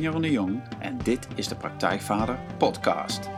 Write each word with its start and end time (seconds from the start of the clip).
Jeroen 0.00 0.22
de 0.22 0.30
Jong 0.30 0.62
en 0.80 0.98
dit 0.98 1.28
is 1.34 1.48
de 1.48 1.56
Praktijkvader 1.56 2.38
Podcast. 2.58 3.28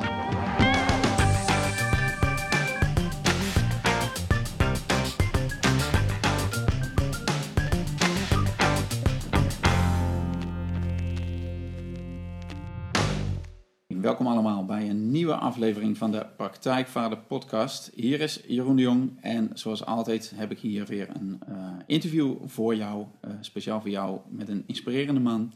Welkom 13.86 14.26
allemaal 14.26 14.64
bij 14.64 14.88
een 14.88 15.10
nieuwe 15.10 15.34
aflevering 15.34 15.98
van 15.98 16.10
de 16.10 16.26
Praktijkvader 16.36 17.18
Podcast. 17.18 17.90
Hier 17.94 18.20
is 18.20 18.40
Jeroen 18.46 18.76
de 18.76 18.82
Jong 18.82 19.18
en 19.20 19.50
zoals 19.54 19.84
altijd 19.84 20.32
heb 20.34 20.50
ik 20.50 20.58
hier 20.58 20.86
weer 20.86 21.08
een 21.12 21.40
uh, 21.48 21.72
interview 21.86 22.36
voor 22.44 22.74
jou, 22.74 23.04
uh, 23.24 23.30
speciaal 23.40 23.80
voor 23.80 23.90
jou, 23.90 24.18
met 24.28 24.48
een 24.48 24.64
inspirerende 24.66 25.20
man. 25.20 25.52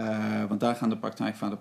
Uh, 0.00 0.44
want 0.44 0.60
daar 0.60 0.76
gaan 0.76 0.88
de 0.88 0.98
Praktijkvader 0.98 1.58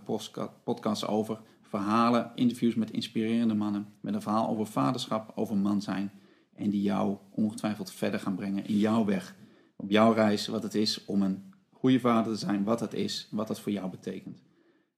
Podcasts 0.64 1.08
over. 1.08 1.40
Verhalen, 1.62 2.32
interviews 2.36 2.76
met 2.76 2.92
inspirerende 2.92 3.54
mannen, 3.54 3.88
met 4.00 4.14
een 4.14 4.22
verhaal 4.22 4.48
over 4.48 4.66
vaderschap, 4.68 5.32
over 5.36 5.58
man 5.58 5.82
zijn. 5.82 6.12
En 6.56 6.70
die 6.70 6.82
jou 6.82 7.18
ongetwijfeld 7.30 7.92
verder 7.92 8.20
gaan 8.20 8.36
brengen 8.36 8.66
in 8.66 8.78
jouw 8.78 9.06
weg, 9.06 9.36
op 9.76 9.90
jouw 9.90 10.14
reis, 10.14 10.48
wat 10.48 10.64
het 10.64 10.76
is 10.76 11.06
om 11.06 11.22
een 11.22 11.54
goede 11.72 12.00
vader 12.00 12.34
te 12.34 12.40
zijn, 12.40 12.64
wat 12.64 12.80
dat 12.80 12.94
is, 12.94 13.28
wat 13.32 13.48
dat 13.48 13.60
voor 13.60 13.72
jou 13.72 13.90
betekent. 13.90 14.42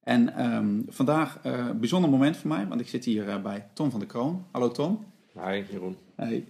En 0.03 0.45
um, 0.55 0.85
vandaag 0.87 1.39
een 1.43 1.53
uh, 1.53 1.71
bijzonder 1.71 2.09
moment 2.09 2.37
voor 2.37 2.49
mij, 2.49 2.67
want 2.67 2.81
ik 2.81 2.87
zit 2.87 3.05
hier 3.05 3.27
uh, 3.27 3.41
bij 3.41 3.69
Tom 3.73 3.91
van 3.91 3.99
der 3.99 4.09
Kroon. 4.09 4.45
Hallo 4.51 4.71
Tom. 4.71 5.05
Hi 5.33 5.63
Jeroen. 5.71 5.97
Hey. 6.15 6.47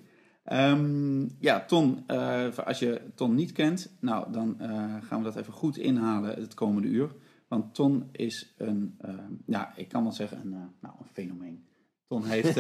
Um, 0.52 1.36
ja, 1.40 1.66
Ton, 1.66 2.04
uh, 2.08 2.58
als 2.58 2.80
je 2.80 3.02
Ton 3.16 3.36
niet 3.36 3.52
kent, 3.52 3.96
nou 4.00 4.32
dan 4.32 4.58
gaan 5.02 5.18
we 5.18 5.24
dat 5.24 5.36
even 5.36 5.54
goed 5.54 5.78
inhalen 5.78 6.36
het 6.36 6.54
komende 6.54 6.88
uur. 6.88 7.16
Want 7.48 7.74
Ton 7.74 8.10
is 8.12 8.54
een, 8.58 8.98
ja, 9.46 9.74
ik 9.76 9.88
kan 9.88 10.04
wel 10.04 10.12
zeggen, 10.12 10.38
een, 10.38 10.50
nou, 10.80 10.96
een 11.00 11.08
fenomeen. 11.14 11.66
Ton 12.08 12.24
heeft, 12.24 12.60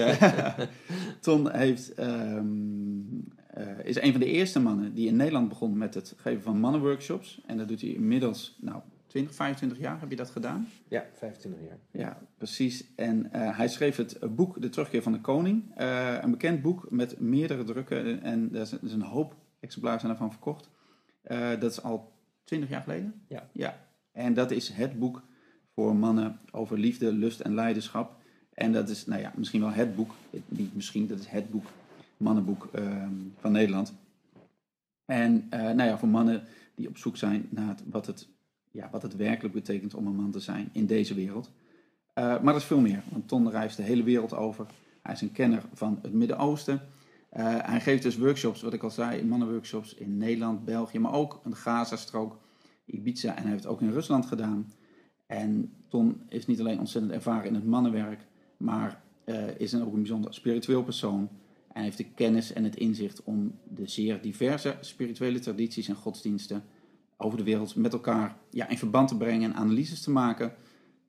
Ton 1.21 1.51
heeft, 1.51 1.99
um, 1.99 3.27
is 3.83 4.01
een 4.01 4.11
van 4.11 4.19
de 4.19 4.31
eerste 4.31 4.59
mannen 4.59 4.93
die 4.93 5.07
in 5.07 5.15
Nederland 5.15 5.49
begon 5.49 5.77
met 5.77 5.93
het 5.93 6.13
geven 6.17 6.41
van 6.41 6.59
mannenworkshops. 6.59 7.41
En 7.45 7.57
dat 7.57 7.67
doet 7.67 7.81
hij 7.81 7.89
inmiddels, 7.89 8.57
nou, 8.61 8.81
20, 9.15 9.35
25 9.35 9.77
jaar 9.77 9.99
heb 9.99 10.09
je 10.09 10.15
dat 10.15 10.29
gedaan? 10.29 10.67
Ja, 10.87 11.05
25 11.13 11.61
jaar. 11.61 11.77
Ja, 11.91 12.21
precies. 12.37 12.85
En 12.95 13.29
uh, 13.35 13.57
hij 13.57 13.67
schreef 13.67 13.95
het 13.95 14.35
boek 14.35 14.61
De 14.61 14.69
Terugkeer 14.69 15.01
van 15.01 15.11
de 15.11 15.21
Koning. 15.21 15.63
Uh, 15.77 16.17
een 16.21 16.31
bekend 16.31 16.61
boek 16.61 16.87
met 16.89 17.19
meerdere 17.19 17.63
drukken. 17.63 18.21
En 18.21 18.49
er 18.53 18.61
is, 18.61 18.71
een 18.71 19.01
hoop 19.01 19.35
exemplaren 19.59 19.99
zijn 19.99 20.11
ervan 20.11 20.31
verkocht. 20.31 20.69
Uh, 21.27 21.49
dat 21.59 21.71
is 21.71 21.81
al 21.81 22.11
20 22.43 22.69
jaar 22.69 22.81
geleden? 22.81 23.21
Ja. 23.27 23.49
ja. 23.51 23.77
En 24.11 24.33
dat 24.33 24.51
is 24.51 24.69
het 24.69 24.99
boek 24.99 25.23
voor 25.73 25.95
mannen 25.95 26.39
over 26.51 26.79
liefde, 26.79 27.11
lust 27.11 27.39
en 27.39 27.53
leiderschap. 27.53 28.15
En 28.53 28.71
dat 28.71 28.89
is, 28.89 29.05
nou 29.05 29.21
ja, 29.21 29.33
misschien 29.35 29.61
wel 29.61 29.71
het 29.71 29.95
boek. 29.95 30.15
Niet 30.45 30.75
misschien, 30.75 31.07
dat 31.07 31.19
is 31.19 31.27
het 31.27 31.49
boek, 31.49 31.65
mannenboek 32.17 32.69
van 33.39 33.51
Nederland. 33.51 33.93
En 35.05 35.47
nou 35.49 35.83
ja, 35.83 35.97
voor 35.97 36.07
mannen 36.07 36.43
die 36.75 36.87
op 36.87 36.97
zoek 36.97 37.17
zijn 37.17 37.47
naar 37.49 37.67
het, 37.67 37.83
wat 37.89 38.05
het 38.05 38.33
ja, 38.75 38.89
wat 38.91 39.01
het 39.01 39.15
werkelijk 39.15 39.53
betekent 39.53 39.93
om 39.93 40.07
een 40.07 40.15
man 40.15 40.31
te 40.31 40.39
zijn 40.39 40.69
in 40.71 40.85
deze 40.85 41.13
wereld. 41.13 41.51
Uh, 42.19 42.23
maar 42.25 42.53
dat 42.53 42.61
is 42.61 42.63
veel 42.63 42.79
meer, 42.79 43.03
want 43.11 43.27
Ton 43.27 43.49
reist 43.49 43.77
de 43.77 43.83
hele 43.83 44.03
wereld 44.03 44.33
over. 44.33 44.65
Hij 45.01 45.13
is 45.13 45.21
een 45.21 45.31
kenner 45.31 45.63
van 45.73 45.99
het 46.01 46.13
Midden-Oosten. 46.13 46.81
Uh, 47.37 47.57
hij 47.61 47.81
geeft 47.81 48.03
dus 48.03 48.17
workshops, 48.17 48.61
wat 48.61 48.73
ik 48.73 48.83
al 48.83 48.89
zei, 48.89 49.23
mannenworkshops 49.23 49.93
in 49.93 50.17
Nederland, 50.17 50.65
België, 50.65 50.99
maar 50.99 51.13
ook 51.13 51.41
een 51.43 51.55
Gaza-strook, 51.55 52.39
Ibiza 52.85 53.35
en 53.35 53.41
hij 53.41 53.51
heeft 53.51 53.63
het 53.63 53.71
ook 53.71 53.81
in 53.81 53.91
Rusland 53.91 54.25
gedaan. 54.25 54.73
En 55.25 55.73
Ton 55.89 56.21
is 56.29 56.45
niet 56.45 56.59
alleen 56.59 56.79
ontzettend 56.79 57.13
ervaren 57.13 57.47
in 57.47 57.55
het 57.55 57.65
mannenwerk, 57.65 58.25
maar 58.57 59.03
uh, 59.25 59.59
is 59.59 59.75
ook 59.75 59.93
een 59.93 60.01
bijzonder 60.01 60.33
spiritueel 60.33 60.83
persoon. 60.83 61.29
En 61.73 61.83
heeft 61.83 61.97
de 61.97 62.11
kennis 62.15 62.53
en 62.53 62.63
het 62.63 62.75
inzicht 62.75 63.23
om 63.23 63.59
de 63.63 63.87
zeer 63.87 64.21
diverse 64.21 64.77
spirituele 64.79 65.39
tradities 65.39 65.87
en 65.87 65.95
godsdiensten 65.95 66.63
over 67.17 67.37
de 67.37 67.43
wereld 67.43 67.75
met 67.75 67.93
elkaar 67.93 68.37
ja, 68.49 68.67
in 68.67 68.77
verband 68.77 69.07
te 69.07 69.17
brengen 69.17 69.51
en 69.51 69.57
analyses 69.57 70.01
te 70.01 70.11
maken, 70.11 70.53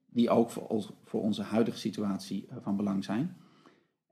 die 0.06 0.30
ook 0.30 0.50
voor, 0.50 0.66
ons, 0.66 0.92
voor 1.04 1.22
onze 1.22 1.42
huidige 1.42 1.78
situatie 1.78 2.46
uh, 2.50 2.56
van 2.60 2.76
belang 2.76 3.04
zijn. 3.04 3.36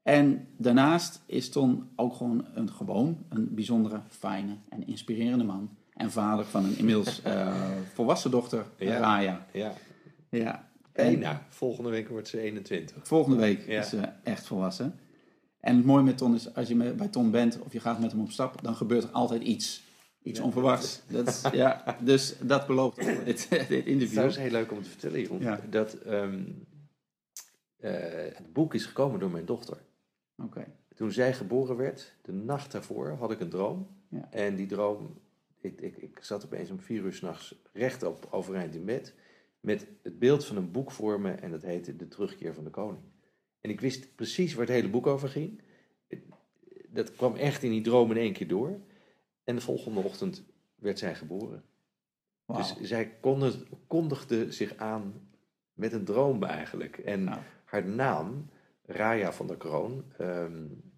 En 0.03 0.49
daarnaast 0.59 1.22
is 1.27 1.50
Ton 1.50 1.88
ook 1.97 2.15
gewoon 2.15 2.47
een, 2.55 2.71
gewoon 2.71 3.25
een 3.28 3.55
bijzondere, 3.55 4.00
fijne 4.09 4.56
en 4.69 4.87
inspirerende 4.87 5.44
man. 5.44 5.77
En 5.93 6.10
vader 6.10 6.44
van 6.44 6.65
een 6.65 6.78
inmiddels 6.78 7.22
uh, 7.27 7.56
volwassen 7.94 8.31
dochter, 8.31 8.66
ja, 8.78 8.99
Raya. 8.99 9.47
Ja. 9.53 9.72
ja. 10.31 10.71
En, 10.93 11.06
Ena, 11.06 11.47
volgende 11.49 11.91
week 11.91 12.09
wordt 12.09 12.28
ze 12.28 12.41
21. 12.41 13.06
Volgende 13.06 13.37
week 13.37 13.66
ja. 13.66 13.81
is 13.81 13.88
ze 13.88 14.09
echt 14.22 14.47
volwassen. 14.47 14.99
En 15.61 15.76
het 15.76 15.84
mooie 15.84 16.03
met 16.03 16.19
Ton 16.19 16.34
is, 16.34 16.55
als 16.55 16.69
je 16.69 16.75
bij 16.75 17.09
Ton 17.09 17.31
bent 17.31 17.59
of 17.61 17.72
je 17.72 17.81
gaat 17.81 18.00
met 18.00 18.11
hem 18.11 18.21
op 18.21 18.31
stap, 18.31 18.62
dan 18.62 18.75
gebeurt 18.75 19.03
er 19.03 19.11
altijd 19.11 19.43
iets 19.43 19.83
iets 20.24 20.38
ja, 20.38 20.44
onverwachts. 20.44 21.02
Dat 21.06 21.28
is, 21.28 21.42
ja, 21.52 21.98
dus 22.00 22.36
dat 22.42 22.66
belooft 22.66 22.96
dit, 23.24 23.48
dit 23.50 23.70
interview. 23.70 23.92
Het 23.92 24.02
is 24.02 24.10
trouwens 24.10 24.38
heel 24.38 24.50
leuk 24.50 24.72
om 24.72 24.82
te 24.82 24.88
vertellen, 24.88 25.20
Jeroen, 25.20 25.40
ja. 25.40 25.60
dat 25.70 26.06
um, 26.06 26.66
uh, 27.80 27.90
het 28.32 28.52
boek 28.52 28.74
is 28.74 28.86
gekomen 28.86 29.20
door 29.20 29.30
mijn 29.30 29.44
dochter. 29.44 29.78
Okay. 30.42 30.66
Toen 30.94 31.12
zij 31.12 31.32
geboren 31.32 31.76
werd, 31.76 32.14
de 32.22 32.32
nacht 32.32 32.72
daarvoor, 32.72 33.10
had 33.10 33.30
ik 33.30 33.40
een 33.40 33.48
droom. 33.48 33.88
Ja. 34.08 34.28
En 34.30 34.54
die 34.54 34.66
droom, 34.66 35.20
ik, 35.60 35.80
ik, 35.80 35.96
ik 35.96 36.18
zat 36.20 36.44
opeens 36.44 36.70
om 36.70 36.80
vier 36.80 37.02
uur 37.02 37.12
s'nachts 37.12 37.54
rechtop 37.72 38.28
overeind 38.30 38.74
in 38.74 38.84
bed. 38.84 39.14
Met 39.60 39.86
het 40.02 40.18
beeld 40.18 40.44
van 40.44 40.56
een 40.56 40.70
boek 40.70 40.90
voor 40.90 41.20
me 41.20 41.30
en 41.30 41.50
dat 41.50 41.62
heette 41.62 41.96
De 41.96 42.08
Terugkeer 42.08 42.54
van 42.54 42.64
de 42.64 42.70
Koning. 42.70 43.02
En 43.60 43.70
ik 43.70 43.80
wist 43.80 44.14
precies 44.14 44.54
waar 44.54 44.66
het 44.66 44.74
hele 44.74 44.88
boek 44.88 45.06
over 45.06 45.28
ging. 45.28 45.60
Dat 46.88 47.12
kwam 47.12 47.36
echt 47.36 47.62
in 47.62 47.70
die 47.70 47.80
droom 47.80 48.10
in 48.10 48.16
één 48.16 48.32
keer 48.32 48.48
door. 48.48 48.80
En 49.44 49.55
de 49.55 49.60
volgende 49.60 50.00
ochtend 50.00 50.44
werd 50.75 50.99
zij 50.99 51.15
geboren. 51.15 51.65
Wow. 52.44 52.56
Dus 52.56 52.77
zij 52.81 53.19
kondigde, 53.21 53.66
kondigde 53.87 54.53
zich 54.53 54.77
aan 54.77 55.28
met 55.72 55.93
een 55.93 56.05
droom 56.05 56.43
eigenlijk. 56.43 56.99
En 56.99 57.28
haar 57.65 57.84
naam, 57.84 58.50
Raya 58.82 59.32
van 59.32 59.47
der 59.47 59.56
Kroon, 59.56 60.05
um, 60.21 60.93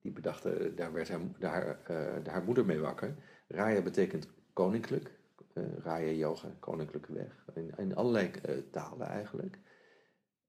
die 0.00 0.12
bedacht, 0.12 0.42
daar 0.76 0.92
werd 0.92 1.08
haar, 1.08 1.20
daar, 1.38 1.80
uh, 1.90 2.32
haar 2.32 2.42
moeder 2.42 2.64
mee 2.64 2.80
wakker. 2.80 3.16
Raya 3.48 3.82
betekent 3.82 4.28
koninklijk. 4.52 5.16
Uh, 5.54 5.64
Raya 5.78 6.10
yoga, 6.10 6.48
koninklijke 6.58 7.12
weg. 7.12 7.44
In, 7.54 7.72
in 7.76 7.96
allerlei 7.96 8.30
uh, 8.48 8.56
talen 8.70 9.06
eigenlijk. 9.06 9.58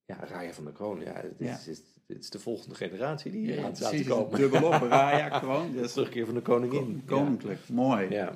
Ja, 0.09 0.17
Raya 0.27 0.51
van 0.53 0.63
der 0.63 0.73
Kroon, 0.73 0.99
ja, 0.99 1.13
het 1.13 1.33
is, 1.37 1.47
Ja. 1.47 1.53
is, 1.71 1.81
het 2.07 2.19
is 2.19 2.29
de 2.29 2.39
volgende 2.39 2.75
generatie 2.75 3.31
die 3.31 3.41
hier 3.45 3.55
Ja, 3.59 3.65
aan 3.65 3.75
staat 3.75 3.97
te 3.97 4.03
komen. 4.03 4.39
dubbelop, 4.39 4.71
Raya 4.81 5.29
gewoon. 5.39 5.71
Dus 5.73 5.93
Terugkeer 5.93 6.25
van 6.25 6.33
de 6.33 6.41
koningin. 6.41 7.01
koninklijk, 7.05 7.59
mooi. 7.69 8.09
Ja. 8.09 8.33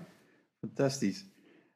Fantastisch. 0.60 1.26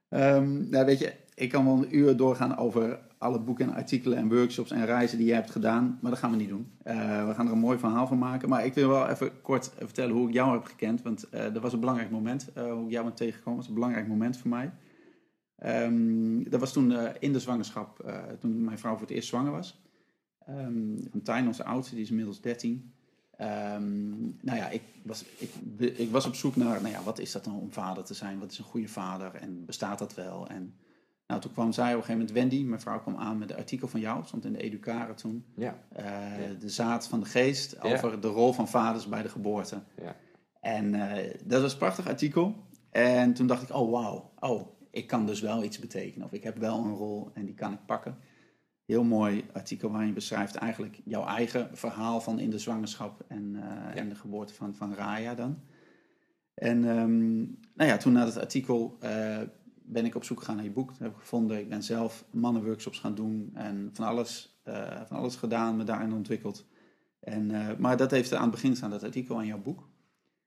Ehm, 0.09 0.69
nou 0.69 0.85
weet 0.85 0.99
je, 0.99 1.13
ik 1.33 1.49
kan 1.49 1.65
wel 1.65 1.73
een 1.77 1.95
uur 1.95 2.17
doorgaan 2.17 2.57
over 2.57 2.99
alle 3.17 3.39
boeken 3.39 3.67
en 3.69 3.75
artikelen 3.75 4.17
en 4.17 4.29
workshops 4.29 4.71
en 4.71 4.85
reizen 4.85 5.17
die 5.17 5.27
je 5.27 5.33
hebt 5.33 5.51
gedaan, 5.51 5.99
maar 6.01 6.11
dat 6.11 6.19
gaan 6.19 6.31
we 6.31 6.37
niet 6.37 6.49
doen. 6.49 6.71
Uh, 6.83 7.27
we 7.27 7.33
gaan 7.33 7.45
er 7.45 7.51
een 7.51 7.59
mooi 7.59 7.77
verhaal 7.77 8.07
van 8.07 8.17
maken, 8.17 8.49
maar 8.49 8.65
ik 8.65 8.73
wil 8.73 8.89
wel 8.89 9.07
even 9.09 9.41
kort 9.41 9.71
vertellen 9.77 10.15
hoe 10.15 10.27
ik 10.27 10.33
jou 10.33 10.51
heb 10.53 10.63
gekend, 10.63 11.01
want 11.01 11.25
uh, 11.33 11.39
dat 11.53 11.61
was 11.61 11.73
een 11.73 11.79
belangrijk 11.79 12.09
moment, 12.11 12.49
uh, 12.57 12.71
hoe 12.73 12.85
ik 12.85 12.91
jou 12.91 13.05
ben 13.05 13.13
tegengekomen, 13.13 13.59
was 13.59 13.67
een 13.67 13.73
belangrijk 13.73 14.07
moment 14.07 14.37
voor 14.37 14.49
mij. 14.49 14.71
Um, 15.65 16.49
dat 16.49 16.59
was 16.59 16.73
toen 16.73 16.91
uh, 16.91 17.09
in 17.19 17.33
de 17.33 17.39
zwangerschap, 17.39 18.03
uh, 18.05 18.17
toen 18.39 18.63
mijn 18.63 18.77
vrouw 18.79 18.91
voor 18.91 19.01
het 19.07 19.15
eerst 19.15 19.27
zwanger 19.27 19.51
was. 19.51 19.81
Um, 20.49 21.09
Tijn, 21.23 21.47
onze 21.47 21.63
oudste, 21.63 21.93
die 21.95 22.03
is 22.03 22.09
inmiddels 22.09 22.41
13. 22.41 22.93
Um, 23.41 24.37
nou 24.41 24.57
ja, 24.57 24.69
ik 24.69 24.81
was, 25.03 25.25
ik, 25.37 25.51
ik 25.97 26.11
was 26.11 26.25
op 26.25 26.35
zoek 26.35 26.55
naar, 26.55 26.81
nou 26.81 26.93
ja, 26.93 27.03
wat 27.03 27.19
is 27.19 27.31
dat 27.31 27.45
nou 27.45 27.59
om 27.59 27.71
vader 27.71 28.03
te 28.03 28.13
zijn? 28.13 28.39
Wat 28.39 28.51
is 28.51 28.57
een 28.57 28.63
goede 28.63 28.87
vader? 28.87 29.35
En 29.35 29.65
bestaat 29.65 29.99
dat 29.99 30.13
wel? 30.13 30.47
En 30.47 30.73
nou, 31.27 31.41
toen 31.41 31.51
kwam 31.51 31.71
zij 31.71 31.91
op 31.91 31.99
een 31.99 32.05
gegeven 32.05 32.25
moment, 32.25 32.37
Wendy, 32.37 32.63
mijn 32.63 32.81
vrouw 32.81 32.99
kwam 32.99 33.15
aan 33.15 33.37
met 33.37 33.49
een 33.49 33.57
artikel 33.57 33.87
van 33.87 33.99
jou, 33.99 34.25
stond 34.25 34.45
in 34.45 34.53
de 34.53 34.61
Educare 34.61 35.13
toen. 35.13 35.45
Ja. 35.55 35.79
Uh, 35.99 36.03
ja. 36.47 36.53
De 36.59 36.69
zaad 36.69 37.07
van 37.07 37.19
de 37.19 37.25
geest 37.25 37.75
ja. 37.81 37.93
over 37.93 38.21
de 38.21 38.27
rol 38.27 38.53
van 38.53 38.67
vaders 38.67 39.07
bij 39.07 39.21
de 39.21 39.29
geboorte. 39.29 39.81
Ja. 40.01 40.15
En 40.59 40.93
uh, 40.93 41.13
dat 41.43 41.61
was 41.61 41.71
een 41.71 41.77
prachtig 41.77 42.07
artikel. 42.07 42.55
En 42.89 43.33
toen 43.33 43.47
dacht 43.47 43.61
ik, 43.61 43.75
oh 43.75 43.91
wauw, 43.91 44.31
oh, 44.39 44.67
ik 44.91 45.07
kan 45.07 45.25
dus 45.25 45.41
wel 45.41 45.63
iets 45.63 45.79
betekenen. 45.79 46.25
Of 46.25 46.33
ik 46.33 46.43
heb 46.43 46.57
wel 46.57 46.77
een 46.77 46.95
rol 46.95 47.29
en 47.33 47.45
die 47.45 47.55
kan 47.55 47.73
ik 47.73 47.85
pakken. 47.85 48.17
Heel 48.87 49.03
mooi 49.03 49.45
artikel 49.53 49.89
waarin 49.89 50.07
je 50.07 50.13
beschrijft 50.13 50.55
eigenlijk 50.55 51.01
jouw 51.03 51.25
eigen 51.25 51.77
verhaal 51.77 52.21
van 52.21 52.39
in 52.39 52.49
de 52.49 52.59
zwangerschap 52.59 53.25
en, 53.27 53.53
uh, 53.53 53.61
ja. 53.61 53.93
en 53.93 54.09
de 54.09 54.15
geboorte 54.15 54.53
van, 54.53 54.75
van 54.75 54.93
Raya 54.93 55.35
dan. 55.35 55.59
En 56.53 56.83
um, 56.83 57.59
nou 57.73 57.89
ja, 57.89 57.97
toen 57.97 58.13
na 58.13 58.25
het 58.25 58.37
artikel 58.37 58.97
uh, 59.03 59.39
ben 59.83 60.05
ik 60.05 60.15
op 60.15 60.23
zoek 60.23 60.39
gegaan 60.39 60.55
naar 60.55 60.63
je 60.63 60.71
boek. 60.71 60.89
Dat 60.89 60.99
heb 60.99 61.11
ik 61.11 61.17
gevonden. 61.17 61.59
Ik 61.59 61.69
ben 61.69 61.83
zelf 61.83 62.25
mannenworkshops 62.31 62.99
gaan 62.99 63.15
doen 63.15 63.51
en 63.53 63.89
van 63.93 64.05
alles, 64.05 64.59
uh, 64.65 65.01
van 65.05 65.17
alles 65.17 65.35
gedaan, 65.35 65.77
me 65.77 65.83
daarin 65.83 66.13
ontwikkeld. 66.13 66.65
En, 67.19 67.51
maar 67.79 67.97
dat 67.97 68.11
heeft 68.11 68.33
aan 68.33 68.41
het 68.41 68.51
begin 68.51 68.75
staan, 68.75 68.89
dat 68.89 69.03
artikel 69.03 69.37
aan 69.37 69.45
jouw 69.45 69.61
boek. 69.61 69.89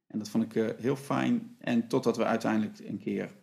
En 0.06 0.18
dat 0.18 0.28
vond 0.28 0.44
ik 0.54 0.74
heel 0.78 0.96
fijn. 0.96 1.56
En 1.58 1.88
totdat 1.88 2.16
we 2.16 2.24
uiteindelijk 2.24 2.78
een 2.78 2.98
keer, 2.98 3.34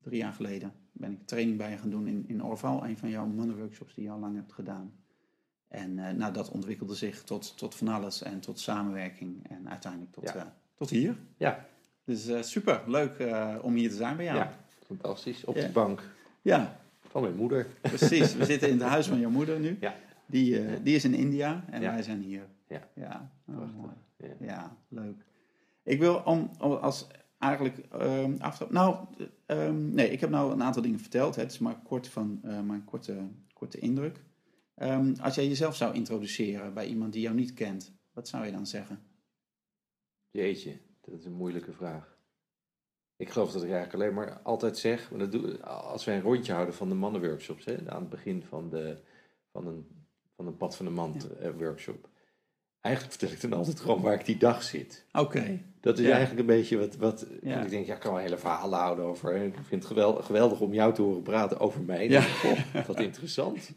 drie 0.00 0.18
jaar 0.18 0.32
geleden, 0.32 0.72
ben 0.96 1.12
ik 1.12 1.26
training 1.26 1.58
bij 1.58 1.70
je 1.70 1.76
gaan 1.76 1.90
doen 1.90 2.06
in, 2.06 2.24
in 2.26 2.44
Orval, 2.44 2.84
een 2.84 2.98
van 2.98 3.08
jouw 3.10 3.26
mannenworkshops 3.26 3.94
die 3.94 4.04
je 4.04 4.10
al 4.10 4.18
lang 4.18 4.34
hebt 4.36 4.52
gedaan. 4.52 4.92
En 5.68 5.98
eh, 5.98 6.14
nou, 6.14 6.32
dat 6.32 6.48
ontwikkelde 6.50 6.94
zich 6.94 7.22
tot, 7.22 7.56
tot 7.58 7.74
van 7.74 7.88
alles 7.88 8.22
en 8.22 8.40
tot 8.40 8.58
samenwerking 8.60 9.48
en 9.48 9.68
uiteindelijk 9.70 10.12
tot, 10.12 10.24
Ja. 10.24 10.34
eh, 10.36 10.42
tot 10.74 10.90
hier. 10.90 11.16
Ja, 11.36 11.66
Dus 12.04 12.26
eh, 12.26 12.42
super, 12.42 12.82
leuk 12.86 13.26
om 13.62 13.74
hier 13.74 13.88
te 13.90 13.96
zijn 13.96 14.16
bij 14.16 14.24
jou. 14.24 14.36
ja. 14.38 14.56
fantastisch. 14.86 15.44
Op 15.44 15.56
Ja. 15.56 15.66
de 15.66 15.72
bank 15.72 16.02
ja 16.42 16.76
van 17.00 17.22
mijn 17.22 17.36
moeder. 17.36 17.66
precies. 17.80 18.34
We 18.34 18.44
zitten 18.52 18.68
in 18.68 18.78
het 18.80 18.88
huis 18.88 19.06
van 19.06 19.20
jouw 19.20 19.30
moeder 19.30 19.60
nu. 19.60 19.76
Ja. 19.80 19.94
Die, 20.26 20.82
die 20.82 20.94
is 20.94 21.04
in 21.04 21.14
India 21.14 21.64
en 21.70 21.80
wij 21.80 22.02
zijn 22.02 22.22
hier. 22.22 22.42
Ja. 22.68 22.88
Ja, 22.94 23.30
oh, 23.48 23.56
mooi. 23.76 23.92
Ja. 24.16 24.28
Ja, 24.40 24.76
leuk. 24.88 25.24
Ik 25.82 25.98
wil 25.98 26.14
om, 26.24 26.50
om 26.60 26.72
als 26.72 27.06
eigenlijk 27.44 27.78
ehm 27.78 28.36
aftrap. 28.38 28.70
Nou, 28.70 29.06
ehm, 29.46 29.94
nee, 29.94 30.10
ik 30.10 30.20
heb 30.20 30.30
nou 30.30 30.52
een 30.52 30.62
aantal 30.62 30.82
dingen 30.82 30.98
verteld. 30.98 31.34
hè. 31.36 31.42
Het 31.42 31.52
is 31.52 31.58
maar 31.58 31.82
kort 31.82 32.08
van 32.08 32.40
eh, 32.42 32.60
mijn 32.60 32.84
korte, 32.84 33.28
korte 33.52 33.78
indruk. 33.78 34.20
Ehm, 34.74 35.14
als 35.20 35.34
jij 35.34 35.48
jezelf 35.48 35.76
zou 35.76 35.94
introduceren 35.94 36.74
bij 36.74 36.86
iemand 36.86 37.12
die 37.12 37.22
jou 37.22 37.34
niet 37.34 37.54
kent, 37.54 37.92
wat 38.12 38.28
zou 38.28 38.44
je 38.44 38.52
dan 38.52 38.66
zeggen? 38.66 39.02
Jeetje, 40.30 40.78
dat 41.00 41.14
is 41.14 41.24
een 41.24 41.32
moeilijke 41.32 41.72
vraag. 41.72 42.16
Ik 43.16 43.30
geloof 43.30 43.52
dat 43.52 43.62
ik 43.62 43.70
eigenlijk 43.70 44.02
alleen 44.02 44.14
maar 44.14 44.40
altijd 44.42 44.78
zeg, 44.78 45.10
maar 45.10 45.18
dat 45.18 45.32
doe, 45.32 45.62
als 45.62 46.04
wij 46.04 46.16
een 46.16 46.22
rondje 46.22 46.52
houden 46.52 46.74
van 46.74 46.88
de 46.88 46.94
mannenworkshops, 46.94 47.64
hè, 47.64 47.90
aan 47.90 48.00
het 48.00 48.10
begin 48.10 48.42
van, 48.42 48.70
de, 48.70 48.98
van, 49.52 49.66
een, 49.66 49.86
van 50.36 50.46
een 50.46 50.56
Pad 50.56 50.76
van 50.76 50.86
de 50.86 50.92
Man 50.92 51.16
eh, 51.40 51.50
workshop. 51.58 52.08
Eigenlijk 52.80 53.16
vertel 53.16 53.36
ik 53.36 53.40
dan 53.40 53.52
altijd 53.58 53.80
gewoon 53.80 54.00
waar 54.00 54.14
ik 54.14 54.24
die 54.24 54.36
dag 54.36 54.62
zit. 54.62 55.06
Oké. 55.12 55.60
Dat 55.84 55.98
is 55.98 56.06
Ja. 56.06 56.10
eigenlijk 56.10 56.40
een 56.40 56.54
beetje 56.56 56.78
wat. 56.78 56.96
wat 56.96 57.26
Ja. 57.42 57.62
ik 57.62 57.70
denk, 57.70 57.86
ja, 57.86 57.94
ik 57.94 58.00
kan 58.00 58.12
wel 58.12 58.20
hele 58.20 58.36
verhalen 58.36 58.78
houden 58.78 59.04
over. 59.04 59.34
Ik 59.34 59.54
vind 59.54 59.82
het 59.82 59.84
geweldig, 59.84 60.26
geweldig 60.26 60.60
om 60.60 60.72
jou 60.74 60.94
te 60.94 61.02
horen 61.02 61.22
praten 61.22 61.60
over 61.60 61.80
mij. 61.82 62.08
Ja. 62.08 62.22
Wat 62.86 63.00
interessant. 63.00 63.70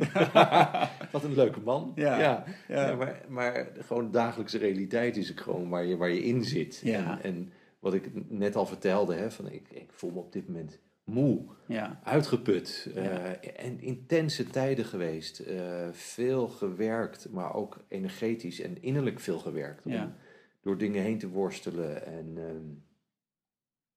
wat 1.12 1.24
een 1.24 1.34
leuke 1.36 1.60
man. 1.60 1.92
Ja. 1.96 2.44
ja. 2.68 2.96
Maar, 2.96 3.22
maar 3.28 3.68
gewoon 3.80 4.06
de 4.06 4.12
dagelijkse 4.12 4.58
realiteit 4.58 5.18
is 5.18 5.32
ook 5.32 5.40
gewoon 5.40 5.70
waar 5.70 5.86
je, 5.86 5.98
waar 5.98 6.10
je 6.10 6.24
in 6.24 6.44
zit. 6.44 6.82
Ja. 6.84 7.20
En, 7.22 7.34
en 7.34 7.52
wat 7.80 7.94
ik 7.94 8.10
net 8.30 8.56
al 8.56 8.66
vertelde, 8.66 9.16
hè, 9.16 9.32
van 9.32 9.52
ik, 9.52 9.68
ik 9.72 9.90
voel 9.92 10.12
me 10.12 10.20
op 10.20 10.32
dit 10.34 10.48
moment 10.48 10.80
moe, 11.04 11.42
Ja. 11.68 12.00
uitgeput 12.04 12.90
eh, 12.96 13.16
en 13.66 13.80
intense 13.82 14.48
tijden 14.48 14.86
geweest. 14.86 15.40
eh, 15.40 15.88
veel 15.92 16.48
gewerkt, 16.48 17.28
maar 17.32 17.54
ook 17.56 17.78
energetisch 17.88 18.62
en 18.62 18.82
innerlijk 18.82 19.20
veel 19.20 19.40
gewerkt. 19.40 19.86
Om 19.86 19.92
Ja. 19.92 20.16
Door 20.68 20.78
dingen 20.78 21.04
heen 21.04 21.18
te 21.18 21.30
worstelen 21.30 22.06
en 22.06 22.38
ehm, 22.38 22.66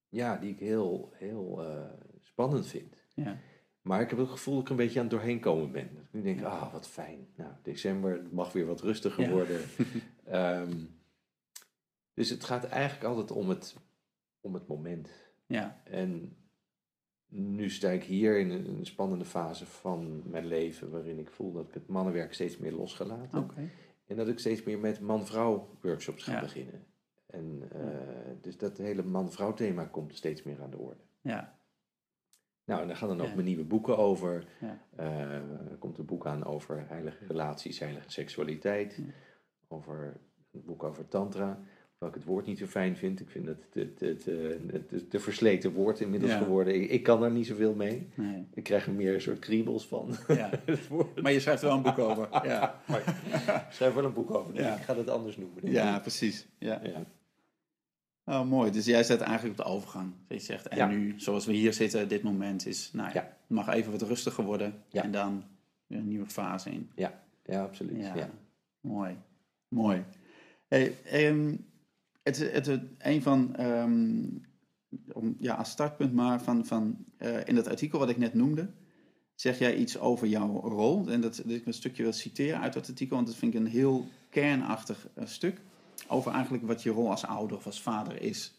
ja, 0.08 0.36
die 0.36 0.50
ik 0.50 0.58
heel, 0.58 1.12
heel 1.14 1.64
eh, 1.64 1.90
spannend 2.22 2.66
vind. 2.66 3.04
Ja. 3.14 3.38
Maar 3.82 4.00
ik 4.00 4.10
heb 4.10 4.18
het 4.18 4.28
gevoel 4.28 4.54
dat 4.54 4.62
ik 4.62 4.70
een 4.70 4.76
beetje 4.76 4.98
aan 5.00 5.06
het 5.06 5.14
doorheen 5.14 5.40
komen 5.40 5.72
ben. 5.72 5.94
Dat 5.94 6.02
ik 6.02 6.12
nu 6.12 6.22
denk, 6.22 6.42
ah, 6.42 6.72
wat 6.72 6.88
fijn. 6.88 7.28
Nou, 7.36 7.52
december 7.62 8.12
het 8.12 8.32
mag 8.32 8.52
weer 8.52 8.66
wat 8.66 8.80
rustiger 8.80 9.24
Ja. 9.24 9.30
worden. 9.30 9.60
Ehm, 10.24 10.84
dus 12.14 12.30
het 12.30 12.44
gaat 12.44 12.64
eigenlijk 12.64 13.04
altijd 13.04 13.30
om 13.30 13.48
het, 13.48 13.76
om 14.40 14.54
het 14.54 14.66
moment. 14.66 15.10
Ja. 15.46 15.82
En 15.84 16.36
nu 17.28 17.70
sta 17.70 17.90
ik 17.90 18.02
hier 18.04 18.38
in 18.38 18.50
een, 18.50 18.66
een 18.66 18.86
spannende 18.86 19.24
fase 19.24 19.66
van 19.66 20.22
mijn 20.30 20.46
leven... 20.46 20.90
waarin 20.90 21.18
ik 21.18 21.30
voel 21.30 21.52
dat 21.52 21.68
ik 21.68 21.74
het 21.74 21.86
mannenwerk 21.88 22.34
steeds 22.34 22.56
meer 22.58 22.72
losgelaten. 22.72 23.38
Oké. 23.38 23.70
En 24.10 24.16
dat 24.16 24.28
ik 24.28 24.38
steeds 24.38 24.62
meer 24.62 24.78
met 24.78 25.00
man-vrouw 25.00 25.76
workshops 25.82 26.22
ga 26.24 26.32
Ja. 26.32 26.40
beginnen. 26.40 26.84
En 27.26 27.62
eh, 27.72 28.30
dus 28.40 28.58
dat 28.58 28.78
hele 28.78 29.02
man-vrouw 29.02 29.54
thema 29.54 29.84
komt 29.84 30.14
steeds 30.16 30.42
meer 30.42 30.62
aan 30.62 30.70
de 30.70 30.78
orde. 30.78 31.00
Ja. 31.20 31.58
Nou, 32.64 32.80
en 32.80 32.86
daar 32.86 32.96
gaan 32.96 33.08
dan 33.08 33.20
ook 33.20 33.26
Ja. 33.26 33.34
mijn 33.34 33.46
nieuwe 33.46 33.64
boeken 33.64 33.98
over. 33.98 34.46
Ja. 34.60 34.78
Eh, 34.96 35.32
er 35.70 35.76
komt 35.78 35.98
een 35.98 36.04
boek 36.06 36.26
aan 36.26 36.44
over 36.44 36.88
heilige 36.88 37.26
relaties, 37.26 37.78
heilige 37.78 38.10
seksualiteit. 38.10 39.00
Over 39.68 40.20
een 40.52 40.64
boek 40.64 40.82
over 40.82 41.08
tantra. 41.08 41.60
Terwijl 42.00 42.18
ik 42.20 42.26
het 42.26 42.34
woord 42.34 42.46
niet 42.46 42.58
zo 42.58 42.66
fijn 42.66 42.96
vind. 42.96 43.20
Ik 43.20 43.30
vind 43.30 43.46
het 43.46 43.72
te, 43.72 43.94
te, 43.94 44.16
te, 44.16 44.58
te, 44.88 45.08
te 45.08 45.20
versleten 45.20 45.72
woord 45.72 46.00
inmiddels 46.00 46.32
Ja. 46.32 46.38
geworden. 46.38 46.74
Ik, 46.82 46.90
ik 46.90 47.02
kan 47.02 47.20
daar 47.20 47.30
niet 47.30 47.46
zoveel 47.46 47.74
mee. 47.74 48.08
Nee. 48.14 48.46
Ik 48.54 48.62
krijg 48.62 48.86
er 48.86 48.92
meer 48.92 49.14
een 49.14 49.20
soort 49.20 49.38
kriebels 49.38 49.86
van. 49.86 50.14
Ja. 50.28 50.50
het. 50.64 50.88
Maar 51.22 51.32
je 51.32 51.40
schrijft 51.40 51.62
er 51.62 51.68
wel 51.68 51.76
een 51.76 51.82
boek 51.82 51.98
over. 51.98 52.28
Ja. 52.46 52.80
Schrijf 53.70 53.94
wel 53.94 54.04
een 54.04 54.12
boek 54.12 54.30
over. 54.30 54.54
Dus 54.54 54.66
ik 54.66 54.82
ga 54.82 54.96
het 54.96 55.08
anders 55.08 55.36
noemen. 55.36 55.70
Ja, 55.72 55.94
ik. 55.96 56.00
precies. 56.00 56.46
Ja. 56.58 56.80
ja. 56.82 57.04
Oh, 58.24 58.48
mooi. 58.48 58.70
Dus 58.70 58.84
jij 58.86 59.02
zet 59.02 59.20
eigenlijk 59.20 59.58
op 59.58 59.64
de 59.66 59.70
overgang. 59.72 60.12
Je 60.28 60.38
zegt, 60.38 60.68
en 60.68 60.88
nu, 60.88 61.14
zoals 61.16 61.46
we 61.46 61.52
hier 61.52 61.72
zitten, 61.72 62.08
dit 62.08 62.22
moment 62.22 62.66
is, 62.66 62.90
nou 62.92 63.10
ja, 63.12 63.20
het 63.22 63.34
mag 63.46 63.68
even 63.68 63.92
wat 63.92 64.02
rustiger 64.02 64.44
worden. 64.44 64.74
En 64.90 65.10
dan 65.10 65.44
weer 65.86 65.98
een 65.98 66.08
nieuwe 66.08 66.26
fase 66.26 66.70
in. 66.70 66.90
Ja, 66.94 67.22
ja, 67.44 67.62
absoluut. 67.62 67.96
Ja, 67.96 68.14
Ja. 68.14 68.30
mooi. 68.80 69.16
Mooi. 69.68 70.04
Hey, 70.68 70.94
ehm, 71.04 71.54
het, 72.38 72.66
het, 72.66 72.82
een 72.98 73.22
van, 73.22 73.56
ehm, 73.56 74.24
om, 75.12 75.36
ja, 75.38 75.54
als 75.54 75.70
startpunt 75.70 76.12
maar, 76.12 76.42
van, 76.42 76.66
van 76.66 77.04
eh, 77.16 77.46
in 77.46 77.54
dat 77.54 77.68
artikel 77.68 77.98
wat 77.98 78.08
ik 78.08 78.18
net 78.18 78.34
noemde, 78.34 78.70
zeg 79.34 79.58
jij 79.58 79.76
iets 79.76 79.98
over 79.98 80.26
jouw 80.26 80.60
rol. 80.60 81.08
En 81.08 81.20
dat, 81.20 81.36
dat 81.36 81.56
ik 81.56 81.66
een 81.66 81.72
stukje 81.72 82.02
wil 82.02 82.12
citeren 82.12 82.60
uit 82.60 82.72
dat 82.72 82.88
artikel, 82.88 83.16
want 83.16 83.28
dat 83.28 83.36
vind 83.36 83.54
ik 83.54 83.60
een 83.60 83.66
heel 83.66 84.06
kernachtig 84.30 85.08
eh, 85.14 85.26
stuk. 85.26 85.60
Over 86.08 86.32
eigenlijk 86.32 86.66
wat 86.66 86.82
je 86.82 86.90
rol 86.90 87.10
als 87.10 87.26
ouder 87.26 87.56
of 87.56 87.66
als 87.66 87.82
vader 87.82 88.22
is. 88.22 88.54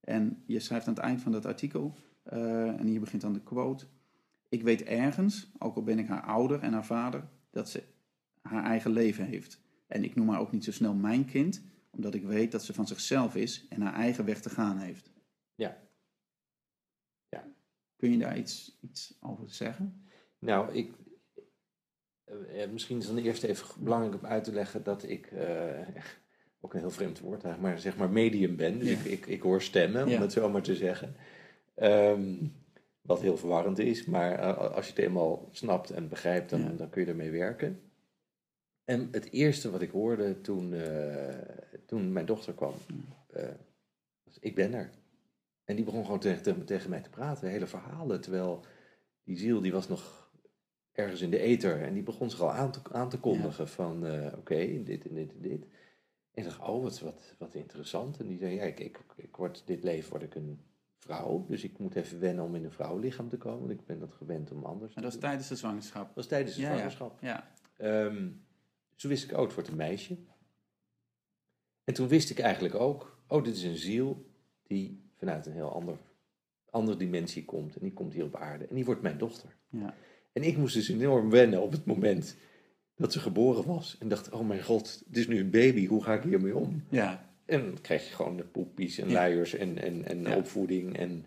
En 0.00 0.42
je 0.46 0.60
schrijft 0.60 0.86
aan 0.86 0.94
het 0.94 1.02
eind 1.02 1.22
van 1.22 1.32
dat 1.32 1.46
artikel, 1.46 1.94
eh, 2.22 2.66
en 2.66 2.86
hier 2.86 3.00
begint 3.00 3.22
dan 3.22 3.32
de 3.32 3.42
quote. 3.42 3.86
Ik 4.48 4.62
weet 4.62 4.82
ergens, 4.82 5.50
ook 5.58 5.76
al 5.76 5.82
ben 5.82 5.98
ik 5.98 6.08
haar 6.08 6.22
ouder 6.22 6.60
en 6.60 6.72
haar 6.72 6.86
vader, 6.86 7.28
dat 7.50 7.70
ze 7.70 7.82
haar 8.42 8.64
eigen 8.64 8.90
leven 8.90 9.24
heeft. 9.24 9.60
En 9.86 10.04
ik 10.04 10.14
noem 10.14 10.28
haar 10.28 10.40
ook 10.40 10.52
niet 10.52 10.64
zo 10.64 10.72
snel 10.72 10.94
mijn 10.94 11.24
kind, 11.24 11.62
omdat 11.96 12.14
ik 12.14 12.22
weet 12.24 12.52
dat 12.52 12.64
ze 12.64 12.74
van 12.74 12.86
zichzelf 12.86 13.34
is 13.36 13.66
en 13.68 13.80
haar 13.80 13.94
eigen 13.94 14.24
weg 14.24 14.40
te 14.40 14.50
gaan 14.50 14.78
heeft. 14.78 15.10
Ja. 15.54 15.82
Ja. 17.28 17.44
Kun 17.96 18.10
je 18.10 18.18
daar 18.18 18.38
iets, 18.38 18.78
iets 18.80 19.16
over 19.20 19.50
zeggen? 19.50 20.06
Nou, 20.38 20.72
ik, 20.74 20.92
eh, 22.24 22.62
eh, 22.62 22.70
misschien 22.70 22.98
is 22.98 23.06
het 23.06 23.14
dan 23.14 23.24
eerst 23.24 23.42
even 23.42 23.84
belangrijk 23.84 24.14
om 24.22 24.26
uit 24.26 24.44
te 24.44 24.52
leggen 24.52 24.82
dat 24.82 25.02
ik, 25.08 25.26
eh, 25.26 25.88
ook 26.60 26.74
een 26.74 26.80
heel 26.80 26.90
vreemd 26.90 27.20
woord 27.20 27.44
eigenlijk, 27.44 27.72
maar 27.74 27.78
zeg 27.82 27.96
maar 27.96 28.10
medium 28.10 28.56
ben. 28.56 28.78
Dus 28.78 28.88
Ja. 28.88 28.98
ik, 28.98 29.04
ik, 29.04 29.26
ik 29.26 29.42
hoor 29.42 29.62
stemmen, 29.62 30.04
om 30.06 30.20
het 30.20 30.32
zo 30.32 30.48
maar 30.48 30.62
te 30.62 30.76
zeggen. 30.76 31.16
Ehm, 31.74 32.34
wat 33.00 33.20
heel 33.20 33.36
verwarrend 33.36 33.78
is, 33.78 34.04
maar 34.04 34.54
als 34.54 34.84
je 34.86 34.92
het 34.92 35.00
eenmaal 35.00 35.48
snapt 35.50 35.90
en 35.90 36.08
begrijpt, 36.08 36.50
dan, 36.50 36.60
Ja. 36.62 36.68
dan 36.68 36.90
kun 36.90 37.02
je 37.02 37.08
ermee 37.08 37.30
werken. 37.30 37.80
En 38.84 39.08
het 39.10 39.30
eerste 39.32 39.70
wat 39.70 39.82
ik 39.82 39.90
hoorde 39.90 40.40
toen, 40.40 40.72
eh, 40.74 41.38
toen 41.86 42.12
mijn 42.12 42.26
dochter 42.26 42.52
kwam, 42.54 42.74
eh, 43.30 43.48
was 44.24 44.38
ik 44.40 44.54
ben 44.54 44.74
er. 44.74 44.90
En 45.64 45.76
die 45.76 45.84
begon 45.84 46.04
gewoon 46.04 46.20
tegen, 46.20 46.64
tegen, 46.64 46.90
mij 46.90 47.00
te 47.00 47.10
praten, 47.10 47.48
hele 47.48 47.66
verhalen. 47.66 48.20
Terwijl 48.20 48.64
die 49.24 49.36
ziel 49.38 49.60
die 49.60 49.72
was 49.72 49.88
nog 49.88 50.30
ergens 50.92 51.20
in 51.20 51.30
de 51.30 51.38
ether 51.38 51.82
en 51.82 51.94
die 51.94 52.02
begon 52.02 52.30
zich 52.30 52.40
al 52.40 52.52
aan 52.52 52.72
te, 52.72 52.80
aan 52.92 53.08
te 53.08 53.18
kondigen 53.18 53.68
van 53.68 54.06
eh, 54.06 54.32
oké, 54.38 54.82
dit 54.82 55.06
en 55.06 55.14
dit 55.14 55.32
en 55.32 55.40
dit. 55.40 55.62
En 56.30 56.42
ik 56.42 56.44
dacht, 56.44 56.60
oh, 56.60 56.82
wat, 56.82 57.00
wat, 57.00 57.34
wat 57.38 57.54
interessant. 57.54 58.18
En 58.20 58.26
die 58.28 58.38
zei, 58.38 58.54
ja, 58.54 58.62
ik, 58.62 58.80
ik, 58.80 59.00
ik 59.16 59.36
word, 59.36 59.62
dit 59.66 59.82
leven 59.82 60.10
word 60.10 60.22
ik 60.22 60.34
een 60.34 60.60
vrouw, 60.98 61.44
dus 61.48 61.64
ik 61.64 61.78
moet 61.78 61.94
even 61.94 62.20
wennen 62.20 62.44
om 62.44 62.54
in 62.54 62.64
een 62.64 62.70
vrouwenlichaam 62.72 63.28
te 63.28 63.36
komen. 63.36 63.58
want 63.58 63.70
Ik 63.80 63.86
ben 63.86 63.98
dat 63.98 64.12
gewend 64.12 64.50
om 64.50 64.64
anders 64.64 64.94
te 64.94 65.00
dat 65.00 65.10
doen. 65.12 65.20
tijdens 65.20 65.48
de 65.48 65.56
zwangerschap. 65.56 66.06
Dat 66.06 66.14
was 66.14 66.26
tijdens 66.26 66.54
de 66.54 66.60
Ja, 66.60 66.72
zwangerschap. 66.72 67.18
Ja, 67.20 67.52
Ehm, 67.76 68.28
toen 68.96 69.10
wist 69.10 69.24
ik, 69.24 69.32
oh, 69.32 69.42
het 69.44 69.54
wordt 69.54 69.68
een 69.68 69.76
meisje. 69.76 70.16
En 71.84 71.94
toen 71.94 72.08
wist 72.08 72.30
ik 72.30 72.38
eigenlijk 72.38 72.74
ook, 72.74 73.18
oh, 73.28 73.44
dit 73.44 73.56
is 73.56 73.62
een 73.62 73.76
ziel 73.76 74.26
die 74.62 75.02
vanuit 75.16 75.46
een 75.46 75.52
heel 75.52 75.72
ander, 75.72 75.98
andere 76.70 76.96
dimensie 76.98 77.44
komt. 77.44 77.74
En 77.76 77.80
die 77.82 77.92
komt 77.92 78.12
hier 78.12 78.24
op 78.24 78.36
aarde. 78.36 78.66
En 78.66 78.74
die 78.74 78.84
wordt 78.84 79.02
mijn 79.02 79.18
dochter. 79.18 79.56
ja, 79.68 79.94
En 80.32 80.42
ik 80.42 80.56
moest 80.56 80.74
dus 80.74 80.88
enorm 80.88 81.30
wennen 81.30 81.62
op 81.62 81.72
het 81.72 81.84
moment 81.84 82.36
dat 82.96 83.12
ze 83.12 83.20
geboren 83.20 83.66
was. 83.66 83.96
En 83.98 84.08
dacht, 84.08 84.30
oh 84.30 84.46
mijn 84.48 84.62
god, 84.64 85.02
het 85.06 85.16
is 85.16 85.26
nu 85.26 85.38
een 85.40 85.50
baby, 85.50 85.86
hoe 85.86 86.02
ga 86.04 86.14
ik 86.14 86.22
hiermee 86.22 86.56
om? 86.56 86.84
ja, 86.90 87.32
En 87.44 87.60
dan 87.64 87.80
krijg 87.80 88.08
je 88.08 88.14
gewoon 88.14 88.36
de 88.36 88.44
poepies 88.44 88.98
en 88.98 89.08
Ja. 89.08 89.12
luiers 89.14 89.54
en, 89.54 89.78
en, 89.78 90.04
en 90.04 90.20
Ja. 90.22 90.36
opvoeding 90.36 90.96
en 90.98 91.24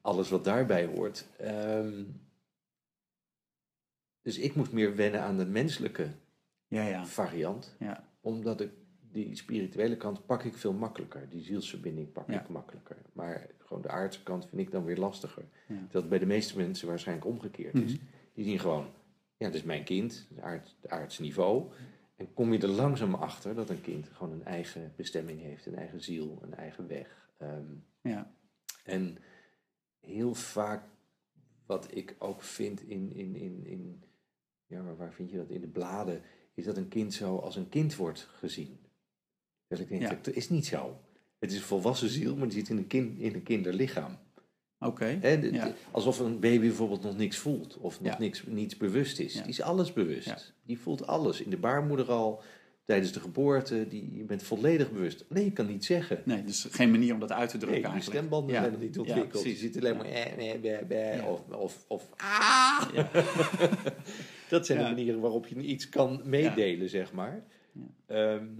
alles 0.00 0.28
wat 0.30 0.44
daarbij 0.44 0.84
hoort. 0.86 1.26
Ehm, 1.38 2.04
dus 4.22 4.38
ik 4.38 4.54
moest 4.54 4.72
meer 4.72 4.96
wennen 4.96 5.20
aan 5.22 5.36
de 5.38 5.46
menselijke 5.46 6.08
ja, 6.68 6.86
ja. 6.86 7.06
variant. 7.06 7.76
Ja. 7.78 8.08
Omdat 8.20 8.60
ik 8.60 8.70
die 9.12 9.36
spirituele 9.36 9.96
kant 9.96 10.26
pak 10.26 10.42
ik 10.42 10.54
veel 10.54 10.72
makkelijker. 10.72 11.28
Die 11.28 11.42
zielsverbinding 11.42 12.12
pak 12.12 12.28
ik 12.28 12.48
makkelijker. 12.48 12.96
Maar 13.12 13.46
gewoon 13.58 13.82
de 13.82 13.88
aardse 13.88 14.22
kant 14.22 14.46
vind 14.48 14.60
ik 14.60 14.70
dan 14.70 14.84
weer 14.84 14.96
lastiger. 14.96 15.44
Dat 15.68 16.00
het 16.00 16.08
bij 16.08 16.18
de 16.18 16.26
meeste 16.26 16.56
mensen 16.56 16.88
waarschijnlijk 16.88 17.26
omgekeerd 17.26 17.74
is. 17.74 17.92
Mhm. 17.92 18.02
Die 18.32 18.44
zien 18.44 18.58
gewoon, 18.58 18.86
ja, 19.36 19.46
dat 19.46 19.54
is 19.54 19.62
mijn 19.62 19.84
kind, 19.84 20.26
het 20.28 20.40
aard, 20.40 20.74
het 20.80 20.90
aardse 20.90 21.22
niveau. 21.22 21.72
En 22.16 22.34
kom 22.34 22.52
je 22.52 22.58
er 22.58 22.68
langzaam 22.68 23.14
achter 23.14 23.54
dat 23.54 23.70
een 23.70 23.80
kind 23.80 24.08
gewoon 24.12 24.32
een 24.32 24.44
eigen 24.44 24.92
bestemming 24.96 25.40
heeft, 25.40 25.66
een 25.66 25.76
eigen 25.76 26.00
ziel, 26.00 26.38
een 26.42 26.54
eigen 26.54 26.86
weg. 26.86 27.30
Ehm, 27.38 27.74
Ja, 28.00 28.32
en 28.84 29.18
heel 30.00 30.34
vaak 30.34 30.84
wat 31.66 31.96
ik 31.96 32.16
ook 32.18 32.42
vind 32.42 32.82
in, 32.82 33.12
in, 33.12 33.36
in, 33.36 33.66
in 33.66 34.04
ja, 34.66 34.82
maar 34.82 34.96
waar 34.96 35.12
vind 35.12 35.30
je 35.30 35.36
dat 35.36 35.50
in 35.50 35.60
de 35.60 35.68
bladen, 35.68 36.22
is 36.54 36.64
dat 36.64 36.76
een 36.76 36.88
kind 36.88 37.14
zo 37.14 37.36
als 37.36 37.56
een 37.56 37.68
kind 37.68 37.96
wordt 37.96 38.28
gezien. 38.38 38.78
Dus 39.68 39.78
ik 39.80 39.88
denk, 39.88 40.02
Ja. 40.02 40.08
dat 40.22 40.34
is 40.34 40.48
niet 40.48 40.66
zo. 40.66 40.96
Het 41.38 41.50
is 41.52 41.56
een 41.58 41.64
volwassen 41.64 42.08
ziel, 42.08 42.36
maar 42.36 42.48
die 42.48 42.58
zit 42.58 42.68
in 42.68 42.76
een, 42.76 42.86
kind, 42.86 43.18
in 43.18 43.34
een 43.34 43.42
kinderlichaam. 43.42 44.18
Oké. 44.78 45.18
Ja. 45.52 45.74
alsof 45.90 46.18
een 46.18 46.40
baby 46.40 46.58
bijvoorbeeld 46.66 47.02
nog 47.02 47.16
niks 47.16 47.36
voelt 47.38 47.76
of 47.78 48.00
nog 48.00 48.12
Ja. 48.12 48.18
niks, 48.18 48.42
niets 48.46 48.76
bewust 48.76 49.18
is. 49.18 49.32
Die 49.32 49.42
is 49.46 49.60
alles 49.62 49.92
bewust. 49.92 50.52
Die 50.62 50.78
voelt 50.78 51.06
alles. 51.06 51.40
In 51.40 51.50
de 51.50 51.56
baarmoeder 51.56 52.10
al, 52.10 52.42
tijdens 52.84 53.12
de 53.12 53.20
geboorte. 53.20 53.88
Die, 53.88 54.16
je 54.16 54.24
bent 54.24 54.42
volledig 54.42 54.90
bewust. 54.92 55.24
Alleen 55.30 55.44
je 55.44 55.52
kan 55.52 55.66
niet 55.66 55.84
zeggen. 55.84 56.22
Nee, 56.24 56.44
dus 56.44 56.66
geen 56.70 56.90
manier 56.90 57.14
om 57.14 57.20
dat 57.20 57.32
uit 57.32 57.48
te 57.50 57.58
drukken 57.58 57.80
Nee, 57.82 57.90
eigenlijk. 57.90 58.18
stembanden 58.20 58.54
Ja. 58.54 58.60
zijn 58.60 58.72
nog 58.72 58.80
niet 58.80 58.94
Ja, 58.94 59.00
ontwikkeld. 59.00 59.44
je 59.44 59.54
ziet 59.54 59.76
alleen 59.76 59.96
maar 59.96 60.06
eh, 60.06 60.54
eh, 60.54 61.16
Ja. 61.18 61.26
of, 61.28 61.40
of, 61.50 61.84
of 61.88 62.08
ah. 62.16 62.88
Ja. 62.94 63.10
Dat 64.54 64.66
zijn 64.66 64.78
Ja. 64.78 64.84
de 64.88 64.94
manieren 64.94 65.20
waarop 65.20 65.46
je 65.46 65.56
iets 65.60 65.88
kan 65.88 66.20
meedelen, 66.24 66.88
zeg 66.88 67.12
maar. 67.12 67.44
Ja. 67.72 67.82
Ehm, 68.06 68.54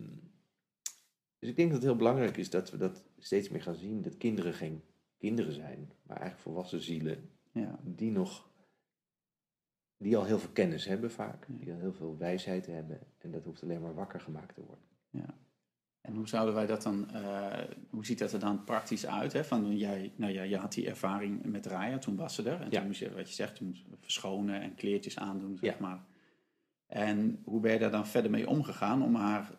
dus 1.38 1.48
ik 1.48 1.56
denk 1.56 1.68
dat 1.70 1.78
het 1.78 1.86
heel 1.88 1.96
belangrijk 1.96 2.36
is 2.36 2.50
dat 2.50 2.70
we 2.70 2.76
dat 2.76 3.04
steeds 3.18 3.48
meer 3.48 3.62
gaan 3.62 3.74
zien. 3.74 4.02
Dat 4.02 4.16
kinderen 4.16 4.54
geen 4.54 4.82
kinderen 5.18 5.52
zijn, 5.52 5.92
maar 6.02 6.16
eigenlijk 6.16 6.40
volwassen 6.48 6.80
zielen 6.82 7.30
Ja. 7.52 7.78
die 7.84 8.10
nog, 8.10 8.50
die 9.96 10.16
al 10.16 10.24
heel 10.24 10.38
veel 10.38 10.50
kennis 10.52 10.84
hebben 10.84 11.10
vaak, 11.10 11.46
Ja. 11.48 11.54
die 11.58 11.72
al 11.72 11.78
heel 11.78 11.92
veel 11.92 12.16
wijsheid 12.18 12.66
hebben. 12.66 13.00
En 13.18 13.30
dat 13.30 13.44
hoeft 13.44 13.62
alleen 13.62 13.80
maar 13.80 13.94
wakker 13.94 14.20
gemaakt 14.20 14.54
te 14.54 14.62
worden. 14.64 14.84
En 16.04 16.14
hoe 16.14 16.28
zouden 16.28 16.54
wij 16.54 16.66
dat 16.66 16.82
dan, 16.82 17.10
eh, 17.10 17.58
hoe 17.90 18.06
ziet 18.06 18.18
dat 18.18 18.32
er 18.32 18.38
dan 18.38 18.64
praktisch 18.64 19.06
uit? 19.06 19.32
Hè? 19.32 19.44
Van, 19.44 19.76
jij, 19.76 20.12
nou 20.16 20.32
ja, 20.32 20.42
je 20.42 20.56
had 20.56 20.72
die 20.72 20.88
ervaring 20.88 21.44
met 21.44 21.66
Raya, 21.66 21.98
toen 21.98 22.16
was 22.16 22.34
ze 22.34 22.42
er. 22.50 22.60
En 22.60 22.70
Ja. 22.70 22.78
toen 22.78 22.86
moest 22.86 23.00
je, 23.00 23.14
wat 23.14 23.28
je 23.28 23.34
zegt, 23.34 23.56
toen 23.56 23.76
verschonen 24.00 24.60
en 24.60 24.74
kleertjes 24.74 25.18
aandoen, 25.18 25.56
zeg 25.60 25.72
Ja. 25.78 25.80
maar. 25.80 26.04
En 26.86 27.40
hoe 27.44 27.60
ben 27.60 27.72
je 27.72 27.78
daar 27.78 27.90
dan 27.90 28.06
verder 28.06 28.30
mee 28.30 28.48
omgegaan 28.48 29.02
om 29.02 29.14
haar 29.14 29.50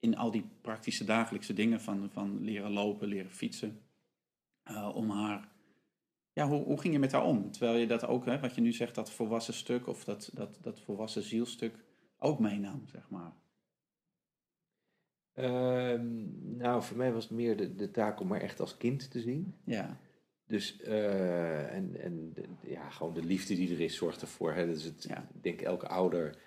in 0.00 0.16
al 0.16 0.30
die 0.30 0.44
praktische 0.60 1.04
dagelijkse 1.04 1.52
dingen 1.52 1.80
van, 1.80 2.10
van 2.10 2.44
leren 2.44 2.70
lopen, 2.72 3.08
leren 3.08 3.30
fietsen, 3.30 3.80
eh, 4.62 4.90
om 4.94 5.10
haar, 5.10 5.48
ja, 6.32 6.48
hoe, 6.48 6.64
hoe 6.64 6.80
ging 6.80 6.92
je 6.92 6.98
met 7.00 7.12
haar 7.12 7.24
om? 7.24 7.50
Terwijl 7.50 7.78
je 7.78 7.86
dat 7.86 8.06
ook, 8.06 8.24
hè, 8.26 8.40
wat 8.40 8.54
je 8.54 8.60
nu 8.60 8.72
zegt, 8.72 8.94
dat 8.94 9.10
volwassen 9.10 9.54
stuk 9.54 9.86
of 9.86 10.04
dat, 10.04 10.30
dat, 10.34 10.58
dat 10.60 10.80
volwassen 10.80 11.22
zielstuk 11.22 11.84
ook 12.18 12.38
meenam, 12.38 12.82
zeg 12.86 13.08
maar. 13.08 13.32
Ehm, 15.32 16.56
nou, 16.56 16.82
voor 16.82 16.96
mij 16.96 17.12
was 17.12 17.22
het 17.24 17.32
meer 17.32 17.56
de, 17.56 17.74
de 17.74 17.90
taak 17.90 18.20
om 18.20 18.30
haar 18.30 18.40
echt 18.40 18.60
als 18.60 18.76
kind 18.76 19.10
te 19.10 19.20
zien. 19.20 19.54
Ja, 19.64 20.00
Dus, 20.46 20.80
eh, 20.80 21.74
en, 21.74 21.96
en 22.00 22.34
ja, 22.62 22.90
gewoon 22.90 23.14
de 23.14 23.24
liefde 23.24 23.54
die 23.54 23.72
er 23.74 23.80
is, 23.80 23.96
zorgt 23.96 24.20
ervoor. 24.22 24.52
Hè. 24.52 24.66
Dat 24.66 24.76
is 24.76 24.84
het, 24.84 25.02
Ja. 25.02 25.28
Ik 25.34 25.42
denk 25.42 25.60
elke 25.60 25.88
ouder 25.88 26.38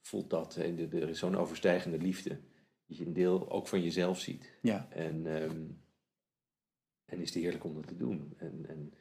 voelt 0.00 0.30
dat. 0.30 0.52
De- 0.52 0.88
Er 0.92 1.08
is 1.08 1.18
zo'n 1.18 1.36
overstijgende 1.36 1.98
liefde. 1.98 2.38
Dat 2.86 2.96
je 2.96 3.06
een 3.06 3.12
deel 3.12 3.50
ook 3.50 3.68
van 3.68 3.82
jezelf 3.82 4.20
ziet. 4.20 4.52
ja, 4.62 4.88
En, 4.90 5.26
ehm, 5.26 5.64
en 7.04 7.20
is 7.20 7.34
het 7.34 7.42
heerlijk 7.42 7.64
om 7.64 7.74
dat 7.74 7.86
te 7.86 7.96
doen. 7.96 8.34
En, 8.36 8.64
en 8.68 8.92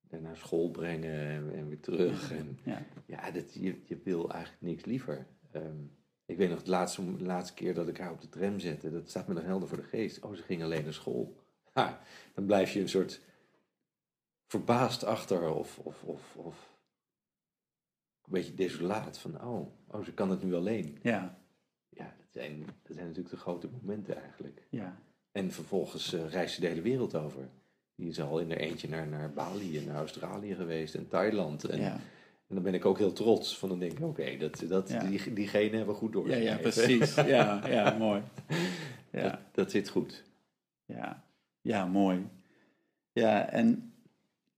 daarna 0.00 0.34
school 0.34 0.70
brengen 0.70 1.18
en, 1.28 1.54
en 1.54 1.68
weer 1.68 1.80
terug. 1.80 2.32
En, 2.32 2.58
ja, 2.64 2.86
ja, 3.06 3.30
dat, 3.30 3.54
je, 3.54 3.80
je 3.84 3.98
wil 4.04 4.30
eigenlijk 4.32 4.62
niks 4.62 4.84
liever. 4.84 5.26
Ehm, 5.50 5.76
ik 6.26 6.36
weet 6.36 6.50
nog 6.50 6.62
de 6.62 6.70
laatste, 6.70 7.16
de 7.16 7.24
laatste 7.24 7.54
keer 7.54 7.74
dat 7.74 7.88
ik 7.88 7.98
haar 7.98 8.12
op 8.12 8.20
de 8.20 8.28
tram 8.28 8.58
zette. 8.58 8.90
Dat 8.90 9.08
staat 9.08 9.28
me 9.28 9.34
nog 9.34 9.44
helder 9.44 9.68
voor 9.68 9.76
de 9.76 9.82
geest. 9.82 10.20
Oh, 10.20 10.34
ze 10.34 10.42
ging 10.42 10.62
alleen 10.62 10.84
naar 10.84 10.92
school. 10.92 11.36
Ha, 11.72 12.00
dan 12.34 12.46
blijf 12.46 12.72
je 12.72 12.80
een 12.80 12.88
soort 12.88 13.20
verbaasd 14.46 15.04
achter 15.04 15.54
of, 15.54 15.78
of, 15.78 16.02
of, 16.02 16.36
of 16.36 16.78
een 18.24 18.32
beetje 18.32 18.54
desolaat. 18.54 19.18
Van, 19.18 19.42
oh, 19.44 19.70
oh, 19.86 20.04
ze 20.04 20.12
kan 20.12 20.30
het 20.30 20.42
nu 20.42 20.54
alleen. 20.54 20.98
ja, 21.02 21.38
Ja, 21.88 22.14
dat 22.18 22.26
zijn, 22.30 22.64
dat 22.82 22.94
zijn 22.94 23.06
natuurlijk 23.06 23.34
de 23.34 23.40
grote 23.40 23.68
momenten 23.68 24.16
eigenlijk. 24.22 24.66
ja. 24.70 25.02
En 25.32 25.52
vervolgens 25.52 26.12
eh 26.12 26.28
reist 26.28 26.54
ze 26.54 26.60
de 26.60 26.66
hele 26.66 26.80
wereld 26.82 27.14
over. 27.14 27.48
Die 27.94 28.08
is 28.08 28.20
al 28.20 28.38
in 28.38 28.50
er 28.50 28.58
eentje 28.58 28.88
naar, 28.88 29.06
naar 29.06 29.32
Bali 29.32 29.78
en 29.78 29.84
naar 29.84 29.96
Australië 29.96 30.54
geweest 30.54 30.94
en 30.94 31.08
Thailand. 31.08 31.64
En, 31.64 31.80
ja. 31.80 32.00
En 32.56 32.62
dan 32.62 32.70
ben 32.72 32.80
ik 32.80 32.84
ook 32.84 32.98
heel 32.98 33.12
trots. 33.12 33.58
Van 33.58 33.68
dan 33.68 33.78
denk 33.78 33.92
ik, 33.92 34.00
oké, 34.04 34.36
dat, 34.36 34.64
dat, 34.68 34.88
Ja. 34.88 35.04
die, 35.04 35.32
diegene 35.32 35.76
hebben 35.76 35.94
we 35.94 36.00
goed 36.00 36.08
Ja, 36.12 36.14
doorgegeven. 36.20 36.44
ja, 36.50 36.56
precies. 36.56 37.14
Ja, 37.36 37.68
ja, 37.68 37.96
mooi. 37.98 38.22
Dat, 39.10 39.22
Ja, 39.22 39.40
dat 39.52 39.70
zit 39.70 39.88
goed. 39.88 40.24
ja, 40.84 41.24
ja, 41.60 41.86
mooi. 41.86 42.26
Ja, 43.12 43.48
en 43.48 43.92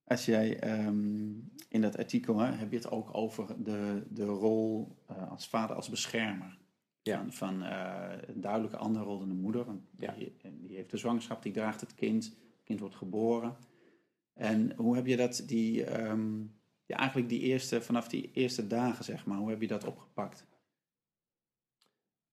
als 0.04 0.24
jij 0.24 0.58
ehm, 0.58 1.28
in 1.68 1.80
dat 1.80 1.96
artikel 1.98 2.38
hè, 2.38 2.52
heb 2.52 2.70
je 2.70 2.76
het 2.76 2.90
ook 2.90 3.08
over 3.16 3.46
de, 3.64 4.02
de 4.10 4.24
rol 4.24 4.96
eh, 5.06 5.30
als 5.30 5.48
vader, 5.48 5.76
als 5.76 5.88
beschermer. 5.88 6.58
Ja. 7.02 7.16
Van, 7.18 7.32
van 7.32 7.62
eh, 7.62 8.12
een 8.26 8.40
duidelijke 8.40 8.76
andere 8.76 9.04
rol 9.04 9.18
dan 9.18 9.28
de 9.28 9.34
moeder. 9.34 9.64
Want 9.64 9.80
Ja. 9.98 10.12
die, 10.18 10.32
die 10.42 10.76
heeft 10.76 10.90
de 10.90 10.96
zwangerschap, 10.96 11.42
die 11.42 11.52
draagt 11.52 11.80
het 11.80 11.94
kind. 11.94 12.24
Het 12.24 12.64
kind 12.64 12.80
wordt 12.80 12.94
geboren. 12.96 13.56
En 14.34 14.72
hoe 14.76 14.96
heb 14.96 15.06
je 15.06 15.16
dat, 15.16 15.42
die, 15.46 15.84
ehm, 15.84 16.30
ja, 16.86 16.96
eigenlijk 16.96 17.28
die 17.28 17.40
eerste, 17.40 17.80
vanaf 17.82 18.08
die 18.08 18.30
eerste 18.32 18.66
dagen, 18.66 19.04
zeg 19.04 19.26
maar, 19.26 19.38
hoe 19.38 19.50
heb 19.50 19.60
je 19.60 19.66
dat 19.66 19.84
opgepakt? 19.84 20.46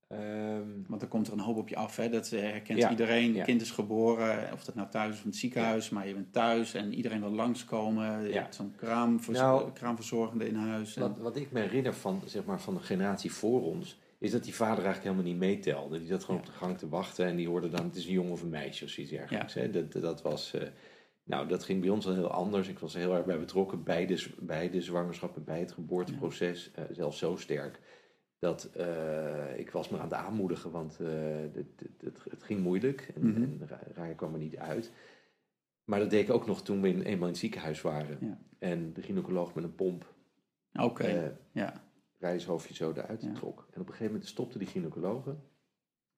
Ehm, 0.07 0.67
Want 0.87 0.99
dan 0.99 1.09
komt 1.09 1.27
er 1.27 1.33
een 1.33 1.39
hoop 1.39 1.57
op 1.57 1.69
je 1.69 1.75
af. 1.75 1.95
Hè? 1.95 2.09
Dat 2.09 2.31
eh, 2.31 2.39
herkent 2.41 2.79
Ja, 2.79 2.89
iedereen. 2.89 3.33
ja. 3.33 3.43
kind 3.43 3.61
is 3.61 3.71
geboren, 3.71 4.53
of 4.53 4.63
dat 4.63 4.75
nou 4.75 4.89
thuis 4.89 5.09
is 5.11 5.17
of 5.17 5.23
in 5.23 5.29
het 5.29 5.39
ziekenhuis, 5.39 5.89
maar 5.89 6.07
je 6.07 6.13
bent 6.13 6.33
thuis 6.33 6.73
en 6.73 6.93
iedereen 6.93 7.19
wil 7.19 7.31
langskomen. 7.31 8.21
Je 8.23 8.29
Ja. 8.33 8.41
hebt 8.41 8.55
zo'n 8.55 8.75
kraamvers 8.75 9.37
Nou, 9.37 9.71
kraamverzorgende 9.71 10.47
in 10.47 10.55
huis. 10.55 10.95
En- 10.95 11.01
wat, 11.01 11.17
wat 11.17 11.35
ik 11.35 11.51
me 11.51 11.59
herinner 11.59 11.93
van, 11.93 12.21
zeg 12.25 12.45
maar, 12.45 12.61
van 12.61 12.73
de 12.73 12.79
generatie 12.79 13.31
voor 13.31 13.63
ons, 13.63 13.99
is 14.17 14.31
dat 14.31 14.43
die 14.43 14.55
vader 14.55 14.83
eigenlijk 14.85 15.03
helemaal 15.03 15.31
niet 15.31 15.37
meetelde. 15.41 15.99
Die 15.99 16.07
zat 16.07 16.23
gewoon 16.23 16.39
op 16.39 16.45
de 16.45 16.51
gang 16.51 16.77
te 16.77 16.89
wachten 16.89 17.25
en 17.25 17.35
die 17.35 17.47
hoorde 17.47 17.69
dan, 17.69 17.85
het 17.85 17.95
is 17.95 18.05
een 18.05 18.11
jongen 18.13 18.31
of 18.31 18.41
een 18.41 18.49
meisje 18.49 18.83
of 18.85 18.89
zoiets 18.89 19.11
dergelijks. 19.13 19.53
Hè? 19.53 19.69
Dat, 19.69 19.91
dat 19.91 20.21
was, 20.21 20.53
eh, 20.53 20.67
nou, 21.23 21.47
dat 21.47 21.63
ging 21.63 21.81
bij 21.81 21.89
ons 21.89 22.07
al 22.07 22.13
heel 22.13 22.31
anders. 22.31 22.67
Ik 22.67 22.79
was 22.79 22.93
er 22.93 22.99
heel 22.99 23.15
erg 23.15 23.25
bij 23.25 23.39
betrokken 23.39 23.83
bij 23.83 24.05
de, 24.05 24.27
bij 24.39 24.69
de 24.69 24.81
zwangerschap 24.81 25.35
en 25.35 25.43
bij 25.43 25.59
het 25.59 25.71
geboorteproces. 25.71 26.71
eh, 26.71 26.83
zelfs 26.91 27.17
zo 27.17 27.35
sterk 27.35 27.79
dat 28.39 28.63
eh, 28.63 29.57
ik 29.59 29.71
was 29.71 29.89
me 29.89 29.97
aan 29.97 30.03
het 30.03 30.13
aanmoedigen, 30.13 30.71
want 30.71 30.99
eh, 30.99 31.07
het, 31.53 32.19
het, 32.29 32.43
ging 32.43 32.59
moeilijk 32.59 33.11
en, 33.15 33.27
Mhm. 33.29 33.41
en 33.43 33.61
Ra- 33.67 33.87
Raya 33.93 34.13
kwam 34.13 34.33
er 34.33 34.39
niet 34.39 34.57
uit. 34.57 34.91
Maar 35.83 35.99
dat 35.99 36.09
deed 36.09 36.23
ik 36.23 36.33
ook 36.33 36.45
nog 36.45 36.61
toen 36.63 36.81
we 36.81 36.87
in, 36.87 37.01
eenmaal 37.01 37.25
in 37.27 37.31
het 37.31 37.37
ziekenhuis 37.37 37.81
waren. 37.81 38.17
Ja. 38.21 38.39
En 38.59 38.93
de 38.93 39.01
gynaecoloog 39.01 39.53
met 39.53 39.63
een 39.63 39.75
pomp 39.75 40.13
Oké, 40.73 41.37
ja. 41.51 41.83
reishoofdje 42.17 42.73
zo 42.73 42.91
eruit 42.95 43.21
Ja. 43.21 43.33
trok. 43.33 43.59
En 43.71 43.81
op 43.81 43.87
een 43.87 43.91
gegeven 43.91 44.05
moment 44.05 44.25
stopte 44.27 44.57
die 44.57 44.67
gynaecologe. 44.67 45.35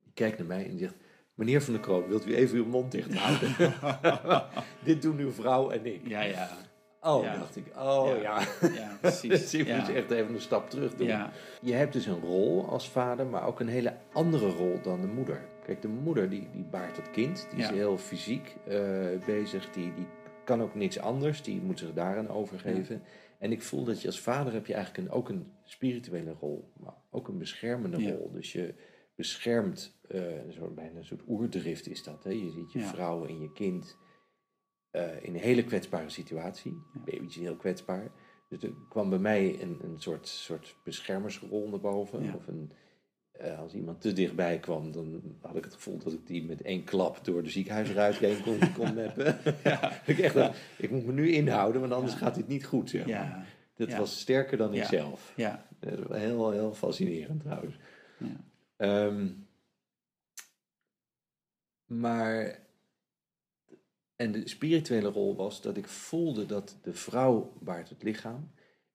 Die 0.03 0.13
kijkt 0.13 0.38
naar 0.38 0.47
mij 0.47 0.63
en 0.63 0.69
die 0.69 0.79
zegt... 0.79 0.95
Meneer 1.36 1.62
Van 1.62 1.74
der 1.74 1.82
Kroon, 1.82 2.08
wilt 2.08 2.27
u 2.27 2.36
even 2.36 2.58
uw 2.58 2.65
mond 2.65 2.92
dicht 2.92 3.15
houden? 3.18 3.74
Dit 4.84 5.01
doen 5.01 5.18
uw 5.18 5.32
vrouw 5.32 5.70
en 5.70 5.86
ik. 5.86 6.08
Ja, 6.08 6.22
ja. 6.22 6.50
Oh, 7.01 7.24
Ja. 7.24 7.38
dacht 7.38 7.56
ik. 7.56 7.65
Oh, 7.77 8.08
Ja. 8.22 8.39
ja. 8.62 8.70
Ja, 8.74 8.98
precies. 9.01 9.30
Dus 9.50 9.51
ja. 9.51 9.77
moest 9.77 9.89
echt 9.89 10.12
even 10.12 10.34
een 10.34 10.42
stap 10.42 10.70
terug 10.70 10.96
doen. 10.96 11.08
Ja, 11.08 11.32
Je 11.62 11.74
hebt 11.74 11.94
dus 11.94 12.06
een 12.06 12.20
rol 12.20 12.70
als 12.70 12.89
vader, 12.89 13.25
maar 13.25 13.48
ook 13.48 13.60
een 13.60 13.68
hele 13.68 13.94
andere 14.13 14.50
rol 14.50 14.82
dan 14.82 15.01
de 15.01 15.08
moeder. 15.08 15.46
Kijk, 15.65 15.82
de 15.82 15.88
moeder 15.88 16.30
die, 16.30 16.48
die 16.51 16.63
baart 16.63 16.98
het 16.98 17.12
kind. 17.12 17.48
Die 17.54 17.60
is 17.63 17.70
heel 17.70 17.98
fysiek 17.98 18.56
eh, 18.68 18.80
bezig. 19.25 19.70
Die, 19.72 19.94
die 19.94 20.06
kan 20.44 20.62
ook 20.62 20.75
niks 20.75 21.00
anders. 21.00 21.42
Die 21.42 21.62
moet 21.62 21.80
zich 21.80 21.94
daaraan 21.94 22.30
overgeven. 22.30 23.01
En 23.38 23.51
ik 23.51 23.62
voel 23.62 23.84
dat 23.84 24.01
je 24.01 24.08
als 24.08 24.20
vader 24.20 24.54
heb 24.54 24.65
je 24.65 24.74
eigenlijk 24.74 25.08
een, 25.08 25.13
ook 25.13 25.30
een 25.30 25.51
spirituele 25.63 26.36
rol. 26.39 26.72
Maar 26.80 26.94
ook 27.12 27.27
een 27.27 27.38
beschermende 27.38 28.12
rol. 28.12 28.32
Dus 28.34 28.51
je 28.51 28.74
beschermt, 29.15 29.98
eh, 30.07 30.22
zo, 30.51 30.69
bijna 30.75 30.98
een 30.98 31.05
soort 31.05 31.24
oerdrift 31.27 31.88
is 31.88 32.03
dat. 32.03 32.24
Hè? 32.24 32.29
Je 32.29 32.50
ziet 32.51 32.72
je 32.72 32.79
Ja. 32.79 32.86
vrouw 32.88 33.25
en 33.25 33.39
je 33.41 33.51
kind 33.51 33.98
eh, 34.91 35.24
in 35.24 35.34
een 35.34 35.39
hele 35.39 35.63
kwetsbare 35.63 36.10
situatie. 36.10 36.72
Ja. 36.93 37.00
Babytje 37.05 37.41
heel 37.41 37.55
kwetsbaar. 37.55 38.12
Dus 38.50 38.63
er 38.63 38.74
kwam 38.89 39.10
bij 39.10 39.19
mij 39.19 39.62
een, 39.62 39.79
een 39.84 40.00
soort, 40.00 40.27
soort 40.27 40.75
beschermersrol 40.84 41.67
naar 41.69 41.79
boven. 41.79 42.24
Ja. 42.24 42.34
Of 42.34 42.48
een, 42.48 42.72
eh, 43.31 43.60
als 43.60 43.74
iemand 43.74 44.01
te 44.01 44.13
dichtbij 44.13 44.60
kwam, 44.60 44.91
dan 44.91 45.22
had 45.41 45.55
ik 45.55 45.63
het 45.63 45.74
gevoel 45.74 45.98
dat 45.98 46.13
ik 46.13 46.27
die 46.27 46.45
met 46.45 46.62
één 46.62 46.84
klap 46.84 47.25
door 47.25 47.43
de 47.43 47.50
ziekenhuisruit 47.50 48.15
heen 48.17 48.41
kon, 48.41 48.60
kon 48.77 48.93
meppen. 48.93 49.38
ja, 49.63 49.91
ik, 50.05 50.19
echt, 50.19 50.36
ik 50.77 50.91
moet 50.91 51.05
me 51.05 51.12
nu 51.12 51.31
inhouden, 51.31 51.81
want 51.81 51.93
anders 51.93 52.13
Ja. 52.13 52.19
gaat 52.19 52.36
dit 52.36 52.48
niet 52.48 52.65
goed. 52.65 52.89
Zeg 52.89 53.07
maar. 53.07 53.48
Dat 53.75 53.93
was 53.95 54.19
sterker 54.19 54.57
dan 54.57 54.74
ikzelf. 54.74 55.34
ja, 55.36 55.67
is 55.79 55.89
heel, 56.10 56.51
heel 56.51 56.74
fascinerend 56.74 57.41
trouwens. 57.41 57.75
Ehm, 58.75 59.29
maar. 61.86 62.63
En 64.15 64.32
de 64.32 64.48
spirituele 64.50 65.08
rol 65.10 65.36
was 65.36 65.62
dat 65.62 65.77
ik 65.77 65.88
voelde 65.88 66.46
dat 66.46 66.77
de 66.82 66.94
vrouw 66.94 67.58
baart 67.62 67.89
het 67.89 68.03
lichaam. 68.03 68.51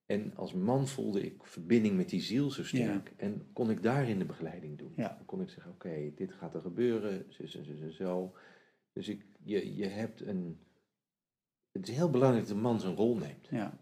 En 0.07 0.37
als 0.37 0.53
man 0.53 0.89
voelde 0.89 1.21
ik 1.21 1.47
verbinding 1.47 1.97
met 1.97 2.09
die 2.09 2.21
ziel 2.21 2.51
zo 2.51 2.65
sterk. 2.65 3.13
En 3.17 3.49
kon 3.53 3.71
ik 3.71 3.83
daarin 3.83 4.19
de 4.19 4.25
begeleiding 4.25 4.79
doen. 4.79 4.93
Ja. 4.97 5.09
Dan 5.17 5.25
kon 5.25 5.41
ik 5.41 5.49
zeggen, 5.49 5.73
oké, 5.73 6.13
dit 6.15 6.33
gaat 6.33 6.55
er 6.55 6.61
gebeuren, 6.61 7.27
zus 7.29 7.55
en 7.57 7.65
zus 7.65 7.81
en 7.81 7.93
zo. 7.93 8.37
Dus 8.93 9.09
ik, 9.09 9.25
je, 9.43 9.75
je 9.75 9.87
hebt 9.87 10.21
een... 10.21 10.61
Het 11.73 11.89
is 11.89 11.95
heel 11.97 12.11
belangrijk 12.11 12.47
dat 12.47 12.55
de 12.57 12.63
man 12.63 12.81
zijn 12.81 12.95
rol 12.95 13.17
neemt. 13.17 13.47
ja. 13.51 13.79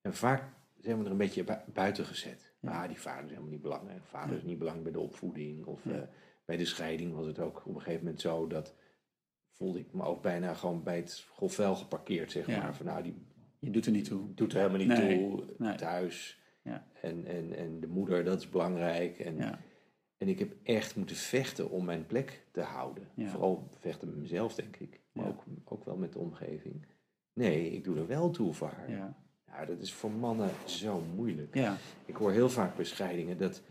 En 0.00 0.14
vaak 0.14 0.52
zijn 0.80 0.98
we 0.98 1.04
er 1.04 1.10
een 1.10 1.16
beetje 1.16 1.44
bu- 1.44 1.72
buiten 1.72 2.04
gezet. 2.04 2.47
Ja. 2.60 2.82
Ah, 2.82 2.88
die 2.88 3.00
vader 3.00 3.24
is 3.24 3.28
helemaal 3.30 3.50
niet 3.50 3.62
belangrijk. 3.62 4.04
Vader 4.04 4.36
is 4.36 4.42
niet 4.42 4.58
belangrijk 4.58 4.92
bij 4.92 5.00
de 5.00 5.06
opvoeding. 5.08 5.64
Of 5.66 5.84
Ja. 5.84 5.92
eh, 5.92 6.02
bij 6.44 6.56
de 6.56 6.64
scheiding 6.64 7.14
was 7.14 7.26
het 7.26 7.38
ook 7.38 7.62
op 7.66 7.74
een 7.74 7.80
gegeven 7.80 8.04
moment 8.04 8.20
zo 8.20 8.46
dat 8.46 8.74
voelde 9.52 9.78
ik 9.78 9.92
me 9.92 10.02
ook 10.02 10.22
bijna 10.22 10.54
gewoon 10.54 10.82
bij 10.82 10.96
het 10.96 11.26
grofvel 11.32 11.74
geparkeerd, 11.76 12.32
zeg 12.32 12.46
maar. 12.46 12.74
Van 12.76 12.86
nou, 12.86 13.02
die 13.02 13.14
Je 13.58 13.70
doet 13.70 13.86
er 13.86 13.92
niet 13.92 14.04
toe. 14.04 14.34
doet 14.34 14.52
er 14.52 14.58
helemaal 14.58 14.78
niet 14.78 14.88
Nee, 14.88 15.18
toe, 15.18 15.44
nee. 15.58 15.74
thuis. 15.74 16.40
Ja. 16.62 16.86
En, 17.02 17.24
en, 17.26 17.52
en 17.56 17.80
de 17.80 17.86
moeder, 17.86 18.24
dat 18.24 18.38
is 18.40 18.48
belangrijk. 18.48 19.18
En, 19.18 19.36
Ja, 19.36 19.58
en 20.16 20.28
ik 20.28 20.38
heb 20.38 20.54
echt 20.62 20.96
moeten 20.96 21.16
vechten 21.16 21.70
om 21.70 21.84
mijn 21.84 22.06
plek 22.06 22.46
te 22.52 22.60
houden. 22.60 23.08
Vooral 23.16 23.68
vechten 23.78 24.08
met 24.08 24.16
mezelf, 24.18 24.54
denk 24.54 24.76
ik. 24.76 25.00
Maar 25.12 25.26
ook, 25.26 25.44
ook 25.64 25.84
wel 25.84 25.96
met 25.96 26.12
de 26.12 26.18
omgeving. 26.18 26.86
Nee, 27.32 27.70
ik 27.70 27.84
doe 27.84 27.96
er 27.98 28.06
wel 28.06 28.30
toe 28.30 28.54
voor 28.54 28.68
haar. 28.68 28.90
ja, 28.90 29.16
Ja, 29.50 29.64
dat 29.64 29.80
is 29.80 29.92
voor 29.92 30.10
mannen 30.10 30.50
zo 30.66 31.02
moeilijk. 31.14 31.54
ja. 31.54 31.76
Ik 32.06 32.16
hoor 32.16 32.30
heel 32.32 32.48
vaak 32.50 32.76
bij 32.76 32.84
scheidingen 32.84 33.38
dat 33.38 33.62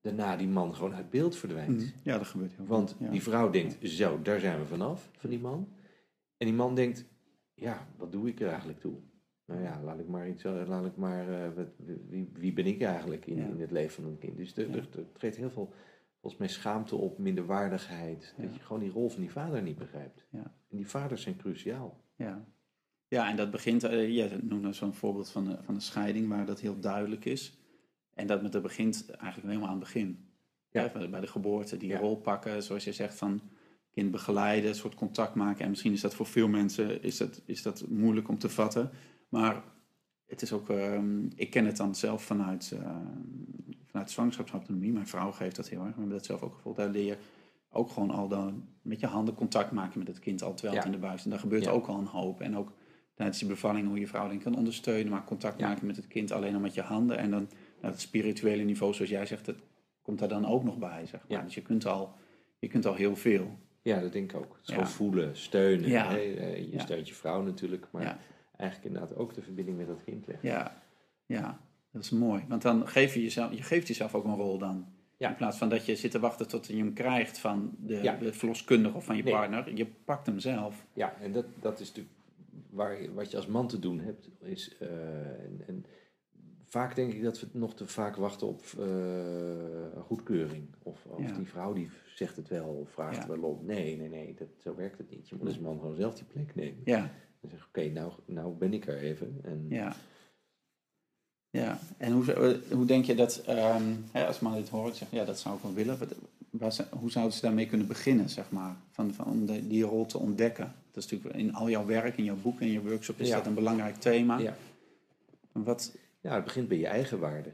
daarna 0.00 0.36
die 0.36 0.48
man 0.48 0.74
gewoon 0.74 0.94
uit 0.94 1.10
beeld 1.10 1.36
verdwijnt. 1.36 1.76
Mhm. 1.76 1.86
ja 2.02 2.18
dat 2.18 2.26
gebeurt 2.26 2.52
heel 2.56 2.66
Want. 2.66 2.96
Ja. 2.98 3.10
die 3.10 3.22
vrouw 3.22 3.50
denkt, 3.50 3.76
zo, 3.88 4.22
daar 4.22 4.40
zijn 4.40 4.58
we 4.58 4.66
vanaf, 4.66 5.10
van 5.16 5.30
die 5.30 5.38
man. 5.40 5.68
En 6.36 6.46
die 6.46 6.54
man 6.56 6.74
denkt, 6.74 7.04
ja, 7.54 7.86
wat 7.96 8.12
doe 8.12 8.28
ik 8.28 8.40
er 8.40 8.48
eigenlijk 8.48 8.80
toe? 8.80 8.94
Nou 9.46 9.60
ja, 9.62 9.80
laat 9.82 9.98
ik 9.98 10.08
maar 10.08 10.28
iets, 10.28 10.44
eh, 10.44 10.62
laat 10.66 10.86
ik 10.86 10.96
maar, 10.96 11.28
eh, 11.44 11.52
wat, 11.54 11.68
wie, 12.08 12.30
wie 12.32 12.52
ben 12.52 12.66
ik 12.66 12.82
eigenlijk 12.82 13.26
in, 13.26 13.36
Ja. 13.36 13.46
in 13.46 13.60
het 13.60 13.70
leven 13.70 14.02
van 14.02 14.04
een 14.12 14.18
kind? 14.18 14.36
Dus 14.36 14.56
er, 14.56 14.70
er, 14.70 14.88
er 14.96 15.12
treedt 15.12 15.36
heel 15.36 15.50
veel, 15.50 15.72
volgens 16.20 16.40
mij, 16.40 16.48
schaamte 16.48 16.96
op, 16.96 17.18
minderwaardigheid. 17.18 18.34
Dat 18.38 18.54
je 18.54 18.60
gewoon 18.60 18.82
die 18.82 18.90
rol 18.90 19.08
van 19.08 19.20
die 19.20 19.30
vader 19.30 19.62
niet 19.62 19.78
begrijpt. 19.78 20.26
Ja. 20.30 20.54
En 20.68 20.76
die 20.76 20.88
vaders 20.88 21.22
zijn 21.22 21.36
cruciaal. 21.36 22.00
Ja. 22.16 22.44
Ja, 23.08 23.28
en 23.30 23.36
dat 23.36 23.50
begint, 23.50 23.84
eh 23.84 24.14
je 24.14 24.38
noemde 24.42 24.72
zo'n 24.72 24.94
voorbeeld 24.94 25.30
van, 25.30 25.44
de- 25.44 25.58
van 25.62 25.74
een 25.74 25.80
scheiding 25.80 26.28
waar 26.28 26.46
dat 26.46 26.60
heel 26.60 26.80
duidelijk 26.80 27.24
is. 27.24 27.58
En 28.14 28.26
dat 28.26 28.42
met 28.42 28.52
dat 28.52 28.62
begint 28.62 29.10
eigenlijk 29.10 29.46
helemaal 29.48 29.68
aan 29.68 29.80
het 29.80 29.84
begin. 29.84 30.24
Ja. 30.70 30.90
Bij- 31.10 31.20
de 31.20 31.26
geboorte, 31.26 31.76
die 31.76 31.88
Ja. 31.88 31.98
rol 31.98 32.16
pakken, 32.16 32.62
zoals 32.62 32.84
je 32.84 32.92
zegt, 32.92 33.14
van 33.18 33.40
kind 33.90 34.10
begeleiden, 34.10 34.68
een 34.70 34.76
soort 34.76 34.94
contact 34.94 35.34
maken. 35.34 35.64
En 35.64 35.70
misschien 35.70 35.92
is 35.92 36.00
dat 36.00 36.14
voor 36.14 36.26
veel 36.26 36.48
mensen 36.48 37.02
is 37.02 37.16
dat, 37.16 37.42
is 37.44 37.62
dat 37.62 37.84
moeilijk 37.88 38.28
om 38.28 38.38
te 38.38 38.48
vatten. 38.48 38.90
Maar 39.28 39.62
het 40.26 40.42
is 40.42 40.52
ook, 40.52 40.70
ehm, 40.70 41.26
ik 41.34 41.50
ken 41.50 41.64
het 41.64 41.76
dan 41.76 41.94
zelf 41.94 42.22
vanuit, 42.22 42.72
eh, 42.82 42.96
vanuit 43.86 44.10
zwangerschapsautonomie. 44.10 44.92
Mijn 44.92 45.06
vrouw 45.06 45.32
geeft 45.32 45.56
dat 45.56 45.68
heel 45.68 45.78
erg. 45.80 45.88
We 45.94 45.98
hebben 46.00 46.16
dat 46.16 46.26
zelf 46.26 46.42
ook 46.42 46.54
gevoeld. 46.54 46.76
Daar 46.76 46.88
leer 46.90 47.04
je 47.06 47.16
ook 47.70 47.90
gewoon 47.90 48.10
al 48.10 48.28
dan 48.28 48.64
met 48.82 49.00
je 49.00 49.06
handen 49.06 49.34
contact 49.34 49.70
maken 49.70 49.98
met 49.98 50.08
het 50.08 50.18
kind 50.18 50.42
al 50.42 50.54
terwijl 50.54 50.76
het 50.76 50.86
in 50.86 50.92
de 50.92 50.98
buik 50.98 51.16
is. 51.18 51.24
En 51.24 51.30
daar 51.30 51.38
gebeurt 51.38 51.66
ook 51.68 51.86
al 51.86 51.98
een 51.98 52.06
hoop. 52.06 52.40
En 52.40 52.56
ook 52.56 52.72
tijdens 53.16 53.38
die 53.38 53.48
bevalling 53.48 53.88
hoe 53.88 53.98
je 54.00 54.06
vrouw 54.06 54.28
dan 54.28 54.38
kan 54.38 54.56
ondersteunen, 54.56 55.12
maar 55.12 55.24
contact 55.24 55.60
Ja. 55.60 55.68
maken 55.68 55.86
met 55.86 55.96
het 55.96 56.06
kind 56.08 56.32
alleen 56.32 56.54
al 56.54 56.60
met 56.60 56.74
je 56.74 56.80
handen. 56.82 57.18
En 57.18 57.30
dan 57.30 57.48
naar 57.80 57.90
het 57.90 58.00
spirituele 58.00 58.62
niveau, 58.62 58.94
zoals 58.94 59.10
jij 59.10 59.26
zegt, 59.26 59.44
dat 59.44 59.56
komt 60.02 60.18
daar 60.18 60.28
dan 60.28 60.46
ook 60.46 60.64
nog 60.64 60.78
bij. 60.78 61.06
Zeg 61.06 61.20
maar. 61.28 61.38
Ja. 61.38 61.44
Dus 61.44 61.54
je 61.54 61.62
kunt, 61.62 61.86
al, 61.86 62.12
je 62.58 62.68
kunt 62.68 62.86
al 62.86 62.94
heel 62.94 63.16
veel. 63.16 63.58
Ja, 63.82 64.00
dat 64.00 64.12
denk 64.12 64.32
ik 64.32 64.36
ook. 64.38 64.52
Het 64.52 64.62
is 64.62 64.68
Ja. 64.68 64.74
Gewoon 64.74 64.88
voelen, 64.90 65.36
steunen. 65.36 65.90
Hè. 65.90 66.16
Eh, 66.16 66.72
Je 66.72 66.78
steunt 66.80 67.08
je 67.08 67.14
vrouw 67.14 67.42
natuurlijk, 67.42 67.86
maar 67.90 68.18
eigenlijk 68.56 68.94
inderdaad 68.94 69.18
ook 69.18 69.34
de 69.34 69.42
verbinding 69.42 69.76
met 69.76 69.86
dat 69.86 70.04
kind 70.04 70.26
leggen. 70.26 70.48
Ja, 70.48 70.82
ja, 71.26 71.60
dat 71.92 72.02
is 72.02 72.10
mooi. 72.10 72.44
Want 72.48 72.62
dan 72.62 72.88
geef 72.88 73.14
je 73.14 73.22
jezelf, 73.22 73.52
je 73.54 73.62
geeft 73.62 73.86
jezelf 73.88 74.14
ook 74.14 74.24
een 74.24 74.34
rol 74.34 74.58
dan. 74.58 74.86
Ja. 75.18 75.28
In 75.28 75.36
plaats 75.36 75.58
van 75.58 75.68
dat 75.68 75.86
je 75.86 75.96
zit 75.96 76.10
te 76.10 76.18
wachten 76.20 76.48
tot 76.48 76.66
je 76.66 76.76
hem 76.76 76.92
krijgt 76.92 77.38
van 77.38 77.74
de, 77.78 77.94
Ja. 78.02 78.16
de 78.16 78.32
verloskundige 78.32 78.96
of 78.96 79.04
van 79.04 79.16
je 79.16 79.22
Nee. 79.22 79.32
partner. 79.32 79.76
Je 79.76 79.86
pakt 79.86 80.26
hem 80.26 80.38
zelf. 80.38 80.86
Ja, 80.92 81.14
en 81.20 81.32
dat, 81.32 81.44
dat 81.60 81.80
is 81.80 81.88
natuurlijk 81.88 82.14
waar, 82.70 83.02
je- 83.02 83.12
wat 83.12 83.30
je 83.30 83.36
als 83.36 83.46
man 83.46 83.68
te 83.68 83.78
doen 83.78 84.00
hebt. 84.00 84.28
Is, 84.42 84.76
eh, 84.78 85.44
en, 85.44 85.62
en 85.66 85.84
vaak 86.64 86.94
denk 86.94 87.12
ik 87.12 87.22
dat 87.22 87.40
we 87.40 87.46
nog 87.52 87.74
te 87.74 87.86
vaak 87.86 88.16
wachten 88.16 88.46
op 88.46 88.62
eh, 88.78 90.02
goedkeuring. 90.02 90.68
Of, 90.82 91.06
of 91.06 91.20
Ja. 91.28 91.32
die 91.36 91.46
vrouw 91.48 91.72
die 91.72 91.90
zegt 92.14 92.36
het 92.36 92.48
wel, 92.48 92.66
of 92.68 92.90
vraagt 92.90 93.16
Ja. 93.16 93.26
wel 93.28 93.50
op. 93.50 93.62
Nee, 93.62 93.96
nee, 93.96 94.08
nee, 94.08 94.34
dat, 94.34 94.48
zo 94.58 94.74
werkt 94.74 94.98
het 94.98 95.10
niet. 95.10 95.28
Je 95.28 95.36
moet 95.38 95.46
als 95.46 95.58
man 95.58 95.78
gewoon 95.80 95.96
zelf 95.96 96.14
die 96.14 96.24
plek 96.24 96.54
nemen. 96.54 96.80
Ja, 96.84 97.10
En 97.40 97.48
zeggen, 97.48 97.68
oké, 97.68 97.88
nou, 97.90 98.12
nou 98.24 98.54
ben 98.56 98.72
ik 98.72 98.86
er 98.86 98.96
even. 98.98 99.38
En 99.42 99.66
ja. 99.68 99.96
Ja, 101.50 101.78
en 101.98 102.12
hoe, 102.12 102.24
zou- 102.24 102.56
hoe 102.72 102.84
denk 102.84 103.04
je 103.04 103.14
dat, 103.14 103.42
ehm, 103.46 103.82
hè, 104.10 104.26
als 104.26 104.40
man 104.40 104.54
dit 104.54 104.68
hoort, 104.68 104.96
zegt 104.96 105.10
ja, 105.10 105.24
dat 105.24 105.38
zou 105.38 105.56
ik 105.56 105.62
wel 105.62 105.72
willen. 105.74 105.98
Wat, 105.98 106.14
waar 106.50 106.72
ze- 106.72 106.86
hoe 106.98 107.10
zouden 107.10 107.34
ze 107.34 107.40
daarmee 107.40 107.66
kunnen 107.66 107.86
beginnen, 107.86 108.28
zeg 108.30 108.50
maar? 108.50 108.76
Van, 108.90 109.14
van, 109.14 109.26
om 109.26 109.46
de- 109.46 109.66
die 109.68 109.82
rol 109.84 110.06
te 110.06 110.18
ontdekken. 110.18 110.74
Dat 110.96 111.04
is 111.04 111.10
natuurlijk 111.10 111.36
in 111.38 111.54
al 111.54 111.70
jouw 111.70 111.86
werk, 111.86 112.16
in 112.16 112.24
jouw 112.24 112.36
boek, 112.36 112.60
in 112.60 112.70
je 112.70 112.80
workshop 112.82 113.18
is 113.18 113.28
Ja. 113.28 113.36
dat 113.36 113.46
een 113.46 113.54
belangrijk 113.54 113.94
thema. 113.96 114.38
Ja. 114.38 114.56
Wat, 115.52 115.96
ja, 116.20 116.34
het 116.34 116.44
begint 116.44 116.68
bij 116.68 116.78
je 116.78 116.86
eigen 116.86 117.18
waarde. 117.18 117.52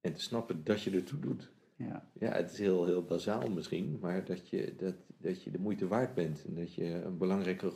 En 0.00 0.14
te 0.14 0.20
snappen 0.20 0.64
dat 0.64 0.82
je 0.82 0.90
ertoe 0.90 1.18
doet. 1.18 1.50
ja, 1.76 2.10
Ja, 2.18 2.32
het 2.32 2.52
is 2.52 2.58
heel, 2.58 2.86
heel 2.86 3.04
bazaal 3.04 3.50
misschien, 3.50 3.98
maar 4.00 4.24
dat 4.24 4.48
je, 4.48 4.74
dat, 4.76 4.94
dat 5.18 5.42
je 5.42 5.50
de 5.50 5.58
moeite 5.58 5.88
waard 5.88 6.14
bent. 6.14 6.44
En 6.44 6.54
dat 6.54 6.74
je 6.74 6.84
een 6.84 7.18
belangrijke... 7.18 7.72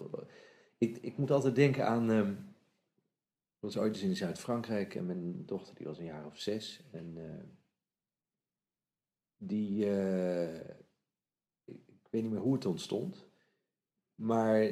Ik, 0.78 0.98
ik 1.00 1.16
moet 1.16 1.30
altijd 1.30 1.54
denken 1.54 1.86
aan... 1.86 2.10
ehm, 2.10 2.30
ik 2.30 3.60
was 3.60 3.76
ooit 3.76 3.94
eens 3.94 4.02
in 4.04 4.16
Zuid-Frankrijk 4.16 4.94
en 4.94 5.06
mijn 5.06 5.46
dochter 5.46 5.74
die 5.74 5.86
was 5.86 5.98
een 5.98 6.04
jaar 6.04 6.26
of 6.26 6.38
zes. 6.38 6.82
En 6.92 7.12
eh, 7.16 7.44
die... 9.36 9.86
eh, 9.90 10.54
ik 11.64 12.08
weet 12.10 12.22
niet 12.22 12.30
meer 12.30 12.40
hoe 12.40 12.54
het 12.54 12.66
ontstond. 12.66 13.26
Maar 14.14 14.70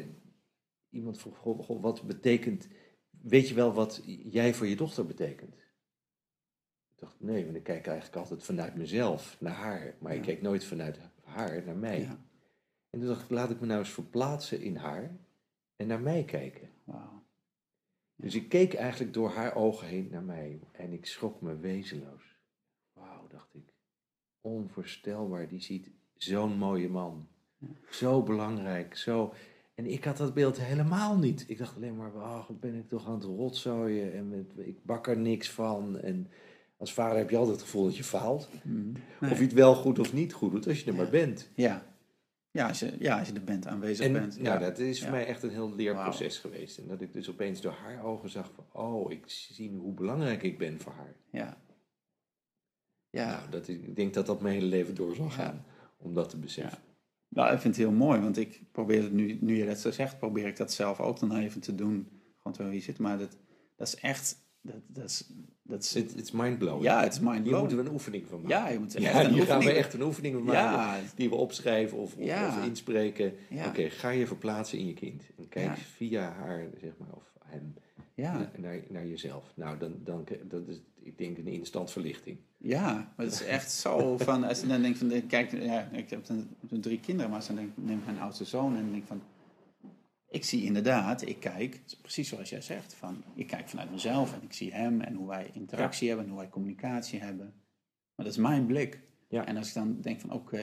iemand 0.93 1.19
vroeg, 1.19 1.37
goh, 1.37 1.83
wat 1.83 2.03
betekent... 2.07 2.69
Weet 3.11 3.49
je 3.49 3.55
wel 3.55 3.73
wat 3.73 4.03
jij 4.25 4.55
voor 4.55 4.67
je 4.67 4.77
dochter 4.77 5.07
betekent? 5.07 5.55
Ik 6.93 6.99
dacht, 6.99 7.21
nee, 7.21 7.45
want 7.45 7.57
ik 7.57 7.63
kijk 7.63 7.87
eigenlijk 7.87 8.17
altijd 8.17 8.43
vanuit 8.43 8.75
mezelf 8.75 9.37
naar 9.41 9.55
haar. 9.55 9.95
Maar 10.01 10.15
ik 10.15 10.23
keek 10.23 10.43
nooit 10.43 10.65
vanuit 10.65 10.99
haar 11.23 11.65
naar 11.65 11.77
mij. 11.77 12.01
ja, 12.01 12.25
En 12.91 12.99
toen 12.99 13.09
dacht 13.09 13.23
ik, 13.23 13.31
laat 13.31 13.51
ik 13.51 13.61
me 13.61 13.67
nou 13.67 13.79
eens 13.79 13.91
verplaatsen 13.93 14.61
in 14.61 14.77
haar 14.77 15.17
en 15.77 15.87
naar 15.87 16.01
mij 16.01 16.25
kijken. 16.25 16.71
Dus 18.17 18.35
ik 18.35 18.49
keek 18.49 18.75
eigenlijk 18.75 19.13
door 19.13 19.31
haar 19.31 19.55
ogen 19.55 19.87
heen 19.87 20.09
naar 20.11 20.23
mij 20.23 20.61
en 20.73 20.93
ik 20.93 21.07
schrok 21.07 21.41
me 21.41 21.57
wezenloos. 21.57 22.39
Wauw, 22.93 23.27
dacht 23.29 23.55
ik. 23.55 23.75
Onvoorstelbaar, 24.41 25.49
die 25.49 25.61
ziet 25.61 25.91
zo'n 26.15 26.59
mooie 26.59 26.89
man. 26.89 27.29
Ja. 27.59 27.69
Zo 27.91 28.23
belangrijk, 28.23 28.97
zo... 28.97 29.35
En 29.83 29.91
ik 29.93 30.05
had 30.05 30.17
dat 30.17 30.35
beeld 30.35 30.61
helemaal 30.61 31.17
niet. 31.19 31.45
Ik 31.49 31.59
dacht 31.59 31.77
alleen 31.77 31.97
maar, 31.97 32.15
oh, 32.15 32.49
wat 32.49 32.61
ben 32.61 32.75
ik 32.75 32.89
toch 32.89 33.07
aan 33.07 33.15
het 33.15 33.25
rotzooien 33.25 34.13
en 34.15 34.29
met, 34.29 34.67
ik 34.67 34.85
bak 34.85 35.07
er 35.07 35.17
niks 35.19 35.51
van. 35.51 35.99
En 36.01 36.29
als 36.77 36.93
vader 36.93 37.19
heb 37.19 37.31
je 37.31 37.37
altijd 37.37 37.55
het 37.57 37.65
gevoel 37.65 37.85
dat 37.85 37.97
je 37.97 38.05
faalt. 38.05 38.49
Mhm. 38.63 39.31
Of 39.31 39.39
je 39.39 39.45
het 39.45 39.53
wel 39.53 39.75
goed 39.75 39.99
of 39.99 40.13
niet 40.13 40.33
goed 40.33 40.51
doet, 40.51 40.67
als 40.67 40.79
je 40.81 40.87
er 40.87 40.93
Ja. 40.97 41.03
maar 41.03 41.11
bent. 41.11 41.49
Ja. 41.55 41.87
Ja, 42.51 42.69
als 42.69 42.79
je, 42.79 42.97
ja, 42.99 43.19
als 43.19 43.29
je 43.29 43.35
er 43.35 43.45
bent, 43.45 43.67
aanwezig 43.67 44.07
En 44.07 44.13
bent. 44.13 44.37
ja, 44.41 44.59
dat 44.59 44.79
is 44.79 44.99
voor 44.99 45.07
Ja. 45.07 45.13
mij 45.15 45.27
echt 45.27 45.43
een 45.43 45.51
heel 45.51 45.75
leerproces 45.75 46.39
geweest. 46.39 46.79
En 46.79 46.87
dat 46.89 47.01
ik 47.01 47.13
dus 47.13 47.31
opeens 47.31 47.61
door 47.61 47.73
haar 47.73 48.05
ogen 48.05 48.31
zag 48.31 48.51
van, 48.55 48.83
oh, 48.83 49.11
ik 49.13 49.23
zie 49.27 49.71
nu 49.71 49.79
hoe 49.79 49.95
belangrijk 49.95 50.43
ik 50.43 50.59
ben 50.59 50.81
voor 50.81 50.93
haar. 50.93 51.15
Ja. 51.31 51.57
Ja. 53.11 53.27
Nou, 53.39 53.51
dat, 53.51 53.69
ik 53.69 53.97
denk 53.97 54.15
dat 54.15 54.27
dat 54.27 54.41
mijn 54.41 54.55
hele 54.55 54.67
leven 54.67 54.95
door 54.95 55.15
zal 55.15 55.31
gaan, 55.31 55.65
om 55.99 56.15
dat 56.15 56.31
te 56.31 56.37
beseffen. 56.37 56.79
Nou, 57.35 57.53
ik 57.55 57.61
vind 57.61 57.77
het 57.77 57.85
heel 57.85 57.95
mooi, 57.95 58.21
want 58.21 58.37
ik 58.37 58.61
probeer 58.73 59.03
het 59.03 59.13
nu, 59.13 59.39
nu 59.41 59.57
je 59.57 59.67
dat 59.67 59.79
zo 59.79 59.91
zegt, 59.91 60.19
probeer 60.19 60.47
ik 60.47 60.57
dat 60.57 60.73
zelf 60.73 61.01
ook 61.01 61.21
dan 61.21 61.37
even 61.37 61.61
te 61.61 61.75
doen. 61.75 62.09
Gewoon 62.37 62.53
terwijl 62.53 62.75
je 62.77 62.83
zit. 62.83 62.99
Maar 62.99 63.19
dat, 63.19 63.37
dat 63.77 63.87
is 63.87 63.97
echt, 63.97 64.37
dat, 64.61 64.75
dat 64.87 65.05
is, 65.05 65.31
dat 65.63 65.83
is, 65.83 65.95
Het 65.95 66.17
is 66.23 66.31
mindblowing. 66.31 66.83
ja, 66.85 67.03
het 67.03 67.13
is 67.13 67.19
Hier 67.19 67.29
mindblowing. 67.31 67.61
moeten 67.61 67.79
we 67.79 67.85
een 67.89 67.93
oefening 67.93 68.27
van 68.29 68.41
maken. 68.43 68.57
Ja, 68.57 68.69
je 68.69 68.79
moet 68.79 68.93
Ja, 68.93 69.29
hier 69.31 69.45
gaan 69.47 69.61
we 69.61 69.71
echt 69.73 69.95
een 69.95 70.03
oefening 70.03 70.35
van 70.35 70.45
maken. 70.45 70.61
Ja, 70.63 71.01
Die 71.15 71.29
we 71.29 71.35
opschrijven 71.35 71.99
of, 71.99 72.15
of, 72.17 72.25
Ja. 72.25 72.49
of 72.59 72.65
inspreken. 72.67 73.33
Oké, 73.67 73.91
ga 73.91 74.11
je 74.11 74.27
verplaatsen 74.27 74.79
in 74.79 74.87
je 74.87 74.95
kind. 74.95 75.23
En 75.39 75.49
kijk 75.49 75.77
via 75.79 76.31
haar, 76.31 76.67
zeg 76.81 76.93
maar, 76.99 77.13
of 77.15 77.25
hem, 77.45 77.75
ja, 78.15 78.33
naar, 78.33 78.51
naar, 78.59 78.81
naar 78.89 79.07
jezelf. 79.07 79.53
Nou, 79.55 79.79
dan, 79.79 79.95
dan, 80.05 80.25
dat 80.45 80.69
is, 80.69 80.81
ik 81.03 81.19
denk, 81.19 81.39
een 81.39 81.47
instant 81.47 81.91
verlichting. 81.91 82.37
Ja, 82.63 82.93
maar 82.93 83.27
het 83.27 83.35
is 83.35 83.45
echt 83.45 83.71
zo 83.71 84.17
van, 84.19 84.45
als 84.45 84.61
je 84.61 84.67
dan 84.67 84.83
denkt 84.83 84.99
van, 84.99 85.27
kijk, 85.27 85.53
ja, 85.53 85.89
ik 85.93 86.11
heb 86.11 86.27
dan, 86.27 86.49
dan 86.61 86.81
drie 86.81 87.01
kinderen, 87.01 87.31
maar 87.31 87.39
als 87.39 87.49
je 87.49 87.55
dan 87.55 87.63
denkt, 87.65 87.79
neem 87.87 88.03
mijn 88.05 88.19
oudste 88.19 88.45
zoon 88.45 88.77
en 88.77 88.91
denk 88.91 89.07
van, 89.07 89.23
ik 90.29 90.45
zie 90.45 90.65
inderdaad, 90.65 91.27
ik 91.27 91.41
kijk, 91.41 91.81
precies 92.01 92.29
zoals 92.29 92.51
jij 92.51 92.61
zegt, 92.61 92.95
van, 92.95 93.25
ik 93.35 93.47
kijk 93.47 93.69
vanuit 93.69 93.91
mezelf 93.91 94.35
en 94.35 94.43
ik 94.43 94.53
zie 94.53 94.73
hem 94.73 95.01
en 95.01 95.15
hoe 95.15 95.29
wij 95.29 95.51
interactie 95.53 96.09
hebben 96.09 96.27
en 96.27 96.33
hoe 96.33 96.41
wij 96.41 96.51
communicatie 96.51 97.21
hebben. 97.21 97.55
Maar 98.15 98.27
dat 98.27 98.35
is 98.35 98.37
mijn 98.37 98.67
blik. 98.67 99.01
Ja. 99.29 99.47
En 99.47 99.57
als 99.57 99.69
ik 99.69 99.75
dan 99.75 100.01
denk 100.01 100.21
van, 100.21 100.31
oké, 100.33 100.61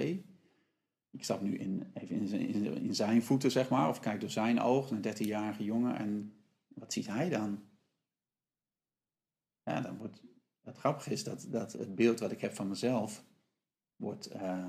ik 1.11 1.23
stap 1.23 1.41
nu 1.41 1.57
in, 1.57 1.91
even 1.93 2.15
in 2.15 2.27
zijn, 2.27 2.47
in, 2.47 2.75
in 2.75 2.95
zijn 2.95 3.23
voeten, 3.23 3.51
zeg 3.51 3.69
maar, 3.69 3.89
of 3.89 3.99
kijk 3.99 4.19
door 4.19 4.29
zijn 4.29 4.59
oog, 4.59 4.91
een 4.91 5.05
13-jarige 5.07 5.63
jongen, 5.63 5.95
en 5.95 6.33
wat 6.67 6.93
ziet 6.93 7.07
hij 7.07 7.29
dan? 7.29 7.63
Ja, 9.63 9.81
dan 9.81 9.97
wordt, 9.97 10.21
het 10.69 10.79
grappige 10.79 11.11
is 11.11 11.23
dat, 11.23 11.45
dat 11.49 11.73
het 11.73 11.95
beeld 11.95 12.19
wat 12.19 12.31
ik 12.31 12.41
heb 12.41 12.53
van 12.53 12.67
mezelf 12.67 13.23
wordt, 13.95 14.25
eh, 14.25 14.65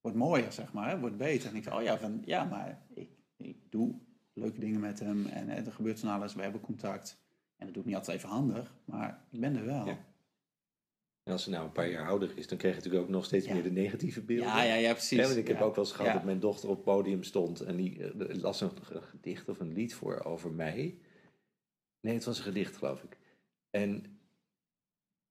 wordt 0.00 0.16
mooier, 0.16 0.52
zeg 0.52 0.72
maar, 0.72 1.00
wordt 1.00 1.16
beter. 1.16 1.50
En 1.50 1.56
ik 1.56 1.64
denk, 1.64 1.76
oh 1.76 1.82
ja, 1.82 1.98
van, 1.98 2.22
ja 2.24 2.44
maar 2.44 2.82
ik, 2.94 3.10
ik 3.36 3.56
doe 3.70 3.94
leuke 4.32 4.60
dingen 4.60 4.80
met 4.80 4.98
hem 5.00 5.26
en 5.26 5.48
eh, 5.48 5.66
er 5.66 5.72
gebeurt 5.72 6.00
van 6.00 6.08
alles, 6.08 6.34
we 6.34 6.42
hebben 6.42 6.60
contact. 6.60 7.20
En 7.56 7.64
dat 7.64 7.74
doe 7.74 7.82
ik 7.82 7.88
niet 7.88 7.98
altijd 7.98 8.16
even 8.16 8.28
handig, 8.28 8.74
maar 8.84 9.24
ik 9.30 9.40
ben 9.40 9.56
er 9.56 9.64
wel. 9.64 9.86
Ja. 9.86 9.98
En 11.22 11.32
als 11.32 11.42
ze 11.42 11.50
nou 11.50 11.64
een 11.64 11.72
paar 11.72 11.88
jaar 11.88 12.08
ouder 12.08 12.38
is, 12.38 12.46
dan 12.46 12.58
krijg 12.58 12.74
je 12.74 12.80
natuurlijk 12.80 13.04
ook 13.06 13.14
nog 13.14 13.24
steeds 13.24 13.46
Ja. 13.46 13.54
meer 13.54 13.62
de 13.62 13.70
negatieve 13.70 14.22
beelden. 14.22 14.46
Ja, 14.46 14.62
ja, 14.62 14.74
ja, 14.74 14.92
precies. 14.92 15.18
Ja, 15.18 15.24
want 15.24 15.36
ik 15.36 15.48
heb 15.48 15.60
ook 15.60 15.74
wel 15.74 15.84
eens 15.84 15.92
gehad 15.94 16.12
dat 16.12 16.24
mijn 16.24 16.40
dochter 16.40 16.68
op 16.68 16.74
het 16.74 16.84
podium 16.84 17.22
stond 17.22 17.60
en 17.60 17.76
die 17.76 18.04
eh, 18.12 18.36
las 18.40 18.60
een 18.60 18.70
gedicht 18.82 19.48
of 19.48 19.60
een 19.60 19.72
lied 19.72 19.94
voor 19.94 20.24
over 20.24 20.50
mij. 20.50 20.98
Nee, 22.00 22.14
het 22.14 22.24
was 22.24 22.38
een 22.38 22.44
gedicht, 22.44 22.76
geloof 22.76 23.02
ik. 23.02 23.18
En 23.70 24.20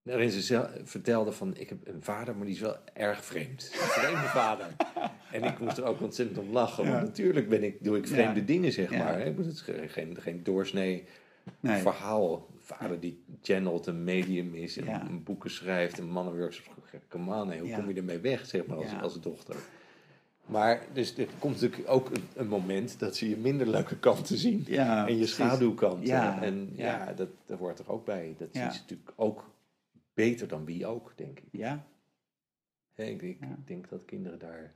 daarin 0.02 0.30
ze 0.30 0.68
vertelde 0.84 1.32
van, 1.32 1.56
ik 1.56 1.68
heb 1.68 1.78
een 1.88 2.02
vader, 2.02 2.36
maar 2.36 2.46
die 2.46 2.54
is 2.54 2.60
wel 2.60 2.76
erg 2.92 3.24
vreemd. 3.24 3.70
Een 3.72 3.78
vreemde 3.78 4.26
vader. 4.28 4.66
En 5.32 5.44
ik 5.44 5.58
moest 5.58 5.78
er 5.78 5.84
ook 5.84 6.00
ontzettend 6.00 6.38
om 6.38 6.52
lachen. 6.52 6.84
Want 6.84 6.96
Ja. 6.96 7.02
natuurlijk 7.02 7.48
ben 7.48 7.62
ik, 7.62 7.84
doe 7.84 7.96
ik 7.96 8.06
vreemde 8.06 8.40
Ja. 8.40 8.46
dingen, 8.46 8.72
zeg 8.72 8.90
maar. 8.90 9.18
hè. 9.18 9.24
Het 9.24 9.46
is 9.46 9.60
ge- 9.60 9.84
geen, 9.88 10.16
geen 10.20 10.42
doorsnee 10.42 11.04
Nee. 11.60 11.80
verhaal. 11.80 12.46
Vader 12.60 13.00
die 13.00 13.22
channelt, 13.42 13.86
een 13.86 14.04
medium 14.04 14.54
is 14.54 14.76
en 14.76 15.22
boeken 15.24 15.50
schrijft 15.50 15.98
en 15.98 16.04
mannenworkshops. 16.06 16.68
Come 17.08 17.34
on, 17.34 17.50
hè, 17.50 17.58
hoe 17.58 17.74
kom 17.74 17.88
je 17.88 17.94
ermee 17.94 18.18
weg, 18.18 18.46
zeg 18.46 18.66
maar, 18.66 18.76
als, 18.76 19.00
als 19.02 19.20
dochter? 19.20 19.56
Maar 20.46 20.82
dus 20.92 21.16
er 21.18 21.26
komt 21.38 21.60
natuurlijk 21.60 21.90
ook 21.90 22.10
een, 22.10 22.24
een 22.34 22.48
moment 22.48 22.98
dat 22.98 23.16
ze 23.16 23.28
je 23.28 23.36
minder 23.36 23.66
leuke 23.68 23.96
kanten 23.98 24.36
zien. 24.38 24.64
Ja, 24.66 25.06
en 25.08 25.18
je. 25.18 25.26
Ja, 26.02 26.42
En 26.42 26.70
ja, 26.74 27.04
ja. 27.06 27.12
dat, 27.12 27.28
dat 27.46 27.58
hoort 27.58 27.78
er 27.78 27.90
ook 27.90 28.04
bij. 28.04 28.34
Dat 28.38 28.48
is 28.52 28.60
natuurlijk 28.60 29.12
ook 29.16 29.50
beter 30.14 30.48
dan 30.48 30.64
wie 30.64 30.86
ook, 30.86 31.12
denk 31.16 31.40
ik. 31.40 31.48
Ja, 31.52 31.86
ik, 32.94 33.22
ik 33.22 33.40
Ja. 33.40 33.58
denk 33.64 33.88
dat 33.88 34.04
kinderen 34.04 34.38
daar, 34.38 34.74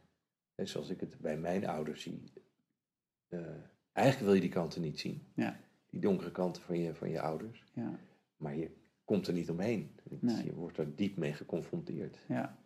zoals 0.57 0.88
ik 0.88 1.01
het 1.01 1.18
bij 1.20 1.38
mijn 1.38 1.66
ouders 1.66 2.03
zie, 2.03 2.33
eh, 3.29 3.40
eigenlijk 3.92 4.27
wil 4.27 4.35
je 4.35 4.40
die 4.40 4.51
kanten 4.51 4.83
niet 4.83 5.01
zien. 5.01 5.22
Ja. 5.35 5.61
Die 5.87 6.01
donkere 6.01 6.31
kanten 6.31 6.62
van 6.62 6.79
je, 6.79 6.94
van 6.94 7.11
je 7.11 7.20
ouders. 7.20 7.64
ja, 7.75 7.99
Maar 8.37 8.57
je 8.57 8.70
komt 9.05 9.27
er 9.27 9.33
niet 9.33 9.51
omheen. 9.51 9.90
Nee. 10.20 10.44
Je 10.44 10.55
wordt 10.55 10.79
er 10.79 10.96
diep 10.96 11.16
mee 11.16 11.33
geconfronteerd. 11.33 12.18
ja. 12.29 12.64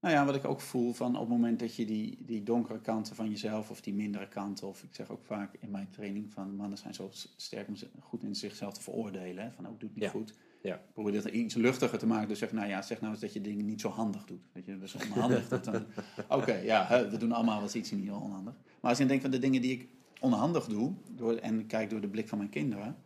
Nou 0.00 0.14
ja, 0.14 0.24
wat 0.24 0.34
ik 0.34 0.44
ook 0.44 0.60
voel 0.60 0.92
van 0.92 1.14
op 1.14 1.20
het 1.20 1.28
moment 1.28 1.58
dat 1.58 1.76
je 1.76 1.86
die, 1.86 2.24
die 2.24 2.42
donkere 2.42 2.80
kanten 2.80 3.14
van 3.16 3.28
jezelf 3.28 3.70
of 3.70 3.80
die 3.80 3.94
mindere 3.94 4.28
kanten, 4.28 4.68
of 4.68 4.82
ik 4.82 4.94
zeg 4.94 5.10
ook 5.10 5.24
vaak 5.24 5.54
in 5.54 5.70
mijn 5.70 5.90
training 5.90 6.32
van 6.32 6.56
mannen 6.56 6.78
zijn 6.78 6.94
zo 6.94 7.08
sterk 7.36 7.68
om 7.68 7.76
ze- 7.76 7.90
goed 8.00 8.22
in 8.22 8.34
zichzelf 8.34 8.74
te 8.74 8.80
veroordelen. 8.82 9.52
Van 9.52 9.66
ook 9.68 9.80
doe 9.80 9.88
het 9.88 9.98
niet 9.98 10.04
Ja. 10.04 10.10
goed. 10.10 10.38
Ja. 10.62 10.82
Probeer 10.92 11.12
dat 11.12 11.24
iets 11.24 11.54
luchtiger 11.54 11.98
te 11.98 12.06
maken. 12.06 12.28
Dus 12.28 12.38
zeg, 12.38 12.52
nou 12.52 12.68
ja, 12.68 12.82
zeg 12.82 13.00
nou 13.00 13.12
eens 13.12 13.20
dat 13.20 13.32
je 13.32 13.40
dingen 13.40 13.64
niet 13.66 13.80
zo 13.80 13.88
handig 13.88 14.24
doet. 14.24 14.40
Dat 14.52 14.66
je 14.66 14.78
dus 14.78 14.94
onhandig 14.94 15.48
doet. 15.48 15.64
dan- 15.64 15.84
Oké, 16.38 16.54
ja, 16.54 17.08
we 17.10 17.16
doen 17.16 17.32
allemaal 17.32 17.54
wel 17.54 17.62
eens 17.62 17.74
iets 17.74 17.90
niet 17.90 18.10
onhandig. 18.10 18.54
Maar 18.80 18.90
als 18.90 18.98
je 18.98 19.06
denkt 19.06 19.22
van 19.22 19.30
de 19.30 19.38
dingen 19.38 19.62
die 19.62 19.72
ik 19.72 19.88
onhandig 20.20 20.66
doe, 20.66 20.94
door, 21.10 21.34
en 21.34 21.66
kijk 21.66 21.90
door 21.90 22.00
de 22.00 22.08
blik 22.08 22.28
van 22.28 22.38
mijn 22.38 22.50
kinderen, 22.50 22.84
denk 22.84 22.96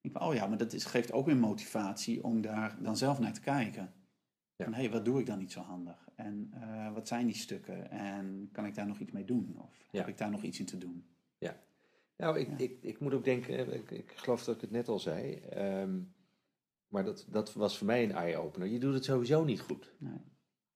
ik 0.00 0.12
van, 0.12 0.22
oh 0.28 0.34
ja, 0.34 0.46
maar 0.46 0.58
dat 0.58 0.72
is, 0.72 0.84
geeft 0.84 1.12
ook 1.12 1.26
weer 1.26 1.36
motivatie 1.36 2.24
om 2.24 2.40
daar 2.40 2.76
dan 2.82 2.96
zelf 2.96 3.18
naar 3.18 3.32
te 3.32 3.40
kijken. 3.40 3.92
Ja. 4.56 4.64
Van, 4.64 4.74
hé, 4.74 4.88
wat 4.88 5.04
doe 5.04 5.20
ik 5.20 5.26
dan 5.26 5.38
niet 5.38 5.52
zo 5.52 5.60
handig? 5.60 6.08
En 6.16 6.50
eh, 6.52 6.92
wat 6.92 7.08
zijn 7.08 7.26
die 7.26 7.34
stukken? 7.36 7.90
En 7.90 8.48
kan 8.52 8.66
ik 8.66 8.74
daar 8.74 8.86
nog 8.86 8.98
iets 8.98 9.12
mee 9.12 9.24
doen? 9.24 9.54
Of 9.58 9.76
Ja. 9.90 9.98
heb 9.98 10.08
ik 10.08 10.18
daar 10.18 10.30
nog 10.30 10.42
iets 10.42 10.58
in 10.58 10.66
te 10.66 10.78
doen? 10.78 11.04
Nou, 12.16 12.38
ik, 12.38 12.48
Ja. 12.48 12.54
ik, 12.56 12.78
ik 12.80 13.00
moet 13.00 13.14
ook 13.14 13.24
denken, 13.24 13.58
eh, 13.58 13.74
ik, 13.74 13.90
ik 13.90 14.12
geloof 14.16 14.44
dat 14.44 14.54
ik 14.54 14.60
het 14.60 14.70
net 14.70 14.88
al 14.88 14.98
zei, 14.98 15.34
ehm, 15.34 15.98
maar 16.94 17.04
dat, 17.04 17.26
dat 17.28 17.52
was 17.52 17.78
voor 17.78 17.86
mij 17.86 18.02
een 18.02 18.12
eye-opener. 18.12 18.68
Je 18.68 18.78
doet 18.78 18.94
het 18.94 19.04
sowieso 19.04 19.44
niet 19.44 19.60
goed. 19.60 19.92
Nee. 19.98 20.20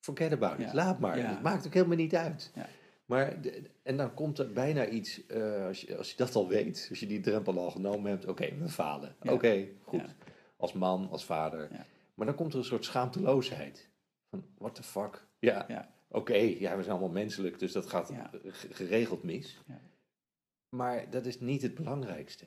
Forget 0.00 0.32
about 0.32 0.58
it, 0.58 0.66
Ja. 0.66 0.74
laat 0.74 0.98
maar. 0.98 1.18
Ja. 1.18 1.28
Het 1.30 1.42
maakt 1.42 1.66
ook 1.66 1.74
helemaal 1.74 1.96
niet 1.96 2.14
uit. 2.14 2.50
Ja. 2.54 2.66
Maar, 3.04 3.40
de- 3.40 3.70
en 3.82 3.96
dan 3.96 4.14
komt 4.14 4.38
er 4.38 4.52
bijna 4.52 4.86
iets, 4.86 5.26
eh, 5.26 5.64
als, 5.66 5.80
je, 5.80 5.96
als 5.96 6.10
je 6.10 6.16
dat 6.16 6.34
al 6.34 6.48
weet, 6.48 6.86
als 6.90 7.00
je 7.00 7.06
die 7.06 7.20
drempel 7.20 7.58
al 7.58 7.70
genomen 7.70 8.10
hebt, 8.10 8.26
oké, 8.26 8.54
we 8.58 8.68
falen. 8.68 9.16
Oké, 9.22 9.68
goed. 9.82 10.14
Als 10.56 10.72
man, 10.72 11.08
als 11.10 11.24
vader. 11.24 11.68
Ja. 11.72 11.86
Maar 12.14 12.26
dan 12.26 12.34
komt 12.36 12.52
er 12.52 12.58
een 12.58 12.64
soort 12.64 12.84
schaamteloosheid. 12.84 13.88
Van, 14.30 14.44
what 14.58 14.74
the 14.74 14.82
fuck? 14.82 15.26
Ja, 15.38 15.64
Ja. 15.68 15.88
oké, 16.08 16.34
ja, 16.36 16.76
we 16.76 16.82
zijn 16.82 16.90
allemaal 16.96 17.08
menselijk, 17.22 17.58
dus 17.58 17.72
dat 17.72 17.86
gaat 17.86 18.12
geregeld 18.70 19.22
mis. 19.22 19.58
Ja. 19.66 19.80
Maar 20.76 21.10
dat 21.10 21.26
is 21.26 21.40
niet 21.40 21.62
het 21.62 21.74
belangrijkste. 21.74 22.44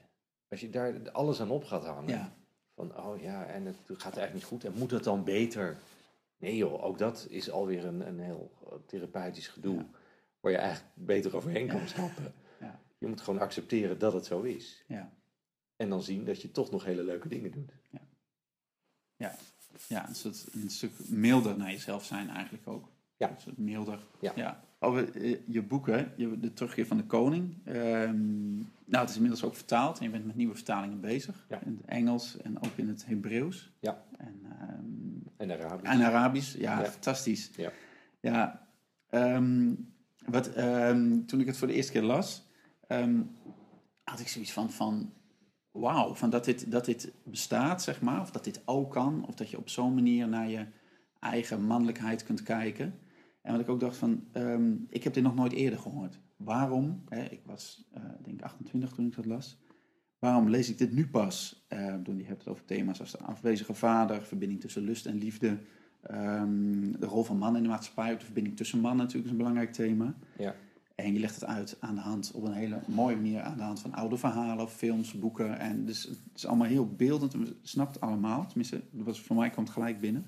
Als 0.47 0.59
je 0.61 0.69
daar 0.69 1.11
alles 1.11 1.41
aan 1.41 1.49
op 1.51 1.63
gaat 1.63 1.85
hangen, 1.85 2.09
Ja. 2.09 2.33
Van 2.87 3.05
oh 3.05 3.21
ja, 3.21 3.45
en 3.45 3.65
het 3.65 3.77
gaat 3.87 4.17
eigenlijk 4.17 4.33
niet 4.33 4.43
goed, 4.43 4.63
en 4.63 4.73
moet 4.79 4.91
het 4.91 5.03
dan 5.03 5.23
beter? 5.23 5.77
Nee 6.37 6.55
joh, 6.57 6.83
ook 6.83 6.97
dat 6.97 7.27
is 7.29 7.49
alweer 7.51 7.85
een, 7.85 8.07
een 8.07 8.19
heel 8.19 8.51
eh, 8.65 8.73
therapeutisch 8.85 9.47
gedoe, 9.47 9.75
Ja. 9.75 9.85
waar 10.39 10.51
je 10.51 10.57
eigenlijk 10.57 10.93
beter 10.95 11.35
overheen 11.35 11.67
kan 11.67 11.79
Ja. 11.79 11.87
stappen. 11.87 12.33
Ja. 12.59 12.79
Je 12.97 13.07
moet 13.07 13.21
gewoon 13.21 13.39
accepteren 13.39 13.99
dat 13.99 14.13
het 14.13 14.25
zo 14.25 14.41
is. 14.41 14.83
Ja. 14.87 15.13
En 15.75 15.89
dan 15.89 16.03
zien 16.03 16.25
dat 16.25 16.41
je 16.41 16.51
toch 16.51 16.71
nog 16.71 16.83
hele 16.83 17.03
leuke 17.03 17.27
dingen 17.27 17.51
doet. 17.51 17.71
Ja, 19.87 20.07
een, 20.07 20.15
soort, 20.15 20.47
een 20.53 20.69
stuk 20.69 20.91
milder 21.07 21.57
naar 21.57 21.71
jezelf 21.71 22.05
zijn 22.05 22.29
eigenlijk 22.29 22.67
ook. 22.67 22.89
Ja. 23.17 23.29
Een 23.29 23.39
soort 23.41 23.57
milder. 23.57 24.05
Ja. 24.19 24.63
Over 24.83 25.15
eh, 25.15 25.37
je 25.47 25.61
boeken, 25.61 26.13
de 26.39 26.53
terugkeer 26.53 26.85
van 26.85 26.97
de 26.97 27.05
koning. 27.05 27.57
Ehm, 27.65 28.55
nou, 28.85 29.01
het 29.01 29.09
is 29.09 29.15
inmiddels 29.15 29.43
ook 29.43 29.55
vertaald 29.55 29.97
en 29.99 30.03
je 30.05 30.09
bent 30.11 30.25
met 30.25 30.35
nieuwe 30.35 30.55
vertalingen 30.55 30.99
bezig. 31.01 31.45
Ja. 31.49 31.61
In 31.65 31.77
het 31.81 31.85
Engels 31.85 32.37
en 32.37 32.57
ook 32.57 32.71
in 32.75 32.87
het 32.87 33.05
Hebreeuws. 33.05 33.71
Ja. 33.79 34.03
En, 34.17 34.41
ehm, 34.43 35.49
En 35.49 35.51
Arabisch. 35.51 35.91
en 35.93 36.01
Arabisch, 36.01 36.57
ja, 36.57 36.79
Ja. 36.79 36.85
fantastisch. 36.85 37.51
Ja. 37.55 37.71
Ja, 38.19 38.67
ehm, 39.09 39.73
wat, 40.25 40.53
toen 41.27 41.39
ik 41.39 41.45
het 41.45 41.57
voor 41.57 41.67
de 41.67 41.73
eerste 41.73 41.91
keer 41.91 42.03
las, 42.03 42.47
had 44.03 44.19
ik 44.19 44.27
zoiets 44.27 44.51
van, 44.51 44.71
van 44.71 45.13
wauw, 45.71 46.13
van 46.13 46.29
dat 46.29 46.45
dit, 46.45 46.71
dat 46.71 46.85
dit 46.85 47.11
bestaat, 47.23 47.83
zeg 47.83 48.01
maar, 48.01 48.21
of 48.21 48.31
dat 48.31 48.43
dit 48.43 48.61
ook 48.65 48.91
kan, 48.91 49.25
of 49.27 49.35
dat 49.35 49.49
je 49.49 49.57
op 49.57 49.69
zo'n 49.69 49.93
manier 49.93 50.27
naar 50.27 50.49
je 50.49 50.65
eigen 51.19 51.65
mannelijkheid 51.65 52.23
kunt 52.23 52.43
kijken. 52.43 52.99
En 53.41 53.51
wat 53.51 53.61
ik 53.61 53.69
ook 53.69 53.79
dacht 53.79 53.97
van, 53.97 54.23
ehm, 54.31 54.73
ik 54.89 55.03
heb 55.03 55.13
dit 55.13 55.23
nog 55.23 55.35
nooit 55.35 55.51
eerder 55.51 55.79
gehoord. 55.79 56.19
Waarom, 56.35 57.03
hè, 57.09 57.23
ik 57.23 57.41
was 57.45 57.89
eh 57.93 58.03
denk 58.21 58.37
ik 58.39 58.45
28 58.45 58.91
toen 58.91 59.05
ik 59.05 59.15
dat 59.15 59.25
las, 59.25 59.59
waarom 60.19 60.49
lees 60.49 60.69
ik 60.69 60.77
dit 60.77 60.91
nu 60.91 61.07
pas? 61.07 61.65
Toen 62.03 62.17
je 62.17 62.25
hebt 62.25 62.39
het 62.39 62.47
over 62.47 62.65
thema's 62.65 62.99
als 62.99 63.11
de 63.11 63.17
afwezige 63.17 63.73
vader, 63.73 64.23
verbinding 64.23 64.61
tussen 64.61 64.83
lust 64.83 65.05
en 65.05 65.17
liefde, 65.17 65.57
ehm, 66.01 66.91
de 66.99 67.05
rol 67.05 67.23
van 67.23 67.37
mannen 67.37 67.57
in 67.57 67.63
de 67.63 67.73
maatschappij, 67.73 68.11
ook 68.11 68.19
de 68.19 68.25
verbinding 68.25 68.57
tussen 68.57 68.79
mannen 68.79 68.99
natuurlijk 68.99 69.25
is 69.25 69.31
een 69.31 69.37
belangrijk 69.37 69.73
thema. 69.73 70.15
Ja. 70.37 70.55
En 70.95 71.13
je 71.13 71.19
legt 71.19 71.35
het 71.35 71.45
uit 71.45 71.77
aan 71.79 71.95
de 71.95 72.01
hand, 72.01 72.31
op 72.31 72.43
een 72.43 72.53
hele 72.53 72.79
mooie 72.87 73.15
manier, 73.15 73.41
aan 73.41 73.57
de 73.57 73.63
hand 73.63 73.79
van 73.79 73.93
oude 73.93 74.17
verhalen, 74.17 74.69
films, 74.69 75.19
boeken. 75.19 75.59
En 75.59 75.85
dus 75.85 76.03
het 76.03 76.19
is 76.35 76.45
allemaal 76.45 76.67
heel 76.67 76.87
beeldend, 76.95 77.33
we 77.33 77.55
snappen 77.61 77.93
het 77.93 78.03
allemaal. 78.03 78.47
Tenminste, 78.47 78.81
dat 78.91 79.05
was, 79.05 79.21
voor 79.21 79.35
mij 79.35 79.49
kwam 79.49 79.63
het 79.63 79.73
gelijk 79.73 79.99
binnen. 79.99 80.25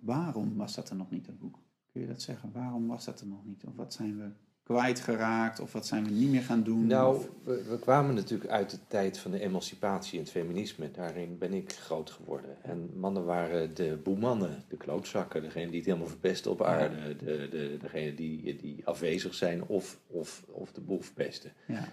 Waarom 0.00 0.56
was 0.56 0.74
dat 0.74 0.90
er 0.90 0.96
nog 0.96 1.10
niet, 1.10 1.26
dat 1.26 1.38
boek? 1.38 1.58
Kun 1.92 2.00
je 2.00 2.06
dat 2.06 2.22
zeggen? 2.22 2.50
Waarom 2.52 2.86
was 2.86 3.04
dat 3.04 3.20
er 3.20 3.26
nog 3.26 3.44
niet? 3.44 3.64
Of 3.64 3.76
wat 3.76 3.92
zijn 3.92 4.18
we 4.18 4.28
kwijtgeraakt? 4.62 5.60
Of 5.60 5.72
wat 5.72 5.86
zijn 5.86 6.04
we 6.04 6.10
niet 6.10 6.30
meer 6.30 6.42
gaan 6.42 6.62
doen? 6.62 6.86
Nou, 6.86 7.26
we, 7.44 7.64
we 7.68 7.78
kwamen 7.78 8.14
natuurlijk 8.14 8.50
uit 8.50 8.70
de 8.70 8.78
tijd 8.88 9.18
van 9.18 9.30
de 9.30 9.40
emancipatie 9.40 10.18
en 10.18 10.24
het 10.24 10.32
feminisme. 10.32 10.90
Daarin 10.90 11.38
ben 11.38 11.52
ik 11.52 11.72
groot 11.72 12.10
geworden. 12.10 12.62
En 12.62 12.90
mannen 12.94 13.24
waren 13.24 13.74
de 13.74 14.00
boemannen, 14.04 14.64
de 14.68 14.76
klootzakken, 14.76 15.42
degene 15.42 15.66
die 15.66 15.76
het 15.76 15.86
helemaal 15.86 16.08
verpesten 16.08 16.50
op 16.50 16.62
aarde. 16.62 17.16
De, 17.16 17.48
de, 17.50 17.76
degene 17.80 18.14
die, 18.14 18.56
die 18.56 18.86
afwezig 18.86 19.34
zijn 19.34 19.62
of, 19.66 19.98
of, 20.06 20.44
of 20.48 20.72
de 20.72 20.80
boel 20.80 21.00
verpesten. 21.00 21.52
ja, 21.66 21.88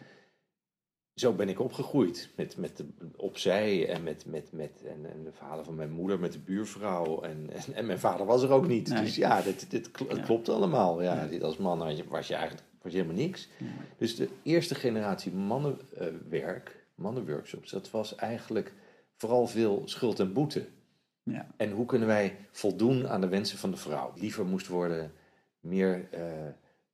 Zo 1.15 1.33
ben 1.33 1.49
ik 1.49 1.59
opgegroeid. 1.59 2.29
Met, 2.35 2.57
met 2.57 2.77
de, 2.77 2.85
opzij 3.15 3.89
en 3.89 4.03
met, 4.03 4.25
met, 4.25 4.51
met 4.51 4.83
en, 4.85 5.11
en 5.11 5.23
de 5.23 5.31
verhalen 5.31 5.65
van 5.65 5.75
mijn 5.75 5.91
moeder 5.91 6.19
met 6.19 6.31
de 6.33 6.39
buurvrouw. 6.39 7.21
En, 7.21 7.49
en, 7.53 7.73
en 7.73 7.85
mijn 7.85 7.99
vader 7.99 8.25
was 8.25 8.43
er 8.43 8.49
ook 8.51 8.67
niet. 8.67 8.89
Nee. 8.89 9.01
Dus 9.01 9.15
ja, 9.15 9.41
dit, 9.41 9.69
dit, 9.69 9.85
het 9.99 10.17
Ja. 10.17 10.23
klopt 10.23 10.49
allemaal. 10.49 11.01
Ja, 11.01 11.13
Ja. 11.15 11.27
Dit 11.27 11.43
als 11.43 11.57
man 11.57 11.81
had 11.81 11.97
je- 11.97 12.07
was 12.07 12.27
je 12.27 12.33
eigenlijk 12.35 12.63
was 12.81 12.93
je 12.93 12.99
helemaal 12.99 13.21
niks. 13.21 13.49
ja, 13.57 13.65
Dus 13.97 14.15
de 14.15 14.29
eerste 14.43 14.75
generatie 14.75 15.31
mannenwerk, 15.31 16.85
mannenworkshops, 16.95 17.71
dat 17.71 17.91
was 17.91 18.15
eigenlijk 18.15 18.73
vooral 19.17 19.47
veel 19.47 19.81
schuld 19.85 20.19
en 20.19 20.33
boete. 20.33 20.65
ja, 21.23 21.47
En 21.57 21.71
hoe 21.71 21.85
kunnen 21.85 22.07
wij 22.07 22.35
voldoen 22.51 23.07
aan 23.07 23.21
de 23.21 23.27
wensen 23.27 23.57
van 23.57 23.71
de 23.71 23.77
vrouw? 23.77 24.11
Liever 24.15 24.45
moest 24.45 24.67
worden, 24.67 25.11
meer 25.59 26.07
eh, 26.11 26.21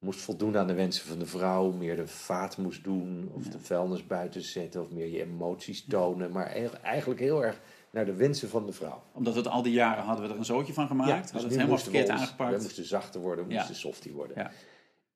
moest 0.01 0.19
voldoen 0.21 0.57
aan 0.57 0.67
de 0.67 0.73
wensen 0.73 1.07
van 1.07 1.19
de 1.19 1.25
vrouw, 1.25 1.71
meer 1.71 1.95
de 1.95 2.07
vaat 2.07 2.57
moest 2.57 2.83
doen, 2.83 3.31
of 3.33 3.45
Ja. 3.45 3.51
de 3.51 3.59
vuilnis 3.59 4.07
buiten 4.07 4.41
zetten, 4.41 4.81
of 4.81 4.89
meer 4.89 5.07
je 5.07 5.21
emoties 5.23 5.85
tonen. 5.85 6.31
Maar 6.31 6.55
e- 6.55 6.69
eigenlijk 6.83 7.19
heel 7.19 7.43
erg 7.45 7.61
naar 7.91 8.05
de 8.05 8.13
wensen 8.13 8.49
van 8.49 8.65
de 8.65 8.71
vrouw. 8.71 9.03
omdat 9.13 9.35
het 9.35 9.47
al 9.47 9.61
die 9.61 9.73
jaren 9.73 10.03
hadden 10.03 10.25
we 10.27 10.31
er 10.31 10.37
een 10.37 10.45
zootje 10.45 10.73
van 10.73 10.87
gemaakt. 10.87 11.09
Ja, 11.09 11.15
hadden 11.15 11.33
dus 11.33 11.43
het 11.43 11.51
helemaal 11.51 11.75
we 11.77 11.83
verkeerd 11.83 12.09
ons- 12.09 12.19
aangepakt. 12.21 12.55
We 12.55 12.61
moesten 12.61 12.85
zachter 12.85 13.21
worden, 13.21 13.45
we 13.45 13.51
Ja. 13.51 13.57
moesten 13.57 13.75
softie 13.75 14.11
worden. 14.13 14.51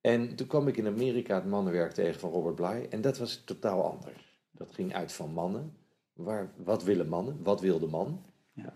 En 0.01 0.35
toen 0.35 0.47
kwam 0.47 0.67
ik 0.67 0.77
in 0.77 0.87
Amerika 0.87 1.35
het 1.35 1.45
mannenwerk 1.45 1.91
tegen 1.91 2.19
van 2.19 2.29
Robert 2.31 2.55
Bly. 2.55 2.87
En 2.89 3.01
dat 3.01 3.17
was 3.17 3.41
totaal 3.45 3.83
anders. 3.91 4.39
Dat 4.51 4.67
ging 4.71 4.93
uit 4.93 5.13
van 5.13 5.31
mannen. 5.33 5.73
Waar, 6.13 6.51
wat 6.63 6.83
willen 6.83 7.07
mannen? 7.07 7.39
Wat 7.43 7.61
wil 7.61 7.79
de 7.79 7.87
man? 7.87 8.21
Ja. 8.53 8.73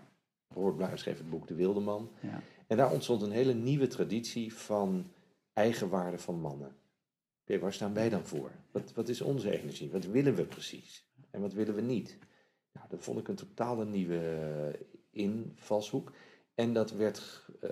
Robert 0.54 0.76
Bly 0.76 0.96
schreef 0.96 1.18
het 1.18 1.30
boek 1.30 1.46
De 1.48 1.54
Wilde 1.54 1.80
Man. 1.80 2.10
Ja. 2.20 2.40
En 2.66 2.76
daar 2.76 2.90
ontstond 2.92 3.22
een 3.22 3.30
hele 3.30 3.54
nieuwe 3.54 3.86
traditie 3.86 4.54
van 4.54 5.04
eigenwaarde 5.60 6.18
van 6.18 6.40
mannen. 6.40 6.76
Oké, 7.40 7.58
waar 7.58 7.72
staan 7.72 7.94
wij 7.94 8.08
dan 8.08 8.26
voor? 8.26 8.50
Wat, 8.70 8.92
wat 8.92 9.08
is 9.08 9.20
onze 9.20 9.60
energie? 9.60 9.90
Wat 9.90 10.04
willen 10.04 10.34
we 10.34 10.44
precies? 10.44 11.08
En 11.30 11.40
wat 11.40 11.52
willen 11.52 11.74
we 11.74 11.80
niet? 11.80 12.18
Nou, 12.72 12.88
dat 12.88 13.02
vond 13.02 13.18
ik 13.18 13.28
een 13.28 13.34
totale 13.34 13.84
nieuwe 13.84 14.18
eh, 14.18 14.80
invalshoek. 15.10 16.12
En 16.54 16.72
dat 16.72 16.92
werd 16.92 17.46
uh, 17.62 17.70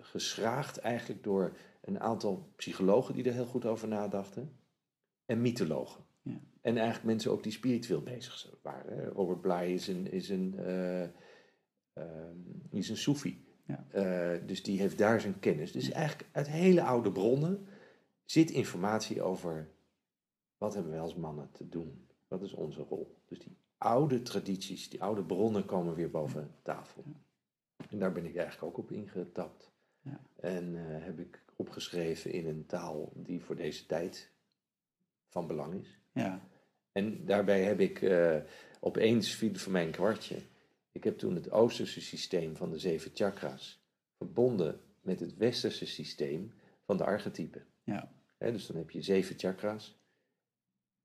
geschraagd 0.00 0.78
eigenlijk 0.78 1.22
door 1.22 1.56
een 1.80 2.00
aantal 2.00 2.52
psychologen 2.56 3.14
die 3.14 3.24
er 3.24 3.32
heel 3.32 3.46
goed 3.46 3.64
over 3.64 3.88
nadachten. 3.88 4.58
En 5.24 5.40
mythologen. 5.40 6.04
Ja. 6.22 6.40
En 6.60 6.76
eigenlijk 6.76 7.06
mensen 7.06 7.30
ook 7.30 7.42
die 7.42 7.52
spiritueel 7.52 8.02
bezig 8.02 8.50
waren. 8.62 9.08
Robert 9.08 9.40
Bly 9.40 9.72
is 9.72 9.88
een, 9.88 10.10
is 10.10 10.28
een, 10.28 10.54
uh, 10.58 11.08
is 12.70 12.88
een 12.88 12.96
Soefi. 12.96 13.45
Ja. 13.66 13.86
Uh, 13.94 14.46
dus 14.46 14.62
die 14.62 14.80
heeft 14.80 14.98
daar 14.98 15.20
zijn 15.20 15.38
kennis. 15.40 15.72
Dus 15.72 15.90
eigenlijk 15.90 16.28
uit 16.32 16.48
hele 16.48 16.82
oude 16.82 17.12
bronnen 17.12 17.66
zit 18.24 18.50
informatie 18.50 19.22
over 19.22 19.68
wat 20.58 20.74
hebben 20.74 20.92
wij 20.92 21.00
als 21.00 21.14
mannen 21.14 21.50
te 21.52 21.68
doen. 21.68 22.06
Wat 22.28 22.42
is 22.42 22.52
onze 22.52 22.82
rol? 22.82 23.16
Dus 23.26 23.38
die 23.38 23.56
oude 23.78 24.22
tradities, 24.22 24.88
die 24.90 25.02
oude 25.02 25.24
bronnen 25.24 25.64
komen 25.64 25.94
weer 25.94 26.10
boven 26.10 26.54
tafel. 26.62 27.04
En 27.90 27.98
daar 27.98 28.12
ben 28.12 28.26
ik 28.26 28.36
eigenlijk 28.36 28.66
ook 28.66 28.84
op 28.84 28.90
ingetapt. 28.90 29.70
Ja. 30.00 30.20
En 30.40 30.74
uh, 30.74 30.82
heb 31.04 31.18
ik 31.18 31.42
opgeschreven 31.56 32.32
in 32.32 32.46
een 32.46 32.66
taal 32.66 33.12
die 33.14 33.42
voor 33.42 33.56
deze 33.56 33.86
tijd 33.86 34.30
van 35.28 35.46
belang 35.46 35.74
is. 35.74 35.98
Ja. 36.12 36.48
En 36.92 37.24
daarbij 37.24 37.62
heb 37.62 37.80
ik 37.80 38.00
uh, 38.00 38.36
opeens 38.80 39.34
viel 39.34 39.54
van 39.54 39.72
mijn 39.72 39.90
kwartje. 39.90 40.42
Ik 40.96 41.04
heb 41.04 41.18
toen 41.18 41.34
het 41.34 41.50
Oosterse 41.50 42.00
systeem 42.00 42.56
van 42.56 42.70
de 42.70 42.78
zeven 42.78 43.10
chakras 43.14 43.80
verbonden 44.16 44.80
met 45.00 45.20
het 45.20 45.36
Westerse 45.36 45.86
systeem 45.86 46.52
van 46.84 46.96
de 46.96 47.04
archetypen. 47.04 47.64
Ja. 47.84 48.12
He, 48.38 48.52
dus 48.52 48.66
dan 48.66 48.76
heb 48.76 48.90
je 48.90 49.02
zeven 49.02 49.38
chakras 49.38 49.98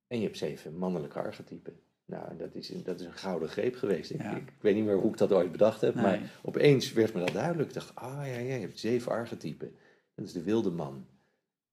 en 0.07 0.17
je 0.17 0.23
hebt 0.23 0.37
zeven 0.37 0.77
mannelijke 0.77 1.19
archetypen. 1.19 1.79
Nou, 2.05 2.37
dat 2.37 2.55
is, 2.55 2.69
een, 2.69 2.83
dat 2.83 2.99
is 2.99 3.05
een 3.05 3.13
gouden 3.13 3.49
greep 3.49 3.75
geweest. 3.75 4.11
Ik, 4.11 4.21
Ja. 4.21 4.35
ik, 4.35 4.47
ik 4.47 4.61
weet 4.61 4.75
niet 4.75 4.85
meer 4.85 4.97
hoe 4.97 5.11
ik 5.11 5.17
dat 5.17 5.31
ooit 5.31 5.51
bedacht 5.51 5.81
heb, 5.81 5.95
Nee. 5.95 6.03
maar 6.03 6.39
opeens 6.41 6.93
werd 6.93 7.13
me 7.13 7.19
dat 7.19 7.33
duidelijk. 7.33 7.67
Ik 7.69 7.73
dacht, 7.75 7.95
ah 7.95 8.13
ja, 8.13 8.23
ja, 8.25 8.39
je 8.39 8.51
hebt 8.61 8.79
zeven 8.79 9.11
archetypen. 9.11 9.75
Dat 10.15 10.25
is 10.25 10.33
de 10.33 10.43
wilde 10.43 10.71
man, 10.71 11.07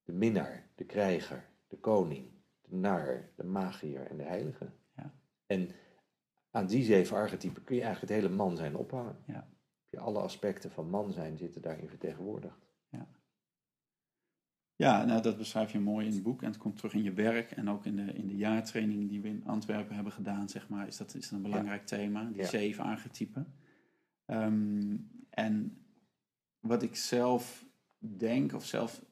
de 0.05 0.13
minnaar, 0.13 0.67
de 0.75 0.85
krijger, 0.85 1.45
de 1.69 1.77
koning, 1.77 2.27
de 2.63 2.77
nar, 2.77 3.29
de 3.37 3.45
magier 3.45 4.07
en 4.07 4.17
de 4.17 4.23
heilige. 4.23 4.71
Ja. 4.97 5.15
En 5.47 5.71
aan 6.51 6.67
die 6.67 6.85
zeven 6.85 7.17
archetypen 7.17 7.65
kun 7.65 7.77
je 7.77 7.83
eigenlijk 7.83 8.13
het 8.13 8.23
hele 8.23 8.35
man 8.35 8.57
zijn 8.57 8.77
ophangen. 8.77 9.17
Ja. 9.27 9.49
Je 9.89 9.99
alle 9.99 10.19
aspecten 10.19 10.71
van 10.71 10.91
man 10.91 11.13
zijn 11.13 11.37
zitten 11.37 11.63
daarin 11.63 11.89
vertegenwoordigd. 11.89 12.69
Ja, 14.79 15.05
nou, 15.05 15.23
dat 15.23 15.37
beschrijf 15.37 15.73
je 15.73 15.81
mooi 15.81 16.07
in 16.07 16.13
het 16.13 16.23
boek 16.23 16.43
en 16.43 16.49
het 16.49 16.57
komt 16.57 16.77
terug 16.77 16.95
in 16.95 17.03
je 17.03 17.13
werk 17.13 17.51
en 17.51 17.71
ook 17.71 17.85
in 17.85 17.97
de, 17.97 18.13
in 18.13 18.27
de 18.27 18.37
jaartraining 18.37 19.09
die 19.09 19.21
we 19.21 19.29
in 19.29 19.47
Antwerpen 19.47 19.95
hebben 19.95 20.13
gedaan, 20.13 20.49
zeg 20.49 20.69
maar, 20.69 20.87
is 20.87 20.97
dat, 20.97 21.15
is 21.15 21.29
dat 21.29 21.33
een 21.33 21.43
belangrijk 21.43 21.87
thema, 21.87 22.25
die 22.25 22.37
Ja. 22.37 22.47
zeven 22.47 22.85
archetypen. 22.85 23.55
Ehm, 24.25 24.97
en 25.31 25.85
wat 26.59 26.83
ik 26.83 26.97
zelf 26.97 27.67
denk 27.99 28.53
of 28.53 28.65
zelf, 28.65 29.05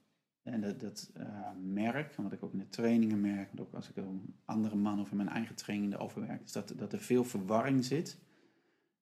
en 0.46 0.60
dat, 0.60 0.80
dat 0.80 1.10
eh, 1.14 1.26
merk, 1.62 2.14
wat 2.14 2.32
ik 2.32 2.42
ook 2.42 2.52
in 2.52 2.58
de 2.58 2.68
trainingen 2.68 3.20
merk, 3.20 3.50
ook 3.60 3.74
als 3.74 3.90
ik 3.90 3.98
ook 3.98 4.22
andere 4.44 4.76
mannen 4.76 5.04
of 5.04 5.10
in 5.10 5.16
mijn 5.16 5.28
eigen 5.28 5.54
training 5.54 5.94
erover 5.94 6.26
werk, 6.26 6.42
is 6.42 6.52
dat, 6.52 6.72
dat 6.76 6.92
er 6.92 7.00
veel 7.00 7.24
verwarring 7.24 7.84
zit, 7.84 8.18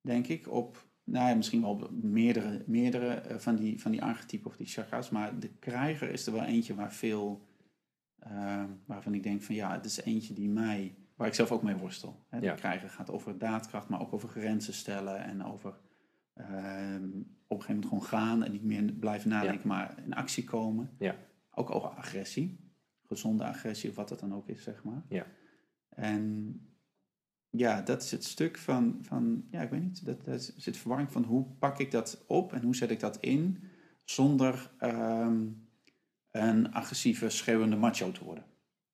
denk 0.00 0.26
ik, 0.26 0.50
op 0.50 0.86
nou 1.04 1.28
ja, 1.28 1.34
misschien 1.34 1.60
wel 1.60 1.70
op 1.70 1.90
meerdere, 2.02 2.62
meerdere 2.66 3.14
eh, 3.14 3.38
van, 3.38 3.56
die, 3.56 3.80
van 3.80 3.90
die 3.90 4.02
archetypen 4.02 4.50
of 4.50 4.56
die 4.56 4.66
chakras. 4.66 5.10
Maar 5.10 5.38
de 5.38 5.48
krijger 5.48 6.10
is 6.10 6.26
er 6.26 6.32
wel 6.32 6.42
eentje 6.44 6.74
waar 6.74 6.92
veel, 6.92 7.46
eh, 8.18 8.64
waarvan 8.84 9.14
ik 9.14 9.22
denk 9.22 9.42
van 9.42 9.54
ja, 9.54 9.72
het 9.72 9.84
is 9.84 10.00
eentje 10.00 10.34
die 10.34 10.48
mij, 10.48 10.94
waar 11.16 11.28
ik 11.28 11.34
zelf 11.34 11.50
ook 11.50 11.62
mee 11.62 11.76
worstel. 11.76 12.24
Hè. 12.28 12.40
De 12.40 12.46
Ja. 12.46 12.54
krijger 12.54 12.88
gaat 12.90 13.10
over 13.10 13.38
daadkracht, 13.38 13.88
maar 13.88 14.00
ook 14.00 14.12
over 14.12 14.28
grenzen 14.28 14.74
stellen 14.74 15.24
en 15.24 15.44
over 15.44 15.74
ehm, 16.34 17.08
op 17.46 17.60
een 17.60 17.66
gegeven 17.66 17.74
moment 17.74 17.86
gewoon 17.86 18.04
gaan 18.04 18.44
en 18.44 18.52
niet 18.52 18.64
meer 18.64 18.92
blijven 18.92 19.30
nadenken, 19.30 19.68
maar 19.68 19.94
in 20.04 20.14
actie 20.14 20.44
komen. 20.44 20.90
Ja. 20.98 21.16
Ook 21.54 21.70
over 21.74 21.88
agressie, 21.88 22.72
gezonde 23.02 23.44
agressie 23.44 23.90
of 23.90 23.96
wat 23.96 24.08
dat 24.08 24.20
dan 24.20 24.34
ook 24.34 24.48
is, 24.48 24.62
zeg 24.62 24.84
maar. 24.84 25.04
Ja. 25.08 25.26
En 25.88 26.58
ja, 27.50 27.82
dat 27.82 28.02
is 28.02 28.10
het 28.10 28.24
stuk 28.24 28.58
van, 28.58 28.98
van 29.02 29.46
ja, 29.50 29.62
ik 29.62 29.70
weet 29.70 29.82
niet, 29.82 30.04
dat, 30.06 30.24
dat 30.24 30.52
zit 30.56 30.76
verwarring 30.76 31.12
van 31.12 31.24
hoe 31.24 31.44
pak 31.58 31.78
ik 31.78 31.90
dat 31.90 32.24
op 32.26 32.52
en 32.52 32.62
hoe 32.62 32.76
zet 32.76 32.90
ik 32.90 33.00
dat 33.00 33.16
in 33.20 33.62
zonder 34.04 34.72
ehm, 34.78 35.46
een 36.30 36.72
agressieve, 36.72 37.28
schreeuwende 37.28 37.76
macho 37.76 38.12
te 38.12 38.24
worden. 38.24 38.44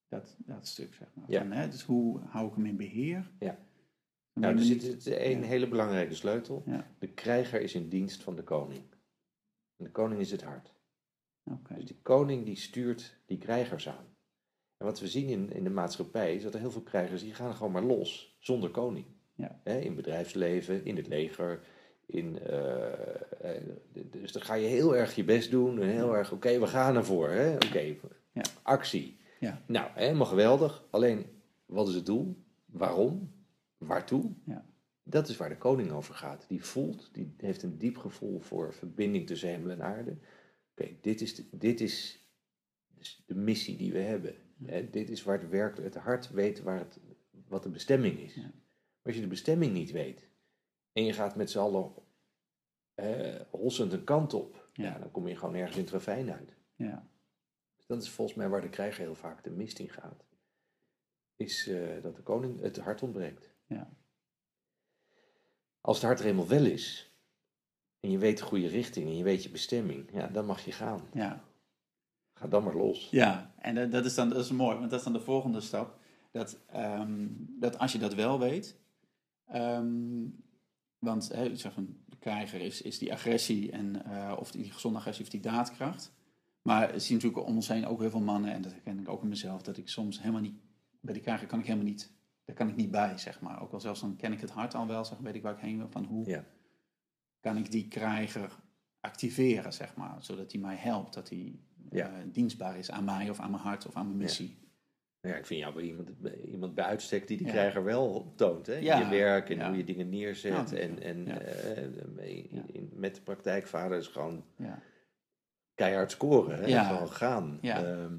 Dat, 0.09 0.37
dat 0.39 0.67
stuk, 0.67 0.95
zeg 0.95 1.09
maar. 1.15 1.31
Ja. 1.31 1.41
Van, 1.41 1.53
hè, 1.53 1.69
dus 1.69 1.83
hoe 1.83 2.21
hou 2.21 2.49
ik 2.49 2.55
hem 2.55 2.67
in 2.67 2.77
beheer? 2.77 3.31
Ja. 3.39 3.59
Nou, 4.33 4.57
er 4.57 4.63
zit 4.63 4.83
niet- 4.83 5.05
het 5.05 5.07
een 5.07 5.41
ja. 5.41 5.47
hele 5.47 5.69
belangrijke 5.69 6.15
sleutel. 6.15 6.63
Ja. 6.67 6.87
De 6.99 7.09
krijger 7.09 7.61
is 7.61 7.75
in 7.75 7.89
dienst 7.89 8.23
van 8.23 8.37
de 8.37 8.43
koning. 8.43 8.83
En 9.77 9.85
de 9.85 9.91
koning 9.91 10.21
is 10.21 10.31
het 10.31 10.43
hart. 10.43 10.75
Dus 11.77 11.85
die 11.85 11.99
koning 12.03 12.45
die 12.45 12.57
stuurt 12.57 13.17
die 13.27 13.39
krijgers 13.39 13.89
aan. 13.89 14.05
En 14.77 14.87
wat 14.87 15.01
we 15.01 15.09
zien 15.09 15.29
in, 15.29 15.53
in 15.53 15.65
de 15.65 15.71
maatschappij 15.71 16.35
is 16.35 16.43
dat 16.43 16.55
er 16.55 16.61
heel 16.61 16.71
veel 16.71 16.83
krijgers 16.83 17.23
die 17.23 17.35
gaan 17.35 17.55
gewoon 17.55 17.73
maar 17.73 17.83
los, 17.83 18.37
zonder 18.41 18.71
koning. 18.71 19.07
Ja. 19.35 19.61
In 19.65 19.95
bedrijfsleven, 19.95 20.85
in 20.85 20.97
het 20.97 21.09
leger. 21.09 21.61
In, 22.07 22.39
eh, 22.39 23.55
eh, 23.55 23.63
dus 24.11 24.33
dan 24.33 24.43
ga 24.43 24.55
je 24.55 24.67
heel 24.67 24.97
erg 24.97 25.15
je 25.15 25.25
best 25.25 25.51
doen. 25.51 25.81
En 25.83 25.89
heel 25.89 26.17
erg, 26.17 26.33
oké, 26.33 26.59
we 26.59 26.67
gaan 26.67 26.97
ervoor. 26.97 27.29
hè, 27.29 27.55
Oké, 27.55 27.95
Ja. 28.33 28.43
actie. 28.63 29.19
Ja. 29.41 29.63
Nou, 29.67 29.91
helemaal 29.95 30.27
geweldig. 30.27 30.85
Alleen, 30.91 31.27
wat 31.67 31.89
is 31.89 31.95
het 31.95 32.07
doel? 32.07 32.37
Waarom? 32.67 33.33
Waartoe? 33.79 34.33
Ja. 34.45 34.65
Dat 35.03 35.29
is 35.29 35.37
waar 35.37 35.49
de 35.49 35.59
koning 35.59 35.91
over 35.91 36.15
gaat. 36.15 36.45
Die 36.49 36.65
voelt, 36.65 37.09
die 37.13 37.35
heeft 37.37 37.63
een 37.63 37.79
diep 37.79 37.97
gevoel 37.97 38.41
voor 38.41 38.75
verbinding 38.75 39.27
tussen 39.27 39.49
hemel 39.49 39.71
en 39.71 39.83
aarde. 39.83 40.17
Dit 41.01 41.21
is, 41.21 41.35
de, 41.35 41.45
dit 41.53 41.81
is 41.81 42.25
dus 42.89 43.23
de 43.27 43.35
missie 43.35 43.77
die 43.77 43.93
we 43.93 43.99
hebben. 43.99 44.35
Hè, 44.65 44.91
dit 44.91 45.11
is 45.11 45.23
waar 45.23 45.41
het 45.41 45.49
werkt. 45.51 45.79
Het 45.79 45.95
hart 45.95 46.31
weet 46.31 46.61
waar 46.63 46.79
het, 46.79 46.99
wat 47.49 47.63
de 47.63 47.69
bestemming 47.69 48.19
is. 48.19 48.37
Maar 48.37 48.53
als 49.03 49.15
je 49.15 49.21
de 49.21 49.27
bestemming 49.27 49.73
niet 49.73 49.91
weet 49.91 50.29
en 50.93 51.05
je 51.05 51.13
gaat 51.13 51.37
met 51.37 51.51
z'n 51.51 51.59
allen 51.59 51.93
eh, 52.95 53.41
hossend 53.51 53.93
een 53.93 54.05
kant 54.05 54.35
op, 54.35 54.69
Ja. 54.73 54.99
dan 54.99 55.11
kom 55.11 55.29
je 55.29 55.37
gewoon 55.37 55.55
ergens 55.55 55.77
in 55.77 55.83
het 55.83 55.93
ravijn 55.93 56.33
uit. 56.33 56.57
Ja. 56.75 57.09
Dus 57.77 57.87
dat 57.87 58.03
is 58.03 58.11
volgens 58.11 58.37
mij 58.37 58.49
waar 58.49 58.61
de 58.61 58.69
krijger 58.69 59.01
heel 59.03 59.15
vaak 59.15 59.45
de 59.45 59.51
mist 59.51 59.79
in 59.79 59.89
gaat. 59.91 60.25
Is 61.37 61.69
eh, 61.69 62.03
dat 62.03 62.17
de 62.17 62.23
koning 62.23 62.61
het 62.61 62.77
hart 62.77 63.03
ontbreekt. 63.03 63.51
Ja. 63.67 63.91
Als 65.81 65.97
het 65.97 66.07
hart 66.07 66.21
er 66.21 66.27
eenmaal 66.27 66.49
wel 66.49 66.65
is, 66.65 67.10
en 68.01 68.11
je 68.11 68.19
weet 68.19 68.39
de 68.39 68.45
goede 68.45 68.67
richting 68.67 69.07
en 69.07 69.17
je 69.17 69.25
weet 69.25 69.43
je 69.43 69.51
bestemming, 69.51 70.09
ja, 70.13 70.27
dan 70.27 70.47
mag 70.47 70.65
je 70.65 70.73
gaan. 70.73 71.01
ja. 71.13 71.49
Ga 72.35 72.49
dan 72.49 72.65
maar 72.65 72.77
los. 72.77 73.09
Ja, 73.11 73.55
en 73.59 73.91
dat, 73.91 74.05
is 74.05 74.15
dan 74.15 74.29
dat 74.29 74.45
is 74.45 74.51
mooi, 74.51 74.79
want 74.79 74.91
dat 74.91 74.99
is 74.99 75.05
dan 75.05 75.13
de 75.13 75.21
volgende 75.21 75.61
stap. 75.61 75.99
Dat, 76.31 76.59
ehm, 76.67 77.27
dat 77.37 77.79
als 77.79 77.93
je 77.93 77.99
dat 77.99 78.15
wel 78.15 78.39
weet, 78.39 78.79
ehm, 79.47 80.29
want 80.99 81.29
hè, 81.29 81.45
ik 81.45 81.61
zeg 81.61 81.73
van, 81.73 81.97
de 82.07 82.17
krijger 82.17 82.61
is, 82.61 82.83
is 82.83 82.99
die 82.99 83.13
agressie 83.13 83.71
en 83.71 84.05
eh, 84.05 84.37
of 84.39 84.51
die 84.51 84.73
gezonde 84.73 84.99
agressie 84.99 85.25
of 85.25 85.31
die 85.31 85.41
daadkracht. 85.41 86.13
Maar 86.63 86.91
er 86.93 87.01
zien 87.01 87.17
natuurlijk 87.17 87.47
om 87.47 87.55
ons 87.55 87.69
heen 87.69 87.87
ook 87.87 88.01
heel 88.01 88.11
veel 88.11 88.21
mannen, 88.21 88.53
en 88.53 88.63
dat 88.63 88.73
herken 88.73 88.99
ik 88.99 89.09
ook 89.09 89.23
in 89.23 89.29
mezelf, 89.29 89.63
dat 89.63 89.77
ik 89.77 89.89
soms 89.89 90.19
helemaal 90.19 90.41
niet, 90.41 90.61
bij 91.01 91.15
die 91.15 91.23
krijger 91.23 91.47
kan 91.47 91.59
ik 91.59 91.67
helemaal 91.67 91.89
niet, 91.89 92.13
daar 92.45 92.57
kan 92.57 92.69
ik 92.69 92.77
niet 92.77 92.91
bij, 92.91 93.19
zeg 93.19 93.41
maar. 93.41 93.63
Ook 93.63 93.73
al 93.73 93.81
zelfs 93.81 94.01
dan 94.01 94.17
ken 94.17 94.33
ik 94.33 94.41
het 94.41 94.51
hart 94.51 94.75
al 94.75 94.87
wel, 94.87 95.05
zeg, 95.05 95.19
weet 95.19 95.35
ik 95.35 95.43
waar 95.43 95.55
ik 95.55 95.61
heen 95.61 95.79
wil, 95.79 95.89
van 95.91 96.05
hoe 96.05 96.29
Ja. 96.29 96.45
Kan 97.41 97.57
ik 97.57 97.71
die 97.71 97.89
krijger 97.89 98.51
activeren, 99.01 99.73
zeg 99.73 99.95
maar, 99.97 100.17
zodat 100.21 100.53
hij 100.53 100.61
mij 100.61 100.77
helpt, 100.77 101.15
dat 101.15 101.29
hij 101.29 101.59
Ja. 101.91 102.07
eh, 102.07 102.15
dienstbaar 102.33 102.79
is 102.79 102.91
aan 102.91 103.05
mij 103.05 103.31
of 103.31 103.41
aan 103.41 103.51
mijn 103.51 103.63
hart 103.63 103.87
of 103.87 103.95
aan 103.97 104.07
mijn 104.07 104.19
missie. 104.19 104.59
Ja, 105.21 105.35
ik 105.37 105.47
vind 105.47 105.61
jou 105.61 105.75
wel 105.75 105.83
iemand, 105.83 106.11
iemand 106.45 106.75
bij 106.75 106.85
uitstek 106.85 107.27
die 107.29 107.37
die 107.37 107.47
Ja. 107.47 107.53
krijger 107.53 107.85
wel 107.85 108.33
toont. 108.37 108.67
Hè? 108.67 108.75
Je 108.75 109.09
werk 109.09 109.51
en 109.51 109.67
hoe 109.67 109.77
je 109.77 109.85
dingen 109.85 110.09
neerzet. 110.09 110.73
En 110.73 111.03
en 111.03 111.27
eh, 111.29 112.83
met 112.93 113.15
de 113.15 113.21
praktijkvader 113.21 113.99
is 113.99 114.07
gewoon 114.07 114.45
Ja. 114.57 114.83
keihard 115.75 116.11
scoren. 116.11 116.59
Hè? 116.59 116.67
Ja. 116.67 116.85
Gewoon 116.85 117.11
gaan. 117.11 117.59
Ehm, 117.63 118.17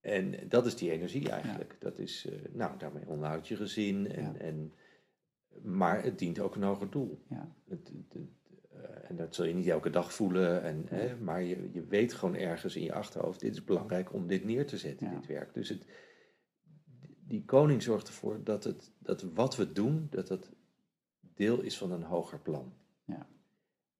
en 0.00 0.48
dat 0.48 0.66
is 0.66 0.76
die 0.76 0.90
energie 0.90 1.30
eigenlijk. 1.30 1.76
Dat 1.80 1.98
is, 1.98 2.26
eh, 2.26 2.52
nou, 2.52 2.78
daarmee 2.78 3.06
onderhoud 3.06 3.48
je 3.48 3.56
gezin. 3.56 4.10
En, 4.12 4.40
en, 4.40 4.72
maar 5.62 6.02
het 6.02 6.18
dient 6.18 6.38
ook 6.40 6.54
een 6.54 6.62
hoger 6.62 6.90
doel. 6.90 7.22
Ja. 7.28 7.54
Het, 7.68 7.88
het- 7.88 8.12
het, 8.12 8.28
eh, 8.72 9.10
en 9.10 9.16
dat 9.16 9.34
zul 9.34 9.44
je 9.44 9.54
niet 9.54 9.66
elke 9.68 9.90
dag 9.90 10.12
voelen. 10.14 10.62
En, 10.62 10.84
hè, 10.88 11.16
maar 11.16 11.42
je, 11.42 11.68
je 11.72 11.86
weet 11.86 12.12
gewoon 12.12 12.36
ergens 12.36 12.76
in 12.76 12.82
je 12.82 12.92
achterhoofd: 12.94 13.40
dit 13.40 13.52
is 13.52 13.64
belangrijk 13.64 14.12
om 14.12 14.26
dit 14.26 14.44
neer 14.44 14.66
te 14.66 14.78
zetten, 14.78 15.06
Ja. 15.10 15.14
dit 15.14 15.26
werk. 15.26 15.54
Dus 15.54 15.68
het, 15.68 15.86
die 17.26 17.44
koning 17.44 17.82
zorgt 17.82 18.06
ervoor 18.08 18.40
dat, 18.44 18.64
het, 18.64 18.90
dat 18.98 19.22
wat 19.22 19.56
we 19.56 19.72
doen, 19.72 20.06
dat 20.10 20.26
dat 20.28 20.50
deel 21.34 21.60
is 21.60 21.78
van 21.78 21.92
een 21.92 22.02
hoger 22.02 22.38
plan. 22.40 22.72
Ja. 23.04 23.26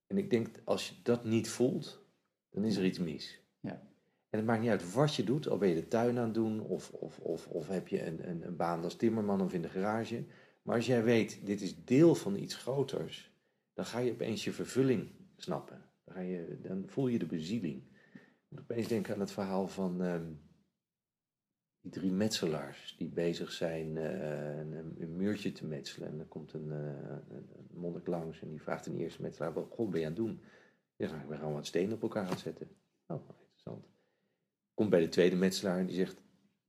En 0.07 0.19
ik 0.19 0.31
denk, 0.31 0.49
als 0.65 0.89
je 0.89 0.95
dat 1.03 1.25
niet 1.25 1.49
voelt, 1.51 2.05
dan 2.51 2.65
is 2.65 2.77
er 2.77 2.85
iets 2.85 2.99
mis. 2.99 3.41
Ja. 3.61 3.91
En 4.31 4.39
het 4.39 4.45
maakt 4.47 4.61
niet 4.61 4.71
uit 4.71 4.93
wat 4.93 5.15
je 5.15 5.25
doet, 5.25 5.49
al 5.49 5.59
ben 5.59 5.69
je 5.69 5.75
de 5.75 5.89
tuin 5.89 6.19
aan 6.19 6.25
het 6.25 6.35
doen, 6.35 6.61
of, 6.61 6.91
of, 6.91 7.19
of, 7.19 7.47
of 7.47 7.69
heb 7.69 7.89
je 7.89 8.07
een, 8.07 8.29
een, 8.29 8.47
een 8.47 8.57
baan 8.57 8.85
als 8.85 8.97
timmerman 8.97 9.41
of 9.41 9.53
in 9.53 9.63
de 9.63 9.69
garage. 9.69 10.25
Maar 10.63 10.77
als 10.77 10.87
jij 10.87 11.05
weet, 11.05 11.47
dit 11.47 11.61
is 11.61 11.85
deel 11.85 12.15
van 12.15 12.37
iets 12.37 12.55
groters, 12.55 13.33
dan 13.73 13.85
ga 13.85 13.99
je 13.99 14.13
opeens 14.13 14.45
je 14.45 14.53
vervulling 14.53 15.11
snappen. 15.37 15.91
Dan, 16.05 16.15
ga 16.15 16.21
je, 16.21 16.59
dan 16.63 16.85
voel 16.87 17.09
je 17.09 17.19
de 17.19 17.27
bezieling. 17.27 17.83
Ik 18.13 18.47
moet 18.49 18.61
opeens 18.61 18.89
denken 18.89 19.15
aan 19.15 19.21
het 19.21 19.31
verhaal 19.31 19.69
van 19.69 20.03
ehm, 20.03 20.33
die 21.81 21.91
drie 21.91 22.13
metselaars 22.13 22.95
die 22.99 23.09
bezig 23.09 23.53
zijn 23.53 23.97
eh, 23.97 24.59
een, 24.59 24.97
een, 24.99 25.17
muurtje 25.17 25.53
te 25.53 25.67
metselen. 25.67 26.09
En 26.09 26.17
dan 26.17 26.29
komt 26.29 26.53
een, 26.53 26.69
uh, 26.69 27.37
een, 27.37 27.69
monnik 27.71 28.07
langs 28.07 28.43
en 28.43 28.49
die 28.49 28.63
vraagt 28.63 28.85
de 28.85 28.97
eerste 28.97 29.23
metselaar, 29.23 29.53
wat 29.53 29.69
god 29.71 29.91
ben 29.91 30.01
je 30.01 30.07
aan 30.07 30.13
het 30.13 30.21
doen? 30.21 30.41
Ja, 30.97 31.21
ik 31.21 31.29
ben 31.29 31.39
gewoon 31.39 31.55
wat 31.55 31.67
stenen 31.67 31.95
op 31.95 32.03
elkaar 32.03 32.25
aan 32.25 32.31
het 32.31 32.39
zetten. 32.39 32.69
Oh, 33.07 33.29
interessant. 33.41 33.87
Komt 34.75 34.91
bij 34.91 35.01
de 35.01 35.09
tweede 35.09 35.37
metselaar 35.37 35.79
en 35.79 35.87
die 35.87 35.97
zegt, 35.97 36.23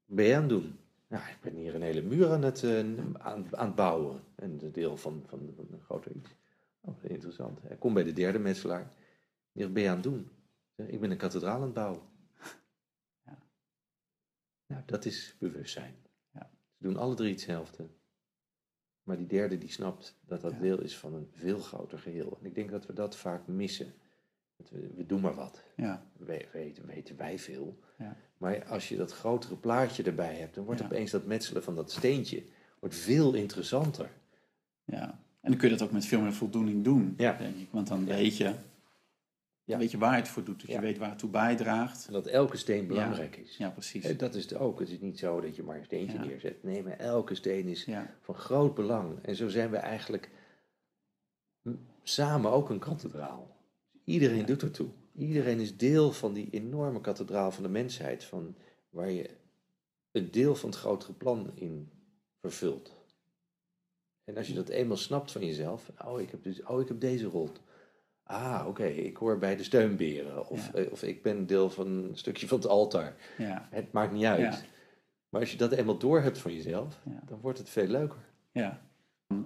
ben 0.05 0.25
je 0.25 0.35
aan 0.35 0.41
het 0.41 0.49
doen? 0.49 0.77
Nou, 1.13 1.25
ik 1.29 1.41
ben 1.41 1.55
hier 1.55 1.75
een 1.75 1.81
hele 1.81 2.01
muur 2.01 2.31
aan 2.31 2.43
het, 2.43 2.61
uh, 2.61 2.79
aan, 3.13 3.57
aan 3.57 3.65
het 3.65 3.75
bouwen. 3.75 4.23
En 4.35 4.59
een 4.61 4.71
deel 4.71 4.97
van, 4.97 5.23
van, 5.25 5.53
van 5.55 5.67
een 5.71 5.81
groter 5.81 6.11
iets. 6.11 6.29
Oh, 6.81 6.95
interessant. 7.01 7.61
Hij 7.61 7.77
komt 7.77 7.93
bij 7.93 8.03
de 8.03 8.13
derde 8.13 8.39
metselaar. 8.39 8.93
Die 9.51 9.69
ben 9.69 9.83
je 9.83 9.89
aan 9.89 9.95
het 9.95 10.03
doen? 10.03 10.29
Ik 10.75 10.99
ben 10.99 11.11
een 11.11 11.17
kathedraal 11.17 11.55
aan 11.55 11.61
het 11.61 11.73
bouwen. 11.73 12.01
Ja. 13.25 13.37
Nou, 14.65 14.81
dat 14.85 15.05
is 15.05 15.35
bewustzijn. 15.39 15.95
Ja. 16.31 16.49
Ze 16.77 16.83
doen 16.83 16.97
alle 16.97 17.15
drie 17.15 17.31
hetzelfde. 17.31 17.87
Maar 19.03 19.17
die 19.17 19.27
derde 19.27 19.57
die 19.57 19.71
snapt 19.71 20.19
dat 20.25 20.41
dat 20.41 20.59
deel 20.59 20.81
is 20.81 20.97
van 20.97 21.13
een 21.13 21.27
veel 21.31 21.59
groter 21.59 21.99
geheel. 21.99 22.37
En 22.39 22.45
ik 22.45 22.55
denk 22.55 22.69
dat 22.71 22.85
we 22.85 22.93
dat 22.93 23.15
vaak 23.15 23.47
missen. 23.47 23.93
We, 24.95 25.05
doen 25.05 25.21
maar 25.21 25.35
wat. 25.35 25.63
Ja. 25.75 26.05
We, 26.17 26.47
weten, 26.51 26.85
weten 26.85 27.17
wij 27.17 27.39
veel. 27.39 27.79
Ja. 27.97 28.17
Maar 28.37 28.65
als 28.65 28.89
je 28.89 28.95
dat 28.97 29.11
grotere 29.11 29.55
plaatje 29.55 30.03
erbij 30.03 30.35
hebt, 30.35 30.55
dan 30.55 30.65
wordt 30.65 30.79
ja. 30.79 30.85
opeens 30.85 31.11
dat 31.11 31.25
metselen 31.25 31.63
van 31.63 31.75
dat 31.75 31.91
steentje 31.91 32.43
wordt 32.79 32.95
veel 32.95 33.33
interessanter. 33.33 34.09
Ja, 34.85 35.19
en 35.41 35.49
dan 35.49 35.57
kun 35.59 35.69
je 35.69 35.75
dat 35.77 35.87
ook 35.87 35.93
met 35.93 36.05
veel 36.05 36.21
meer 36.21 36.33
voldoening 36.33 36.83
doen, 36.83 37.13
ja. 37.17 37.33
denk 37.37 37.55
ik. 37.55 37.67
Want 37.71 37.87
dan 37.87 38.05
weet 38.05 38.37
je, 38.37 38.53
ja. 39.63 39.77
weet 39.77 39.91
je 39.91 39.97
waar 39.97 40.15
het 40.15 40.27
voor 40.27 40.43
doet. 40.43 40.61
Dat 40.61 40.69
je 40.69 40.79
weet 40.79 40.97
waar 40.97 41.09
het 41.09 41.19
toe 41.19 41.29
bijdraagt. 41.29 42.07
En 42.07 42.13
dat 42.13 42.27
elke 42.27 42.57
steen 42.57 42.87
belangrijk 42.87 43.35
is. 43.35 43.57
Ja, 43.57 43.69
precies. 43.69 44.17
dat 44.17 44.35
is 44.35 44.43
het 44.43 44.55
ook. 44.55 44.79
Het 44.79 44.89
is 44.89 44.99
niet 44.99 45.19
zo 45.19 45.41
dat 45.41 45.55
je 45.55 45.63
maar 45.63 45.77
een 45.77 45.85
steentje 45.85 46.19
neerzet. 46.19 46.63
Nee, 46.63 46.83
maar 46.83 46.97
elke 46.97 47.35
steen 47.35 47.67
is 47.67 47.87
van 48.21 48.35
groot 48.35 48.75
belang. 48.75 49.19
En 49.21 49.35
zo 49.35 49.47
zijn 49.47 49.69
we 49.69 49.77
eigenlijk 49.77 50.29
samen 52.03 52.51
ook 52.51 52.69
een 52.69 52.79
kathedraal. 52.79 53.52
Iedereen 54.03 54.45
doet 54.45 54.61
ertoe. 54.61 54.89
Iedereen 55.15 55.59
is 55.59 55.77
deel 55.77 56.11
van 56.11 56.33
die 56.33 56.47
enorme 56.51 57.01
kathedraal 57.01 57.51
van 57.51 57.63
de 57.63 57.69
mensheid, 57.69 58.23
van 58.23 58.55
waar 58.89 59.11
je 59.11 59.29
een 60.11 60.31
deel 60.31 60.55
van 60.55 60.69
het 60.69 60.79
grotere 60.79 61.13
plan 61.13 61.51
in 61.55 61.89
vervult. 62.41 62.95
En 64.23 64.37
als 64.37 64.47
je 64.47 64.53
dat 64.53 64.69
eenmaal 64.69 64.97
snapt 64.97 65.31
van 65.31 65.45
jezelf, 65.45 65.91
oh 66.05 66.21
ik 66.21 66.31
heb, 66.31 66.43
dus, 66.43 66.63
oh, 66.63 66.81
ik 66.81 66.87
heb 66.87 66.99
deze 66.99 67.25
rol. 67.25 67.49
Ah, 68.23 68.65
oké, 68.67 68.85
ik 68.85 69.17
hoor 69.17 69.37
bij 69.37 69.55
de 69.55 69.63
steunberen. 69.63 70.47
Of, 70.49 70.73
eh, 70.73 70.91
of 70.91 71.03
ik 71.03 71.21
ben 71.21 71.45
deel 71.45 71.69
van 71.69 71.87
een 71.87 72.17
stukje 72.17 72.47
van 72.47 72.57
het 72.57 72.67
altaar. 72.67 73.15
Ja. 73.37 73.67
Het 73.71 73.91
maakt 73.91 74.11
niet 74.11 74.25
uit. 74.25 74.39
Ja. 74.39 74.61
Maar 75.29 75.41
als 75.41 75.51
je 75.51 75.57
dat 75.57 75.71
eenmaal 75.71 75.97
door 75.97 76.21
hebt 76.21 76.37
van 76.37 76.53
jezelf, 76.53 76.99
dan 77.25 77.39
wordt 77.39 77.57
het 77.57 77.69
veel 77.69 77.87
leuker. 77.87 78.19
Ja. 78.51 78.81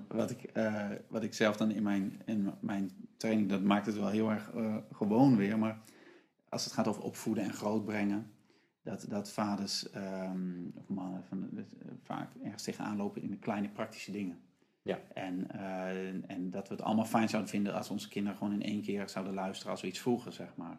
Wat 0.08 0.32
ik, 0.32 0.58
uh, 0.58 0.90
wat 1.08 1.24
ik 1.24 1.34
zelf 1.34 1.58
dan 1.58 1.72
in 1.72 1.84
mijn, 1.84 2.22
in 2.26 2.52
mijn 2.60 2.92
training, 3.18 3.50
dat 3.50 3.62
maakt 3.62 3.86
het 3.86 3.96
wel 3.96 4.10
heel 4.10 4.30
erg 4.30 4.52
uh, 4.56 4.76
gewoon 4.92 5.36
weer. 5.36 5.60
Maar 5.60 5.80
als 6.50 6.64
het 6.64 6.74
gaat 6.74 6.88
over 6.88 7.04
opvoeden 7.04 7.44
en 7.44 7.54
grootbrengen, 7.54 8.32
dat, 8.84 9.06
dat 9.10 9.32
vaders 9.32 9.96
um, 9.96 10.72
of 10.76 10.88
mannen 10.88 11.24
van, 11.24 11.50
uh, 11.54 11.62
vaak 12.04 12.30
ergens 12.44 12.64
tegenaan 12.64 12.98
lopen 12.98 13.22
in 13.22 13.30
de 13.30 13.38
kleine 13.38 13.70
praktische 13.70 14.12
dingen. 14.12 14.40
Ja. 14.82 15.00
En, 15.14 15.52
en 16.28 16.50
dat 16.50 16.68
we 16.68 16.74
het 16.74 16.84
allemaal 16.84 17.06
fijn 17.06 17.30
zouden 17.30 17.52
vinden 17.52 17.74
als 17.74 17.90
onze 17.90 18.10
kinderen 18.10 18.38
gewoon 18.38 18.54
in 18.54 18.64
één 18.64 18.82
keer 18.82 19.10
zouden 19.10 19.34
luisteren 19.34 19.72
als 19.72 19.82
we 19.82 19.88
iets 19.88 20.00
vroegen, 20.00 20.34
zeg 20.34 20.56
maar. 20.56 20.78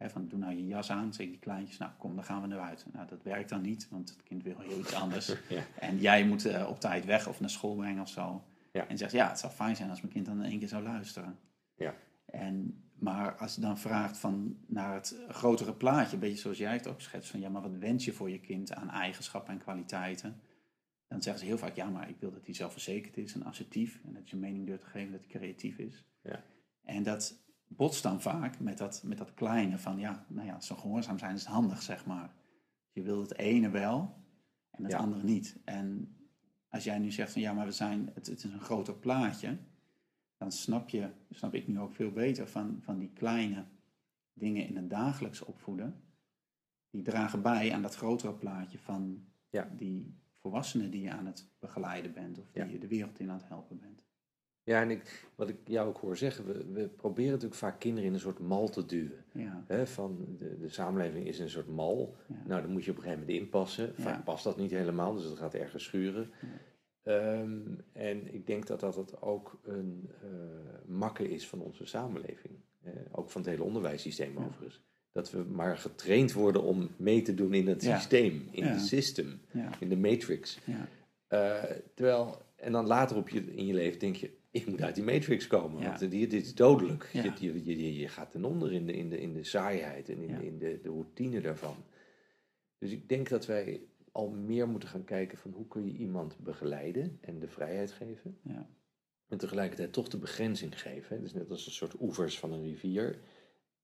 He, 0.00 0.10
van 0.10 0.28
doe 0.28 0.38
nou 0.38 0.54
je 0.54 0.66
jas 0.66 0.90
aan, 0.90 1.12
zeg 1.12 1.26
die 1.26 1.38
kleintjes, 1.38 1.78
nou 1.78 1.90
kom, 1.98 2.14
dan 2.14 2.24
gaan 2.24 2.48
we 2.48 2.54
eruit. 2.54 2.86
Nou, 2.92 3.06
dat 3.06 3.22
werkt 3.22 3.48
dan 3.48 3.60
niet, 3.60 3.88
want 3.88 4.08
het 4.08 4.22
kind 4.22 4.42
wil 4.42 4.58
heel 4.58 4.78
iets 4.78 4.94
anders. 4.94 5.26
ja. 5.48 5.62
En 5.78 5.98
jij 5.98 6.24
moet 6.24 6.46
uh, 6.46 6.68
op 6.68 6.80
tijd 6.80 7.04
weg 7.04 7.28
of 7.28 7.40
naar 7.40 7.50
school 7.50 7.74
brengen 7.74 8.02
of 8.02 8.08
zo. 8.08 8.44
Ja. 8.72 8.86
En 8.88 8.98
zegt, 8.98 9.12
ja, 9.12 9.28
het 9.28 9.38
zou 9.38 9.52
fijn 9.52 9.76
zijn 9.76 9.90
als 9.90 10.00
mijn 10.00 10.12
kind 10.12 10.26
dan 10.26 10.42
in 10.42 10.50
één 10.50 10.58
keer 10.58 10.68
zou 10.68 10.82
luisteren. 10.82 11.38
Ja. 11.74 11.94
En, 12.24 12.84
maar 12.98 13.36
als 13.36 13.54
je 13.54 13.60
dan 13.60 13.78
vraagt 13.78 14.18
van 14.18 14.56
naar 14.66 14.94
het 14.94 15.16
grotere 15.28 15.72
plaatje, 15.74 16.14
een 16.14 16.20
beetje 16.20 16.38
zoals 16.38 16.58
jij 16.58 16.72
het 16.72 16.88
ook 16.88 17.00
schetst, 17.00 17.30
van 17.30 17.40
ja, 17.40 17.48
maar 17.48 17.62
wat 17.62 17.76
wens 17.76 18.04
je 18.04 18.12
voor 18.12 18.30
je 18.30 18.40
kind 18.40 18.74
aan 18.74 18.90
eigenschappen 18.90 19.52
en 19.52 19.60
kwaliteiten? 19.60 20.40
Dan 21.08 21.22
zeggen 21.22 21.42
ze 21.42 21.48
heel 21.48 21.58
vaak, 21.58 21.76
ja, 21.76 21.88
maar 21.88 22.08
ik 22.08 22.16
wil 22.20 22.32
dat 22.32 22.44
hij 22.44 22.54
zelfverzekerd 22.54 23.16
is 23.16 23.34
en 23.34 23.44
assertief. 23.44 24.00
En 24.04 24.12
dat 24.12 24.30
je 24.30 24.36
mening 24.36 24.66
durft 24.66 24.82
te 24.82 24.90
geven 24.90 25.12
dat 25.12 25.20
hij 25.20 25.40
creatief 25.40 25.78
is. 25.78 26.04
Ja. 26.22 26.42
En 26.84 27.02
dat 27.02 27.38
botst 27.76 28.02
dan 28.02 28.20
vaak 28.20 28.60
met 28.60 28.78
dat, 28.78 29.02
met 29.04 29.18
dat 29.18 29.34
kleine 29.34 29.78
van, 29.78 29.98
ja, 29.98 30.24
nou 30.28 30.46
ja, 30.46 30.60
zo 30.60 30.74
gehoorzaam 30.74 31.18
zijn 31.18 31.34
is 31.34 31.44
handig, 31.44 31.82
zeg 31.82 32.06
maar. 32.06 32.30
Je 32.92 33.02
wil 33.02 33.20
het 33.20 33.36
ene 33.38 33.70
wel 33.70 34.14
en 34.70 34.84
het 34.84 34.94
andere 34.94 35.22
niet. 35.22 35.56
En 35.64 36.16
als 36.68 36.84
jij 36.84 36.98
nu 36.98 37.10
zegt 37.10 37.32
van, 37.32 37.42
ja, 37.42 37.52
maar 37.52 37.66
we 37.66 37.72
zijn, 37.72 38.10
het, 38.14 38.26
het 38.26 38.44
is 38.44 38.52
een 38.52 38.60
groter 38.60 38.94
plaatje 38.94 39.58
dan 40.40 40.52
snap 40.52 40.88
je, 40.88 41.10
snap 41.30 41.54
ik 41.54 41.68
nu 41.68 41.78
ook 41.78 41.94
veel 41.94 42.10
beter 42.10 42.48
van, 42.48 42.78
van 42.82 42.98
die 42.98 43.10
kleine 43.12 43.64
dingen 44.32 44.66
in 44.66 44.76
het 44.76 44.90
dagelijks 44.90 45.42
opvoeden. 45.42 46.02
Die 46.90 47.02
dragen 47.02 47.42
bij 47.42 47.72
aan 47.72 47.82
dat 47.82 47.94
grotere 47.94 48.34
plaatje 48.34 48.78
van 48.78 49.24
ja. 49.50 49.70
die 49.76 50.18
volwassenen 50.36 50.90
die 50.90 51.00
je 51.02 51.10
aan 51.10 51.26
het 51.26 51.48
begeleiden 51.58 52.12
bent 52.12 52.38
of 52.38 52.50
die 52.52 52.66
je 52.66 52.78
de 52.78 52.88
wereld 52.88 53.18
in 53.18 53.30
aan 53.30 53.38
het 53.38 53.48
helpen 53.48 53.78
bent. 53.78 54.04
Ja, 54.64 54.80
en 54.80 54.90
ik, 54.90 55.28
wat 55.34 55.48
ik 55.48 55.56
jou 55.64 55.88
ook 55.88 55.98
hoor 55.98 56.16
zeggen, 56.16 56.46
we, 56.46 56.64
we 56.72 56.88
proberen 56.88 57.30
natuurlijk 57.30 57.60
vaak 57.60 57.80
kinderen 57.80 58.08
in 58.08 58.14
een 58.14 58.20
soort 58.20 58.38
mal 58.38 58.68
te 58.68 58.86
duwen. 58.86 59.24
Ja. 59.32 59.86
van 59.86 60.34
de, 60.38 60.58
de 60.58 60.68
samenleving 60.68 61.26
is 61.26 61.38
een 61.38 61.50
soort 61.50 61.68
mal. 61.68 62.16
Nou, 62.46 62.62
dan 62.62 62.70
moet 62.70 62.84
je 62.84 62.90
op 62.90 62.96
een 62.96 63.02
gegeven 63.02 63.24
moment 63.24 63.42
inpassen. 63.42 63.94
Vaak 63.94 64.24
past 64.24 64.44
dat 64.44 64.56
niet 64.56 64.70
helemaal, 64.70 65.14
dus 65.14 65.22
dat 65.22 65.38
gaat 65.38 65.54
ergens 65.54 65.84
schuren. 65.84 66.30
Um, 67.02 67.84
en 67.92 68.34
ik 68.34 68.46
denk 68.46 68.66
dat 68.66 68.80
dat 68.80 68.96
het 68.96 69.22
ook 69.22 69.60
een 69.64 70.10
uh, 70.24 70.30
makke 70.86 71.30
is 71.30 71.48
van 71.48 71.60
onze 71.60 71.86
samenleving. 71.86 72.54
Uh, 72.86 72.92
ook 73.12 73.30
van 73.30 73.40
het 73.40 73.50
hele 73.50 73.62
onderwijssysteem 73.62 74.36
overigens. 74.36 74.80
Dat 75.12 75.30
we 75.30 75.38
maar 75.38 75.76
getraind 75.76 76.32
worden 76.32 76.62
om 76.62 76.88
mee 76.96 77.22
te 77.22 77.34
doen 77.34 77.54
in 77.54 77.68
het 77.68 77.82
systeem, 77.82 78.48
in 78.50 78.72
de 78.72 78.78
system, 78.78 79.40
in 79.78 79.88
de 79.88 79.96
matrix. 79.96 80.58
Uh, 80.66 81.62
terwijl, 81.94 82.42
en 82.56 82.72
dan 82.72 82.86
later 82.86 83.16
op 83.16 83.28
je, 83.28 83.54
in 83.54 83.66
je 83.66 83.74
leven 83.74 83.98
denk 83.98 84.16
je, 84.16 84.38
ik 84.50 84.66
moet 84.66 84.82
uit 84.82 84.94
die 84.94 85.04
matrix 85.04 85.46
komen, 85.46 85.82
want 85.82 85.98
dit, 85.98 86.10
dit 86.10 86.32
is 86.32 86.54
dodelijk. 86.54 87.10
Je, 87.12 87.32
je, 87.38 87.64
je, 87.64 87.96
je, 87.96 88.08
gaat 88.08 88.30
ten 88.30 88.44
onder 88.44 88.72
in 88.72 88.86
de, 88.86 88.92
in 88.92 89.08
de, 89.08 89.20
in 89.20 89.32
de 89.32 89.44
saaiheid 89.44 90.08
en 90.08 90.22
in, 90.22 90.42
in 90.42 90.58
de, 90.58 90.78
de 90.82 90.88
routine 90.88 91.40
daarvan. 91.40 91.76
Dus 92.78 92.90
ik 92.90 93.08
denk 93.08 93.28
dat 93.28 93.46
wij 93.46 93.82
al 94.12 94.30
meer 94.30 94.68
moeten 94.68 94.88
gaan 94.88 95.04
kijken 95.04 95.38
van 95.38 95.52
hoe 95.52 95.66
kun 95.66 95.86
je 95.86 95.98
iemand 95.98 96.38
begeleiden 96.38 97.18
en 97.20 97.38
de 97.38 97.48
vrijheid 97.48 97.92
geven. 97.92 98.38
Ja. 98.42 98.68
En 99.28 99.38
tegelijkertijd 99.38 99.92
toch 99.92 100.08
de 100.08 100.18
begrenzing 100.18 100.80
geven. 100.80 101.20
Dus 101.20 101.32
net 101.32 101.50
als 101.50 101.66
een 101.66 101.72
soort 101.72 102.00
oevers 102.00 102.38
van 102.38 102.52
een 102.52 102.62
rivier. 102.62 103.18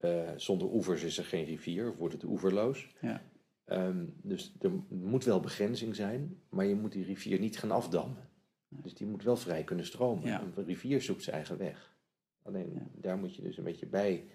Uh, 0.00 0.30
zonder 0.36 0.72
oevers 0.72 1.02
is 1.02 1.18
er 1.18 1.24
geen 1.24 1.44
rivier, 1.44 1.90
of 1.90 1.96
wordt 1.96 2.14
het 2.14 2.24
oeverloos. 2.24 2.94
Ja. 3.00 3.22
Um, 3.66 4.14
dus 4.22 4.54
er 4.60 4.70
moet 4.88 5.24
wel 5.24 5.40
begrenzing 5.40 5.96
zijn, 5.96 6.42
maar 6.48 6.66
je 6.66 6.74
moet 6.74 6.92
die 6.92 7.04
rivier 7.04 7.38
niet 7.38 7.58
gaan 7.58 7.70
afdammen. 7.70 8.28
Dus 8.68 8.94
die 8.94 9.06
moet 9.06 9.22
wel 9.22 9.36
vrij 9.36 9.64
kunnen 9.64 9.86
stromen. 9.86 10.26
Ja. 10.26 10.42
Een 10.42 10.64
rivier 10.64 11.02
zoekt 11.02 11.22
zijn 11.22 11.36
eigen 11.36 11.58
weg. 11.58 11.96
Alleen 12.42 12.72
ja. 12.74 12.86
daar 12.94 13.18
moet 13.18 13.34
je 13.34 13.42
dus 13.42 13.56
een 13.56 13.64
beetje 13.64 13.86
bij 13.86 14.28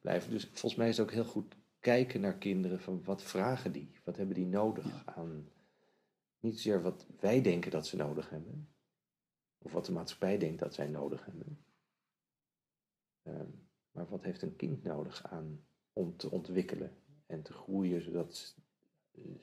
blijven. 0.00 0.30
Dus 0.30 0.44
volgens 0.44 0.74
mij 0.74 0.88
is 0.88 0.96
het 0.96 1.06
ook 1.06 1.12
heel 1.12 1.24
goed 1.24 1.56
kijken 1.84 2.20
naar 2.20 2.38
kinderen 2.38 2.80
van 2.80 3.04
wat 3.04 3.22
vragen 3.22 3.72
die? 3.72 3.90
Wat 4.04 4.16
hebben 4.16 4.34
die 4.34 4.46
nodig 4.46 5.06
aan, 5.06 5.48
niet 6.40 6.54
zozeer 6.54 6.82
wat 6.82 7.06
wij 7.20 7.42
denken 7.42 7.70
dat 7.70 7.86
ze 7.86 7.96
nodig 7.96 8.30
hebben, 8.30 8.68
of 9.58 9.72
wat 9.72 9.86
de 9.86 9.92
maatschappij 9.92 10.38
denkt 10.38 10.58
dat 10.58 10.74
zij 10.74 10.88
nodig 10.88 11.24
hebben, 11.24 11.64
ehm, 13.22 13.50
maar 13.90 14.08
wat 14.08 14.22
heeft 14.22 14.42
een 14.42 14.56
kind 14.56 14.82
nodig 14.82 15.24
aan 15.26 15.64
om 15.92 16.16
te 16.16 16.30
ontwikkelen 16.30 16.96
en 17.26 17.42
te 17.42 17.52
groeien, 17.52 18.02
zodat 18.02 18.56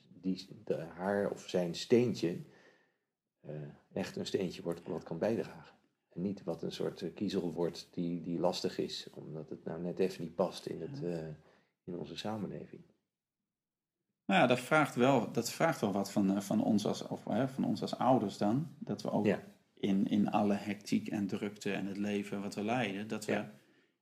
die, 0.08 0.62
de, 0.64 0.76
haar 0.76 1.32
of 1.32 1.50
zijn 1.50 1.76
steentje 1.76 2.42
echt 3.92 4.16
een 4.16 4.26
steentje 4.26 4.62
wordt 4.62 4.88
wat 4.88 5.04
kan 5.04 5.18
bijdragen. 5.18 5.76
En 6.14 6.22
niet 6.22 6.44
wat 6.44 6.64
een 6.64 6.72
soort 6.72 7.14
kiezel 7.14 7.54
wordt 7.54 7.88
die, 7.92 8.22
die 8.22 8.40
lastig 8.40 8.78
is, 8.78 9.08
omdat 9.14 9.50
het 9.50 9.64
nou 9.64 9.82
net 9.82 10.00
even 10.00 10.24
niet 10.24 10.36
past 10.36 10.66
in 10.66 10.82
het... 10.82 11.02
Uh, 11.04 11.28
in 11.84 11.98
onze 11.98 12.18
samenleving. 12.18 12.82
Nou 14.26 14.42
ja, 14.42 14.48
dat 14.48 14.60
vraagt 14.60 14.96
wel, 14.96 15.32
dat 15.32 15.52
vraagt 15.52 15.82
wel 15.82 15.92
wat 15.92 16.12
van, 16.12 16.36
eh, 16.36 16.42
van, 16.42 16.64
ons, 16.64 16.86
als, 16.86 17.08
of, 17.08 17.24
hè, 17.26 17.48
van 17.48 17.64
ons 17.64 17.82
als 17.82 17.98
ouders 17.98 18.38
dan. 18.38 18.68
Dat 18.80 19.02
we 19.02 19.12
ook 19.12 19.28
in, 19.74 20.08
in 20.08 20.32
alle 20.32 20.54
hectiek 20.54 21.08
en 21.08 21.28
drukte 21.28 21.74
en 21.74 21.86
het 21.86 21.98
leven 21.98 22.42
wat 22.42 22.56
we 22.56 22.64
leiden, 22.64 23.08
dat 23.08 23.26
we 23.26 23.46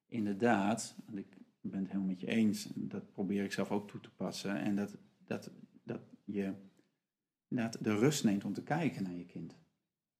inderdaad, 0.08 0.96
ik 1.12 1.38
ik 1.62 1.72
ben 1.72 1.80
het 1.80 1.90
helemaal 1.90 2.10
met 2.10 2.20
je 2.20 2.28
eens. 2.28 2.68
Dat 2.76 3.12
probeer 3.12 3.44
ik 3.44 3.52
zelf 3.52 3.72
ook 3.72 3.88
toe 3.88 4.00
te 4.00 4.10
passen. 4.10 4.56
En 4.56 4.76
dat, 4.76 4.98
dat, 5.26 5.52
dat 5.84 6.02
je 6.26 6.54
inderdaad 7.50 7.84
de 7.84 7.96
rust 7.96 8.24
neemt 8.24 8.46
om 8.46 8.54
te 8.54 8.64
kijken 8.64 9.04
naar 9.04 9.14
je 9.14 9.26
kind. 9.26 9.58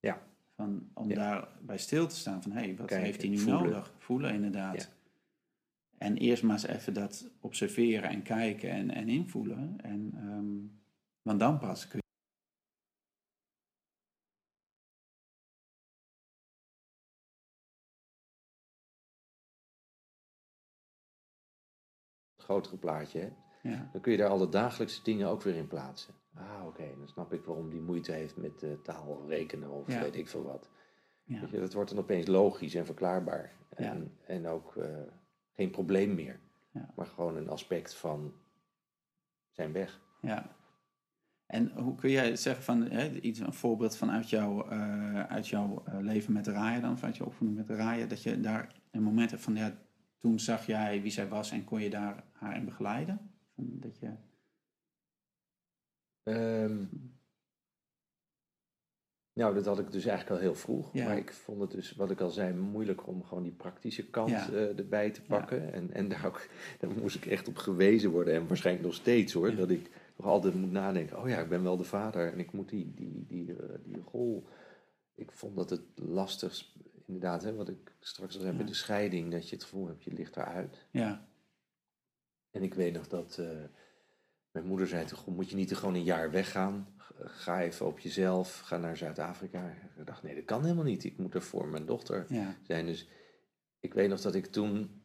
Ja. 0.00 0.22
Van, 0.54 0.90
om 0.94 1.08
Ja. 1.08 1.14
daarbij 1.14 1.78
stil 1.78 2.06
te 2.06 2.16
staan 2.16 2.42
van, 2.42 2.52
hé, 2.52 2.58
hey, 2.60 2.76
wat 2.76 2.86
Kijken, 2.86 3.06
heeft 3.06 3.20
hij 3.20 3.30
nu 3.30 3.38
voelen. 3.38 3.62
nodig? 3.62 3.94
Voelen 3.98 4.34
inderdaad. 4.34 4.82
Ja. 4.82 4.88
En 5.98 6.16
eerst 6.16 6.42
maar 6.42 6.52
eens 6.52 6.66
even 6.66 6.92
dat 6.94 7.30
observeren 7.40 8.08
en 8.10 8.22
kijken 8.22 8.70
en, 8.70 8.90
en 8.90 9.08
invoelen. 9.08 9.80
En, 9.80 10.10
ehm, 10.14 10.78
want 11.22 11.40
dan 11.40 11.58
pas 11.58 11.88
kun 11.88 11.98
je... 11.98 12.08
Het 22.36 22.44
grotere 22.44 22.76
plaatje 22.76 23.18
hebt. 23.20 23.36
Ja, 23.62 23.88
Dan 23.92 24.00
kun 24.00 24.12
je 24.12 24.18
daar 24.18 24.28
alle 24.28 24.48
dagelijkse 24.48 25.02
dingen 25.02 25.28
ook 25.28 25.42
weer 25.42 25.54
in 25.56 25.66
plaatsen. 25.66 26.14
Ah, 26.34 26.66
oké, 26.66 26.84
dan 26.98 27.08
snap 27.08 27.32
ik 27.32 27.44
waarom 27.44 27.70
die 27.70 27.80
moeite 27.80 28.12
heeft 28.12 28.36
met 28.36 28.62
eh, 28.62 28.70
taal 28.82 29.24
rekenen 29.28 29.70
of 29.70 29.86
Ja. 29.92 30.00
weet 30.00 30.16
ik 30.16 30.28
veel 30.28 30.42
wat. 30.42 30.70
ja, 31.24 31.40
je, 31.50 31.58
dat 31.60 31.72
wordt 31.72 31.90
dan 31.90 31.98
opeens 31.98 32.26
logisch 32.26 32.74
en 32.74 32.86
verklaarbaar. 32.86 33.52
En, 33.68 34.12
en 34.26 34.46
ook 34.46 34.76
eh, 34.76 34.96
geen 35.52 35.70
probleem 35.70 36.14
meer. 36.14 36.40
Ja. 36.72 36.92
Maar 36.96 37.06
gewoon 37.06 37.36
een 37.36 37.48
aspect 37.48 37.94
van 37.94 38.32
zijn 39.50 39.72
weg. 39.72 40.00
ja. 40.20 40.58
En 41.46 41.70
hoe 41.70 41.94
kun 41.94 42.10
jij 42.10 42.36
zeggen 42.36 42.64
van 42.64 42.82
hè, 42.82 43.10
iets, 43.20 43.38
een 43.38 43.52
voorbeeld 43.52 43.96
vanuit 43.96 44.30
jouw, 44.30 44.68
eh, 44.68 45.22
uit 45.24 45.48
jouw 45.48 45.82
leven 46.00 46.32
met 46.32 46.46
Raya 46.46 46.80
dan, 46.80 46.98
vanuit 46.98 47.16
je 47.16 47.24
opvoeding 47.24 47.58
met 47.58 47.76
Raya, 47.78 48.06
dat 48.06 48.22
je 48.22 48.40
daar 48.40 48.74
een 48.90 49.02
moment 49.02 49.30
hebt 49.30 49.42
van 49.42 49.54
ja, 49.56 49.76
toen 50.18 50.38
zag 50.40 50.66
jij 50.66 51.02
wie 51.02 51.10
zij 51.10 51.28
was 51.28 51.50
en 51.50 51.64
kon 51.64 51.80
je 51.80 51.90
daar 51.90 52.24
haar 52.32 52.56
in 52.56 52.64
begeleiden? 52.64 53.30
Dat 53.54 53.98
je, 53.98 54.10
Ehm, 56.34 56.84
nou, 59.32 59.54
dat 59.54 59.64
had 59.66 59.78
ik 59.78 59.92
dus 59.92 60.04
eigenlijk 60.04 60.36
al 60.40 60.46
heel 60.46 60.54
vroeg. 60.54 60.92
Ja. 60.92 61.04
Maar 61.04 61.16
ik 61.16 61.32
vond 61.32 61.60
het 61.60 61.70
dus, 61.70 61.92
wat 61.92 62.10
ik 62.10 62.20
al 62.20 62.30
zei, 62.30 62.54
moeilijk 62.54 63.06
om 63.06 63.24
gewoon 63.24 63.42
die 63.42 63.52
praktische 63.52 64.06
kant 64.10 64.30
Ja. 64.30 64.48
eh, 64.50 64.78
erbij 64.78 65.10
te 65.10 65.22
pakken. 65.22 65.72
En, 65.72 65.92
en 65.92 66.08
daar, 66.08 66.26
ook, 66.26 66.46
daar 66.80 66.90
moest 66.90 67.16
ik 67.16 67.26
echt 67.26 67.48
op 67.48 67.56
gewezen 67.56 68.10
worden. 68.10 68.34
En 68.34 68.46
waarschijnlijk 68.48 68.86
nog 68.86 68.94
steeds 68.94 69.32
hoor. 69.32 69.54
Dat 69.54 69.70
ik 69.70 69.90
nog 70.16 70.26
altijd 70.26 70.54
moet 70.54 70.70
nadenken. 70.72 71.18
Oh 71.22 71.28
ja, 71.28 71.38
ik 71.40 71.48
ben 71.48 71.62
wel 71.62 71.76
de 71.76 71.84
vader. 71.84 72.32
En 72.32 72.38
ik 72.38 72.52
moet 72.52 72.68
die, 72.68 72.94
die, 72.94 73.24
die, 73.26 73.56
eh, 73.56 73.68
die 73.84 74.02
rol. 74.12 74.46
Ik 75.14 75.32
vond 75.32 75.56
dat 75.56 75.70
het 75.70 75.82
lastig, 75.94 76.74
inderdaad, 77.06 77.42
hè, 77.42 77.54
wat 77.54 77.68
ik 77.68 77.94
straks 78.00 78.34
al 78.34 78.40
zei 78.40 78.56
met 78.56 78.68
de 78.68 78.74
scheiding. 78.74 79.30
Dat 79.32 79.48
je 79.48 79.54
het 79.54 79.64
gevoel 79.64 79.86
hebt, 79.86 80.04
je 80.04 80.12
ligt 80.12 80.36
eruit. 80.36 80.86
ja, 80.90 81.28
En 82.50 82.62
ik 82.62 82.74
weet 82.74 82.92
nog 82.92 83.08
dat 83.08 83.38
eh, 83.38 83.46
mijn 84.52 84.66
moeder 84.66 84.86
zei 84.86 85.04
toen, 85.04 85.18
"Goh, 85.18 85.34
moet 85.34 85.50
je 85.50 85.56
niet 85.56 85.76
gewoon 85.76 85.94
een 85.94 86.02
jaar 86.04 86.30
weggaan? 86.30 86.94
Ga 87.24 87.60
even 87.62 87.86
op 87.86 87.98
jezelf, 87.98 88.60
ga 88.60 88.76
naar 88.76 88.96
Zuid-Afrika. 88.96 89.74
Ik 89.98 90.06
dacht, 90.06 90.22
nee, 90.22 90.34
dat 90.34 90.44
kan 90.44 90.62
helemaal 90.62 90.84
niet. 90.84 91.04
Ik 91.04 91.18
moet 91.18 91.34
er 91.34 91.42
voor 91.42 91.68
mijn 91.68 91.86
dochter 91.86 92.26
ja, 92.28 92.56
zijn. 92.62 92.86
Dus 92.86 93.08
ik 93.80 93.94
weet 93.94 94.08
nog 94.08 94.20
dat 94.20 94.34
ik 94.34 94.46
toen 94.46 95.02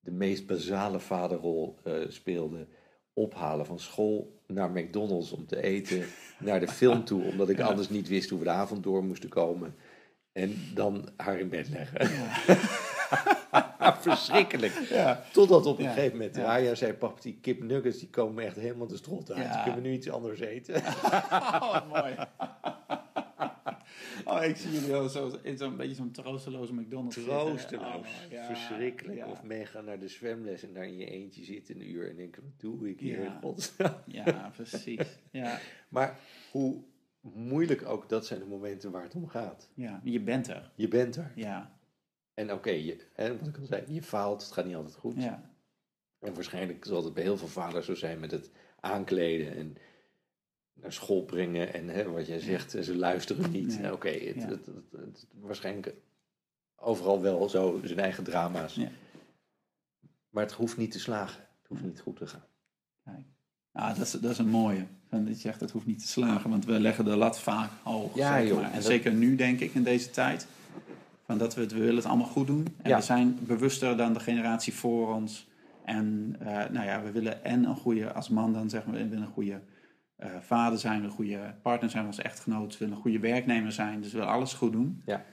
de 0.00 0.10
meest 0.10 0.46
basale 0.46 1.00
vaderrol 1.00 1.78
eh, 1.84 1.94
speelde. 2.08 2.66
Ophalen 3.12 3.66
van 3.66 3.78
school 3.78 4.42
naar 4.46 4.70
McDonald's 4.70 5.32
om 5.32 5.46
te 5.46 5.62
eten, 5.62 6.04
naar 6.38 6.60
de 6.60 6.68
film 6.68 7.04
toe, 7.04 7.22
omdat 7.24 7.48
ik 7.48 7.56
Ja. 7.56 7.66
anders 7.66 7.88
niet 7.88 8.08
wist 8.08 8.30
hoe 8.30 8.38
we 8.38 8.44
de 8.44 8.50
avond 8.50 8.82
door 8.82 9.04
moesten 9.04 9.28
komen. 9.28 9.74
En 10.32 10.54
dan 10.74 11.08
haar 11.16 11.38
in 11.38 11.48
bed 11.48 11.68
leggen. 11.68 12.00
Verschrikkelijk. 13.98 14.72
ja. 14.90 15.22
Totdat 15.32 15.66
op 15.66 15.78
een 15.78 15.84
Ja, 15.84 15.92
gegeven 15.92 16.16
moment 16.16 16.36
ja. 16.36 16.42
Raya 16.42 16.74
zei, 16.74 16.92
pap, 16.92 17.22
die 17.22 17.38
kipnuggets 17.40 17.98
die 17.98 18.10
komen 18.10 18.44
echt 18.44 18.56
helemaal 18.56 18.86
de 18.86 18.96
strot 18.96 19.32
uit. 19.32 19.62
Kunnen 19.62 19.82
we 19.82 19.88
nu 19.88 19.94
iets 19.94 20.10
anders 20.10 20.40
eten? 20.40 20.74
Oh, 21.32 21.72
wat 21.72 21.88
mooi. 21.88 22.14
Oh, 24.24 24.44
ik 24.44 24.56
zie 24.56 24.70
jullie 24.72 24.88
wel 24.90 25.08
zo, 25.08 25.30
in 25.42 25.56
zo'n 25.58 25.76
beetje 25.76 25.94
zo'n 25.94 26.10
troosteloze 26.10 26.74
McDonald's. 26.74 27.16
Troosteloos. 27.24 28.08
Oh, 28.32 28.46
Verschrikkelijk. 28.46 29.26
Of 29.26 29.42
meegaan 29.42 29.84
naar 29.84 29.98
de 29.98 30.08
zwemles 30.08 30.62
en 30.62 30.72
daar 30.74 30.86
in 30.86 30.96
je 30.96 31.06
eentje 31.06 31.44
zitten 31.44 31.74
een 31.80 31.90
uur 31.90 32.10
en 32.10 32.16
denken, 32.16 32.42
wat 32.42 32.52
doe 32.60 32.88
ik 32.90 33.00
hier? 33.00 33.32
God. 33.40 33.72
Ja, 34.06 34.50
precies. 34.56 35.18
Ja, 35.30 35.58
maar 35.88 36.18
hoe 36.50 36.82
moeilijk 37.20 37.86
ook, 37.88 38.08
dat 38.08 38.26
zijn 38.26 38.38
de 38.40 38.46
momenten 38.46 38.90
waar 38.90 39.02
het 39.02 39.14
om 39.14 39.28
gaat. 39.28 39.68
ja, 39.74 40.00
je 40.04 40.20
bent 40.20 40.48
er. 40.48 40.70
Je 40.74 40.88
bent 40.88 41.16
er. 41.16 41.32
Ja, 41.34 41.78
En 42.40 42.52
oké, 42.52 42.70
je 42.70 42.96
hè, 43.12 43.38
wat 43.38 43.46
ik 43.48 43.58
al 43.58 43.66
zei, 43.66 43.82
je 43.88 44.02
faalt, 44.02 44.42
het 44.42 44.52
gaat 44.52 44.64
niet 44.64 44.74
altijd 44.74 44.94
goed. 44.94 45.14
ja, 45.22 45.50
En 46.18 46.34
waarschijnlijk 46.34 46.84
zal 46.84 47.04
het 47.04 47.14
bij 47.14 47.22
heel 47.22 47.36
veel 47.36 47.48
vaders 47.48 47.86
zo 47.86 47.94
zijn 47.94 48.20
met 48.20 48.30
het 48.30 48.50
aankleden 48.80 49.56
en 49.56 49.76
naar 50.72 50.92
school 50.92 51.24
brengen. 51.24 51.74
En 51.74 51.88
hè, 51.88 52.10
wat 52.10 52.26
jij 52.26 52.40
zegt, 52.40 52.70
ze 52.70 52.96
luisteren 52.96 53.50
niet. 53.50 53.80
Nee. 53.80 53.92
Oké, 53.92 54.08
het, 54.08 54.36
Ja. 54.36 54.48
het, 54.48 55.26
waarschijnlijk 55.40 55.94
overal 56.76 57.20
wel 57.22 57.48
zo 57.48 57.80
zijn 57.84 57.98
eigen 57.98 58.24
drama's. 58.24 58.74
Ja. 58.74 58.88
Maar 60.28 60.42
het 60.44 60.52
hoeft 60.52 60.76
niet 60.76 60.90
te 60.90 61.00
slagen. 61.00 61.40
Het 61.58 61.68
hoeft 61.68 61.82
niet 61.82 62.00
goed 62.00 62.16
te 62.16 62.26
gaan. 62.26 62.44
kijk. 63.04 63.24
Ah, 63.72 63.96
dat, 63.96 64.06
is, 64.06 64.10
dat 64.12 64.30
is 64.30 64.38
een 64.38 64.48
mooie. 64.48 64.86
Van 65.08 65.24
dat 65.24 65.34
je 65.34 65.40
zegt, 65.40 65.60
dat 65.60 65.70
hoeft 65.70 65.86
niet 65.86 65.98
te 66.00 66.08
slagen, 66.08 66.50
want 66.50 66.64
we 66.64 66.80
leggen 66.80 67.04
de 67.04 67.16
lat 67.16 67.40
vaak 67.40 67.70
hoog. 67.82 68.14
Ja, 68.14 68.38
zeg 68.38 68.48
joh, 68.48 68.56
maar. 68.56 68.64
en 68.64 68.70
En 68.70 68.76
dat- 68.76 68.86
zeker 68.86 69.12
nu, 69.12 69.36
denk 69.36 69.60
ik, 69.60 69.74
in 69.74 69.82
deze 69.82 70.10
tijd. 70.10 70.46
Van 71.30 71.38
dat 71.38 71.54
we, 71.54 71.60
het, 71.60 71.72
we 71.72 71.78
willen 71.78 71.96
het 71.96 72.04
allemaal 72.06 72.26
goed 72.26 72.46
doen. 72.46 72.66
En 72.82 72.90
Ja. 72.90 72.96
we 72.96 73.02
zijn 73.02 73.38
bewuster 73.40 73.96
dan 73.96 74.12
de 74.12 74.20
generatie 74.20 74.74
voor 74.74 75.14
ons. 75.14 75.48
En 75.84 76.36
eh, 76.40 76.46
nou 76.70 76.86
ja, 76.86 77.02
we 77.02 77.10
willen 77.10 77.44
en 77.44 77.64
een 77.64 77.76
goede, 77.76 78.12
als 78.12 78.28
man 78.28 78.52
dan 78.52 78.70
zeggen 78.70 78.92
we, 78.92 78.98
we 78.98 79.08
willen 79.08 79.24
een 79.26 79.32
goede 79.32 79.60
eh, 80.16 80.30
vader 80.40 80.78
zijn, 80.78 81.04
een 81.04 81.10
goede 81.10 81.54
partner 81.62 81.90
zijn 81.90 82.06
als 82.06 82.18
echtgenoot, 82.18 82.72
we 82.72 82.78
willen 82.78 82.94
een 82.94 83.00
goede 83.02 83.18
werknemer 83.18 83.72
zijn. 83.72 84.00
Dus 84.00 84.12
we 84.12 84.18
willen 84.18 84.32
alles 84.32 84.52
goed 84.52 84.72
doen. 84.72 85.02
Ja. 85.06 85.24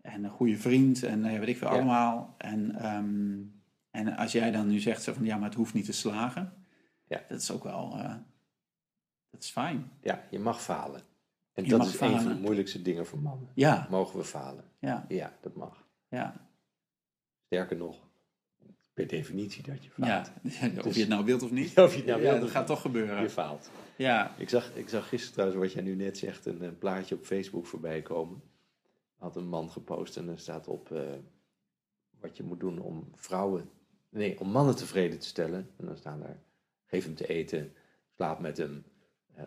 En 0.00 0.24
een 0.24 0.30
goede 0.30 0.56
vriend 0.56 1.02
en 1.02 1.20
nou 1.20 1.32
ja, 1.32 1.38
weet 1.38 1.48
ik 1.48 1.56
veel 1.56 1.68
Ja. 1.68 1.74
allemaal. 1.74 2.34
En, 2.38 2.74
ehm, 2.78 3.40
en 3.90 4.16
als 4.16 4.32
jij 4.32 4.50
dan 4.50 4.66
nu 4.66 4.78
zegt 4.78 5.02
zo 5.02 5.12
van 5.12 5.24
ja, 5.24 5.36
maar 5.36 5.48
het 5.48 5.58
hoeft 5.58 5.74
niet 5.74 5.84
te 5.84 5.92
slagen. 5.92 6.52
Ja. 7.06 7.20
Dat 7.28 7.40
is 7.40 7.50
ook 7.50 7.64
wel, 7.64 7.92
eh, 7.98 8.14
dat 9.30 9.42
is 9.42 9.50
fijn. 9.50 9.90
Ja, 10.02 10.22
je 10.30 10.38
mag 10.38 10.62
falen. 10.62 11.00
En 11.54 11.64
Je 11.64 11.70
dat 11.70 11.86
is 11.86 12.00
een 12.00 12.20
van 12.20 12.32
de 12.32 12.40
moeilijkste 12.40 12.82
dingen 12.82 13.06
voor 13.06 13.18
mannen. 13.18 13.50
Ja, 13.54 13.86
Mogen 13.90 14.18
we 14.18 14.24
falen? 14.24 14.64
ja, 14.78 15.04
Ja, 15.08 15.36
dat 15.40 15.54
mag. 15.54 15.86
ja. 16.08 16.48
Sterker 17.46 17.76
nog, 17.76 17.96
per 18.94 19.06
definitie 19.06 19.62
dat 19.62 19.84
je 19.84 19.90
ja. 19.96 20.24
faalt. 20.24 20.32
of 20.86 20.94
je 20.94 21.00
het 21.00 21.08
nou 21.08 21.24
wilt 21.24 21.42
of 21.42 21.50
niet. 21.50 21.78
Of 21.80 21.90
je 21.90 21.96
het 21.96 22.06
nou 22.06 22.22
ja, 22.22 22.28
wilt 22.30 22.40
dat 22.40 22.50
gaat 22.50 22.66
toch 22.66 22.80
gebeuren. 22.80 23.22
Je 23.22 23.30
faalt. 23.30 23.70
Ja, 23.96 24.34
Ik 24.38 24.48
zag, 24.48 24.74
ik 24.74 24.88
zag 24.88 25.08
gisteren 25.08 25.32
trouwens, 25.32 25.60
wat 25.62 25.72
jij 25.72 25.82
nu 25.82 25.94
net 25.94 26.18
zegt, 26.18 26.46
een, 26.46 26.62
een 26.62 26.78
plaatje 26.78 27.14
op 27.14 27.24
Facebook 27.24 27.66
voorbij 27.66 28.02
komen. 28.02 28.42
Had 29.18 29.36
een 29.36 29.48
man 29.48 29.70
gepost 29.70 30.16
en 30.16 30.28
er 30.28 30.38
staat 30.38 30.68
op 30.68 30.90
eh, 30.90 31.02
wat 32.20 32.36
je 32.36 32.42
moet 32.42 32.60
doen 32.60 32.78
om 32.78 33.08
vrouwen, 33.14 33.70
nee, 34.08 34.40
om 34.40 34.50
mannen 34.50 34.76
tevreden 34.76 35.18
te 35.18 35.26
stellen. 35.26 35.70
En 35.76 35.86
dan 35.86 35.96
staan 35.96 36.20
daar, 36.20 36.42
geef 36.84 37.04
hem 37.04 37.14
te 37.14 37.26
eten, 37.26 37.72
slaap 38.16 38.38
met 38.40 38.56
hem, 38.56 38.84
eh, 39.34 39.44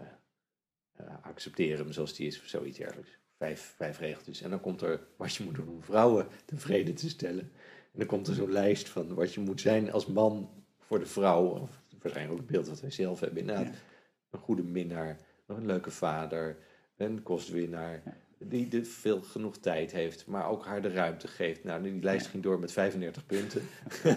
accepteer 1.21 1.77
hem 1.77 1.91
zoals 1.91 2.13
die 2.15 2.27
is, 2.27 2.39
of 2.39 2.45
zoiets 2.47 2.77
dergelijks. 2.77 3.17
Vijf, 3.37 3.73
vijf 3.77 3.99
regeltjes. 3.99 4.41
En 4.41 4.49
dan 4.49 4.61
komt 4.61 4.81
er 4.81 4.99
wat 5.17 5.35
je 5.35 5.43
moet 5.43 5.55
doen 5.55 5.67
om 5.69 5.83
vrouwen 5.83 6.27
tevreden 6.45 6.95
te 6.95 7.09
stellen. 7.09 7.51
En 7.93 7.99
dan 7.99 8.07
komt 8.07 8.27
er 8.27 8.33
zo'n 8.35 8.51
lijst 8.51 8.89
van 8.89 9.13
wat 9.13 9.33
je 9.33 9.39
moet 9.39 9.61
zijn 9.61 9.91
als 9.91 10.05
man 10.05 10.49
voor 10.79 10.99
de 10.99 11.05
vrouw. 11.05 11.45
Of 11.45 11.81
waarschijnlijk 12.01 12.31
ook 12.39 12.43
het 12.47 12.51
beeld 12.55 12.67
wat 12.67 12.81
wij 12.81 12.91
zelf 12.91 13.19
hebben. 13.19 13.39
Inderdaad, 13.39 13.65
Ja. 13.65 13.73
een 14.29 14.39
goede 14.39 14.63
minnaar, 14.63 15.17
een 15.47 15.65
leuke 15.65 15.91
vader, 15.91 16.57
een 16.97 17.23
kostwinnaar. 17.23 18.03
Die 18.39 18.67
de 18.67 18.85
veel 18.85 19.21
genoeg 19.21 19.57
tijd 19.57 19.91
heeft, 19.91 20.27
maar 20.27 20.49
ook 20.49 20.65
haar 20.65 20.81
de 20.81 20.89
ruimte 20.91 21.27
geeft. 21.27 21.63
Nou, 21.63 21.83
die 21.83 22.01
lijst 22.03 22.25
Ja. 22.25 22.31
ging 22.31 22.43
door 22.43 22.59
met 22.59 22.71
35 22.71 23.25
punten. 23.25 23.61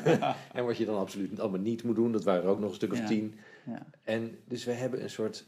en 0.53 0.65
wat 0.65 0.77
je 0.77 0.85
dan 0.85 0.99
absoluut 0.99 1.41
allemaal 1.41 1.61
niet 1.61 1.83
moet 1.83 1.95
doen, 1.97 2.13
dat 2.13 2.25
waren 2.25 2.43
er 2.43 2.49
ook 2.49 2.59
nog 2.59 2.69
een 2.69 2.75
stuk 2.75 2.93
of 2.93 3.01
tien. 3.07 3.35
ja, 3.67 3.87
En 4.05 4.39
dus 4.45 4.65
we 4.65 4.73
hebben 4.73 5.03
een 5.03 5.11
soort 5.11 5.47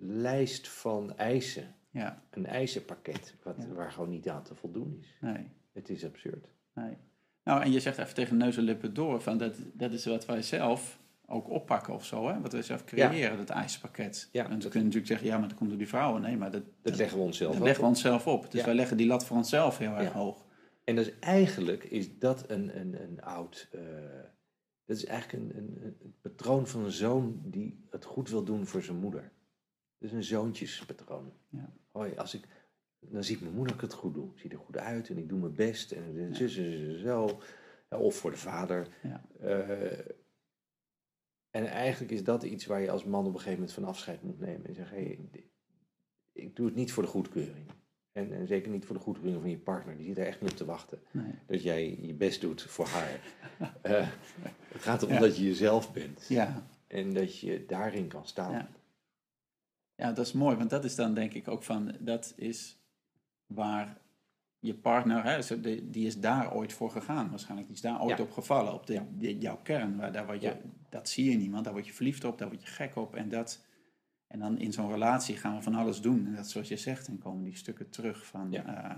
lijst 0.00 0.68
van 0.68 1.16
eisen. 1.16 1.74
ja, 1.90 2.22
Een 2.30 2.46
eisenpakket, 2.46 3.34
wat, 3.42 3.54
Ja. 3.58 3.66
waar 3.74 3.92
gewoon 3.92 4.10
niet 4.10 4.28
aan 4.28 4.42
te 4.42 4.54
voldoen 4.54 4.96
is. 5.00 5.16
nee, 5.20 5.46
Het 5.72 5.88
is 5.88 6.04
absurd. 6.04 6.46
nee. 6.74 6.96
Nou, 7.44 7.62
en 7.62 7.72
je 7.72 7.80
zegt 7.80 7.98
even 7.98 8.14
tegen 8.14 8.36
neus 8.36 8.56
en 8.56 8.62
lippen 8.62 8.94
door, 8.94 9.20
van 9.20 9.38
dat, 9.38 9.54
dat 9.72 9.92
is 9.92 10.04
wat 10.06 10.26
wij 10.26 10.42
zelf 10.42 11.00
ook 11.26 11.48
oppakken 11.50 11.94
of 11.94 12.04
zo, 12.04 12.28
hè? 12.28 12.40
wat 12.40 12.52
wij 12.52 12.62
zelf 12.62 12.84
creëren, 12.84 13.36
dat 13.36 13.50
ijspakket. 13.50 14.28
Ja, 14.32 14.44
en 14.44 14.50
ze 14.52 14.58
dat- 14.58 14.60
kunnen 14.70 14.82
natuurlijk 14.82 15.06
zeggen, 15.06 15.26
ja, 15.26 15.38
maar 15.38 15.48
dat 15.48 15.56
komt 15.56 15.68
door 15.70 15.78
die 15.78 15.88
vrouwen. 15.88 16.22
Nee, 16.22 16.36
maar 16.36 16.50
dat, 16.50 16.62
Dat 16.82 16.96
leggen 16.96 17.18
we 17.18 17.24
onszelf 17.24 17.50
dat 17.50 17.60
ook 17.60 17.66
leggen 17.66 17.84
we 17.84 17.90
op. 17.90 17.94
onszelf 17.96 18.26
op. 18.26 18.50
Dus 18.50 18.64
wij 18.64 18.74
leggen 18.74 18.96
die 18.96 19.06
lat 19.06 19.24
voor 19.24 19.36
onszelf 19.36 19.78
heel 19.78 19.92
erg 19.92 20.12
hoog. 20.12 20.44
En 20.84 20.96
dus 20.96 21.18
eigenlijk 21.18 21.84
is 21.84 22.18
dat 22.18 22.50
een, 22.50 22.80
een, 22.80 23.02
een 23.02 23.22
oud. 23.22 23.68
eh, 23.72 23.80
dat 24.86 24.96
is 24.96 25.04
eigenlijk 25.04 25.42
een, 25.42 25.56
een, 25.56 25.96
een 26.02 26.14
patroon 26.22 26.66
van 26.66 26.84
een 26.84 26.90
zoon 26.90 27.40
die 27.44 27.84
het 27.90 28.04
goed 28.04 28.30
wil 28.30 28.44
doen 28.44 28.66
voor 28.66 28.82
zijn 28.82 28.96
moeder. 28.98 29.30
Dus 30.00 30.12
een 30.12 30.24
zoontjespatroon. 30.24 31.32
Ja. 31.48 31.72
Hoi, 31.90 32.16
als 32.16 32.34
ik, 32.34 32.44
dan 33.00 33.24
ziet 33.24 33.40
mijn 33.40 33.54
moeder 33.54 33.72
dat 33.74 33.82
ik 33.84 33.90
het 33.90 34.00
goed 34.00 34.14
doe. 34.14 34.30
Ik 34.34 34.38
zie 34.38 34.50
er 34.50 34.58
goed 34.58 34.76
uit 34.76 35.08
en 35.08 35.18
ik 35.18 35.28
doe 35.28 35.38
mijn 35.38 35.54
best 35.54 35.92
en 35.92 36.34
zus 36.34 36.56
en 36.56 36.98
zo. 37.00 37.40
of 37.88 38.14
voor 38.16 38.30
de 38.30 38.36
vader. 38.36 38.88
Ja. 39.02 39.24
Eh, 39.40 39.98
en 41.50 41.66
eigenlijk 41.66 42.12
is 42.12 42.24
dat 42.24 42.42
iets 42.42 42.66
waar 42.66 42.80
je 42.80 42.90
als 42.90 43.04
man 43.04 43.20
op 43.26 43.26
een 43.26 43.38
gegeven 43.38 43.52
moment 43.58 43.72
van 43.72 43.84
afscheid 43.84 44.22
moet 44.22 44.40
nemen. 44.40 44.66
En 44.66 44.74
zeggen, 44.74 44.96
hey, 44.96 45.18
ik 46.32 46.56
doe 46.56 46.66
het 46.66 46.74
niet 46.74 46.92
voor 46.92 47.02
de 47.02 47.08
goedkeuring. 47.08 47.66
En, 48.12 48.32
en 48.32 48.46
zeker 48.46 48.70
niet 48.70 48.84
voor 48.84 48.96
de 48.96 49.02
goedkeuring 49.02 49.40
van 49.40 49.50
je 49.50 49.58
partner. 49.58 49.96
Die 49.96 50.06
zit 50.06 50.18
er 50.18 50.26
echt 50.26 50.40
niet 50.40 50.50
op 50.50 50.56
te 50.56 50.64
wachten. 50.64 50.98
Nee. 51.10 51.32
Dat 51.46 51.62
jij 51.62 51.98
je 52.00 52.14
best 52.14 52.40
doet 52.40 52.62
voor 52.62 52.86
haar. 52.86 53.20
Eh, 53.82 54.08
het 54.68 54.82
gaat 54.82 55.02
erom 55.02 55.14
Ja. 55.14 55.20
dat 55.20 55.36
je 55.36 55.44
jezelf 55.44 55.92
bent. 55.92 56.26
Ja. 56.28 56.62
En 56.86 57.12
dat 57.14 57.38
je 57.38 57.64
daarin 57.66 58.08
kan 58.08 58.26
staan. 58.26 58.68
Ja. 60.00 60.12
dat 60.12 60.26
is 60.26 60.32
mooi, 60.32 60.56
want 60.56 60.70
dat 60.70 60.84
is 60.84 60.94
dan 60.94 61.14
denk 61.14 61.32
ik 61.34 61.48
ook 61.48 61.62
van, 61.62 61.92
dat 61.98 62.32
is 62.36 62.78
waar 63.46 63.98
je 64.58 64.74
partner, 64.74 65.24
hè, 65.24 65.60
die 65.90 66.06
is 66.06 66.20
daar 66.20 66.54
ooit 66.54 66.72
voor 66.72 66.90
gegaan 66.90 67.30
waarschijnlijk. 67.30 67.66
Die 67.68 67.76
is 67.76 67.82
daar 67.82 68.02
ooit 68.02 68.16
Ja. 68.18 68.24
op 68.24 68.30
gevallen, 68.30 68.72
op 68.74 68.86
de, 68.86 69.38
jouw 69.38 69.58
kern. 69.62 69.96
Waar, 69.96 70.12
daar 70.12 70.26
word 70.26 70.40
je, 70.40 70.46
Ja. 70.48 70.56
Dat 70.88 71.08
zie 71.08 71.30
je 71.30 71.36
niemand, 71.36 71.64
daar 71.64 71.72
word 71.72 71.86
je 71.86 71.92
verliefd 71.92 72.24
op, 72.24 72.38
daar 72.38 72.48
word 72.48 72.62
je 72.62 72.68
gek 72.68 72.96
op. 72.96 73.14
En, 73.14 73.28
dat, 73.28 73.64
en 74.26 74.38
dan 74.38 74.58
in 74.58 74.72
zo'n 74.72 74.90
relatie 74.90 75.36
gaan 75.36 75.56
we 75.56 75.62
van 75.62 75.74
alles 75.74 76.00
doen. 76.00 76.26
En 76.26 76.34
dat 76.34 76.44
is 76.44 76.50
zoals 76.50 76.68
je 76.68 76.76
zegt, 76.76 77.06
dan 77.06 77.18
komen 77.18 77.44
die 77.44 77.56
stukken 77.56 77.90
terug 77.90 78.26
van 78.26 78.50
Ja. 78.50 78.90
eh, 78.90 78.96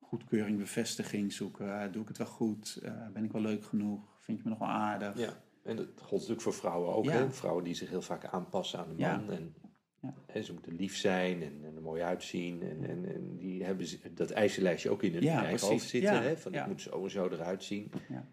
goedkeuring, 0.00 0.58
bevestiging 0.58 1.32
zoeken. 1.32 1.80
Eh, 1.82 1.92
doe 1.92 2.02
ik 2.02 2.08
het 2.08 2.18
wel 2.18 2.26
goed? 2.26 2.78
Eh, 2.82 2.92
ben 3.12 3.24
ik 3.24 3.32
wel 3.32 3.42
leuk 3.42 3.64
genoeg? 3.64 4.00
Vind 4.20 4.38
je 4.38 4.44
me 4.44 4.50
nog 4.50 4.58
wel 4.58 4.68
aardig? 4.68 5.18
Ja, 5.18 5.32
en 5.64 5.76
dat 5.76 5.86
geldt 5.96 6.10
natuurlijk 6.12 6.40
voor 6.40 6.54
vrouwen 6.54 6.94
ook. 6.94 7.10
Hè? 7.10 7.30
Vrouwen 7.30 7.64
die 7.64 7.74
zich 7.74 7.90
heel 7.90 8.02
vaak 8.02 8.24
aanpassen 8.24 8.78
aan 8.78 8.88
de 8.88 9.02
man. 9.02 9.30
En, 9.30 9.54
Ja. 10.02 10.14
en 10.26 10.44
ze 10.44 10.52
moeten 10.52 10.76
lief 10.76 10.96
zijn 10.96 11.42
en, 11.42 11.60
en 11.64 11.76
er 11.76 11.82
mooi 11.82 12.02
uitzien. 12.02 12.62
En, 12.62 12.84
en, 12.88 13.14
en 13.14 13.36
die 13.36 13.64
hebben 13.64 13.86
dat 14.14 14.30
eisenlijstje 14.30 14.90
ook 14.90 15.02
in 15.02 15.12
hun 15.12 15.22
Ja, 15.22 15.30
eigen 15.30 15.48
precies. 15.48 15.68
hoofd 15.68 15.88
zitten. 15.88 16.14
Ja, 16.14 16.22
Hè? 16.22 16.36
Van 16.36 16.54
ik 16.54 16.66
moet 16.66 16.80
zo 16.82 17.04
en 17.04 17.10
zo 17.10 17.28
eruit 17.28 17.64
zien. 17.64 17.92
Ja. 18.08 18.26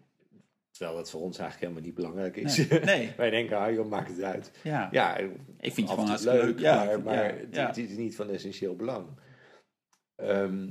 Terwijl 0.70 0.96
dat 0.96 1.10
voor 1.10 1.20
ons 1.20 1.38
eigenlijk 1.38 1.60
helemaal 1.60 1.82
niet 1.90 1.94
belangrijk 2.00 2.36
is. 2.36 2.68
Nee, 2.68 2.80
nee. 2.96 3.12
Wij 3.16 3.30
denken, 3.30 3.58
ah 3.58 3.72
joh, 3.72 3.88
maakt 3.88 4.08
het 4.10 4.22
uit. 4.22 4.52
Ja. 4.62 4.88
Ja, 4.92 5.16
Ik 5.16 5.72
vind 5.72 5.88
en 5.88 5.94
gewoon 5.94 6.10
leuk, 6.10 6.22
leuk. 6.22 6.58
Ja, 6.58 6.98
maar, 7.04 7.38
het, 7.38 7.56
het 7.56 7.76
is 7.76 7.96
niet 7.96 8.16
van 8.16 8.30
essentieel 8.30 8.76
belang. 8.76 9.06
Ehm, 10.16 10.70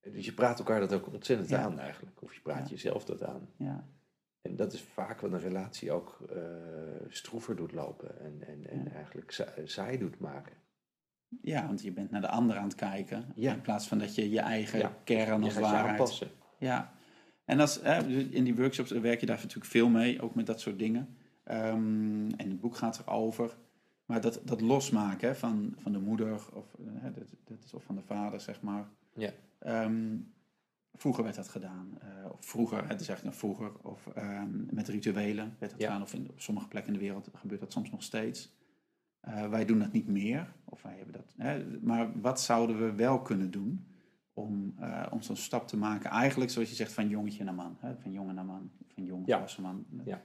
dus 0.00 0.24
je 0.24 0.32
praat 0.32 0.58
elkaar 0.58 0.80
dat 0.80 0.92
ook 0.92 1.12
ontzettend 1.12 1.52
aan 1.52 1.78
eigenlijk. 1.78 2.22
Of 2.22 2.34
je 2.34 2.40
praat 2.40 2.68
jezelf 2.70 3.04
dat 3.04 3.22
aan. 3.22 3.48
ja. 3.58 3.88
En 4.48 4.56
dat 4.56 4.72
is 4.72 4.82
vaak 4.82 5.20
wat 5.20 5.32
een 5.32 5.40
relatie 5.40 5.92
ook 5.92 6.18
eh, 6.30 6.38
stroever 7.08 7.56
doet 7.56 7.72
lopen 7.72 8.20
en, 8.20 8.46
en, 8.46 8.70
en 8.70 8.92
eigenlijk 8.92 9.30
sa- 9.30 9.54
saai 9.64 9.98
doet 9.98 10.18
maken. 10.18 10.52
Ja, 11.42 11.66
want 11.66 11.82
je 11.82 11.92
bent 11.92 12.10
naar 12.10 12.20
de 12.20 12.28
ander 12.28 12.56
aan 12.56 12.64
het 12.64 12.74
kijken. 12.74 13.32
Ja. 13.34 13.52
In 13.52 13.60
plaats 13.60 13.88
van 13.88 13.98
dat 13.98 14.14
je 14.14 14.30
je 14.30 14.40
eigen 14.40 14.78
Ja. 14.78 14.96
kern 15.04 15.42
als 15.42 15.54
je 15.54 15.60
waarheid... 15.60 15.86
aanpassen. 15.90 16.30
Ja. 16.58 16.92
En 17.44 17.60
als, 17.60 17.78
in 18.30 18.44
die 18.44 18.56
workshops 18.56 18.90
werk 18.90 19.20
je 19.20 19.26
daar 19.26 19.36
natuurlijk 19.36 19.70
veel 19.70 19.88
mee, 19.88 20.22
ook 20.22 20.34
met 20.34 20.46
dat 20.46 20.60
soort 20.60 20.78
dingen. 20.78 21.16
Ehm, 21.44 22.30
en 22.36 22.48
het 22.48 22.60
boek 22.60 22.76
gaat 22.76 22.98
erover. 23.06 23.56
Maar 24.04 24.20
dat, 24.20 24.40
dat 24.44 24.60
losmaken 24.60 25.36
van, 25.36 25.74
van 25.78 25.92
de 25.92 25.98
moeder, 25.98 26.32
of, 26.32 26.74
dat, 27.02 27.14
dat 27.44 27.64
is, 27.64 27.74
of 27.74 27.84
van 27.84 27.94
de 27.94 28.02
vader, 28.02 28.40
zeg 28.40 28.62
maar. 28.62 28.88
Ja. 29.14 29.30
Ehm, 29.58 30.16
vroeger 30.98 31.24
werd 31.24 31.36
dat 31.36 31.48
gedaan. 31.48 31.98
eh, 32.00 32.30
of 32.32 32.44
vroeger, 32.46 32.88
het 32.88 33.00
is 33.00 33.08
eigenlijk 33.08 33.24
nog 33.24 33.34
vroeger. 33.36 33.78
Of 33.82 34.06
ehm, 34.06 34.74
met 34.74 34.88
rituelen 34.88 35.56
werd 35.58 35.70
dat 35.72 35.80
Ja. 35.80 35.86
gedaan. 35.86 36.02
Of 36.02 36.14
in, 36.14 36.30
op 36.30 36.40
sommige 36.40 36.68
plekken 36.68 36.92
in 36.92 36.98
de 36.98 37.04
wereld 37.04 37.28
gebeurt 37.34 37.60
dat 37.60 37.72
soms 37.72 37.90
nog 37.90 38.02
steeds. 38.02 38.56
Eh, 39.20 39.48
wij 39.48 39.64
doen 39.64 39.78
dat 39.78 39.92
niet 39.92 40.08
meer. 40.08 40.52
Of 40.64 40.82
wij 40.82 40.94
hebben 40.96 41.12
dat, 41.14 41.34
hè, 41.36 41.78
maar 41.80 42.20
wat 42.20 42.40
zouden 42.40 42.78
we 42.78 42.92
wel 42.92 43.22
kunnen 43.22 43.50
doen 43.50 43.86
om, 44.32 44.74
eh, 44.78 45.06
om 45.10 45.22
zo'n 45.22 45.36
stap 45.36 45.68
te 45.68 45.76
maken? 45.76 46.10
Eigenlijk 46.10 46.50
zoals 46.50 46.68
je 46.68 46.74
zegt, 46.74 46.92
van 46.92 47.08
jongetje 47.08 47.44
naar 47.44 47.54
man. 47.54 47.76
Hè? 47.80 47.96
Van 47.96 48.12
jongen 48.12 48.34
naar 48.34 48.44
man. 48.44 48.70
Van 48.94 49.04
jong 49.04 49.26
Ja. 49.26 49.32
volwassen 49.34 49.62
man. 49.62 49.86
Ja. 50.04 50.22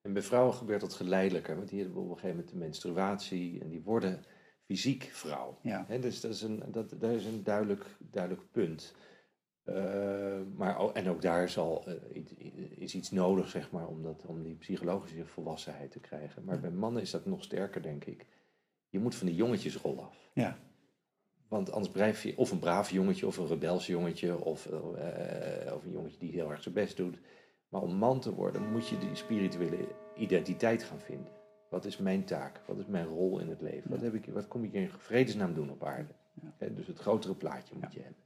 En 0.00 0.12
bij 0.12 0.22
vrouwen 0.22 0.54
gebeurt 0.54 0.80
dat 0.80 0.94
geleidelijker, 0.94 1.56
want 1.56 1.68
die 1.68 1.80
hebben 1.80 1.96
op 2.02 2.04
een 2.08 2.14
gegeven 2.14 2.36
moment 2.36 2.48
de 2.52 2.56
menstruatie 2.58 3.60
en 3.60 3.68
die 3.68 3.82
worden 3.82 4.22
fysiek 4.64 5.02
vrouw. 5.12 5.58
Ja. 5.62 5.84
Hè, 5.88 5.98
dus 5.98 6.20
dat 6.20 6.30
is 6.34 6.42
een, 6.42 6.62
dat, 6.70 6.90
dat 6.90 7.10
is 7.10 7.24
een 7.24 7.42
duidelijk, 7.44 7.96
duidelijk 7.98 8.50
punt. 8.50 8.94
Eh, 9.66 10.40
maar, 10.56 10.92
en 10.92 11.08
ook 11.08 11.22
daar 11.22 11.48
zal, 11.48 11.84
eh, 11.86 12.16
i- 12.16 12.36
i- 12.38 12.72
is 12.76 12.94
iets 12.94 13.10
nodig, 13.10 13.48
zeg 13.48 13.70
maar, 13.70 13.86
om, 13.86 14.02
dat, 14.02 14.24
om 14.26 14.42
die 14.42 14.54
psychologische 14.54 15.26
volwassenheid 15.26 15.90
te 15.90 16.00
krijgen. 16.00 16.44
Maar 16.44 16.60
bij 16.60 16.70
mannen 16.70 17.02
is 17.02 17.10
dat 17.10 17.26
nog 17.26 17.42
sterker, 17.44 17.82
denk 17.82 18.04
ik. 18.04 18.26
Je 18.88 18.98
moet 18.98 19.14
van 19.14 19.26
die 19.26 19.36
jongetjesrol 19.36 20.00
af. 20.02 20.30
Ja. 20.32 20.58
Want 21.48 21.70
anders 21.72 21.92
blijf 21.92 22.22
je 22.22 22.36
of 22.38 22.50
een 22.50 22.58
braaf 22.58 22.90
jongetje, 22.90 23.26
of 23.26 23.36
een 23.36 23.46
rebels 23.46 23.86
jongetje, 23.86 24.44
of, 24.44 24.66
eh, 24.66 25.74
of 25.74 25.84
een 25.84 25.90
jongetje 25.92 26.18
die 26.18 26.32
heel 26.32 26.50
erg 26.50 26.62
zijn 26.62 26.74
best 26.74 26.96
doet. 26.96 27.18
Maar 27.68 27.82
om 27.82 27.94
man 27.94 28.20
te 28.20 28.34
worden 28.34 28.70
moet 28.72 28.88
je 28.88 28.98
die 28.98 29.14
spirituele 29.14 29.88
identiteit 30.16 30.82
gaan 30.82 31.00
vinden. 31.00 31.32
Wat 31.70 31.84
is 31.84 31.96
mijn 31.96 32.24
taak? 32.24 32.60
Wat 32.66 32.78
is 32.78 32.86
mijn 32.86 33.06
rol 33.06 33.38
in 33.38 33.48
het 33.48 33.60
leven? 33.60 33.90
Wat, 33.90 34.00
heb 34.00 34.14
ik, 34.14 34.26
wat 34.26 34.48
kom 34.48 34.64
ik 34.64 34.72
in 34.72 34.88
vredesnaam 34.90 35.54
doen 35.54 35.70
op 35.70 35.84
aarde? 35.84 36.12
Ja. 36.58 36.68
Dus 36.68 36.86
het 36.86 36.98
grotere 36.98 37.34
plaatje 37.34 37.74
moet 37.74 37.82
Ja. 37.82 37.90
je 37.98 38.00
hebben. 38.02 38.24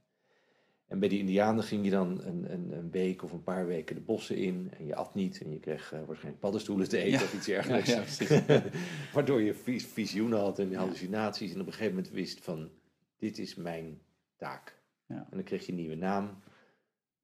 En 0.91 0.99
bij 0.99 1.09
die 1.09 1.19
indianen 1.19 1.63
ging 1.63 1.83
je 1.85 1.91
dan 1.91 2.21
een, 2.23 2.53
een, 2.53 2.71
een 2.71 2.91
week 2.91 3.23
of 3.23 3.31
een 3.31 3.43
paar 3.43 3.65
weken 3.67 3.95
de 3.95 4.01
bossen 4.01 4.37
in. 4.37 4.71
En 4.77 4.85
je 4.85 4.95
at 4.95 5.15
niet. 5.15 5.41
En 5.41 5.51
je 5.51 5.59
kreeg 5.59 5.93
eh, 5.93 5.99
waarschijnlijk 6.05 6.39
paddenstoelen 6.41 6.89
te 6.89 6.97
eten 6.97 7.19
Ja. 7.19 7.23
of 7.25 7.33
iets 7.33 7.45
dergelijks. 7.45 7.89
Ja, 7.89 7.95
ja, 7.95 8.01
precies. 8.01 8.41
Waardoor 9.13 9.41
je 9.41 9.53
vis- 9.53 9.85
visioenen 9.85 10.39
had 10.39 10.59
en 10.59 10.73
hallucinaties. 10.73 11.53
En 11.53 11.59
op 11.61 11.65
een 11.67 11.73
gegeven 11.73 11.95
moment 11.95 12.13
wist 12.13 12.39
van, 12.43 12.69
dit 13.17 13.37
is 13.37 13.55
mijn 13.55 14.01
taak. 14.35 14.79
Ja. 15.05 15.15
En 15.15 15.27
dan 15.37 15.43
kreeg 15.43 15.65
je 15.65 15.71
een 15.71 15.77
nieuwe 15.77 15.95
naam. 15.95 16.37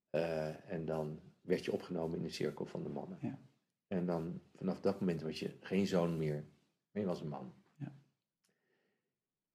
eh, 0.10 0.72
en 0.72 0.86
dan 0.86 1.20
werd 1.42 1.66
je 1.66 1.72
opgenomen 1.72 2.18
in 2.18 2.24
de 2.24 2.30
cirkel 2.30 2.66
van 2.66 2.84
de 2.84 2.90
mannen. 2.90 3.18
Ja. 3.22 3.40
En 3.88 4.06
dan 4.06 4.42
vanaf 4.56 4.82
dat 4.82 5.00
moment 5.00 5.22
was 5.22 5.40
je 5.40 5.52
geen 5.62 5.88
zoon 5.88 6.18
meer, 6.18 6.44
maar 6.92 7.02
je 7.02 7.08
was 7.08 7.22
een 7.22 7.28
man. 7.30 7.54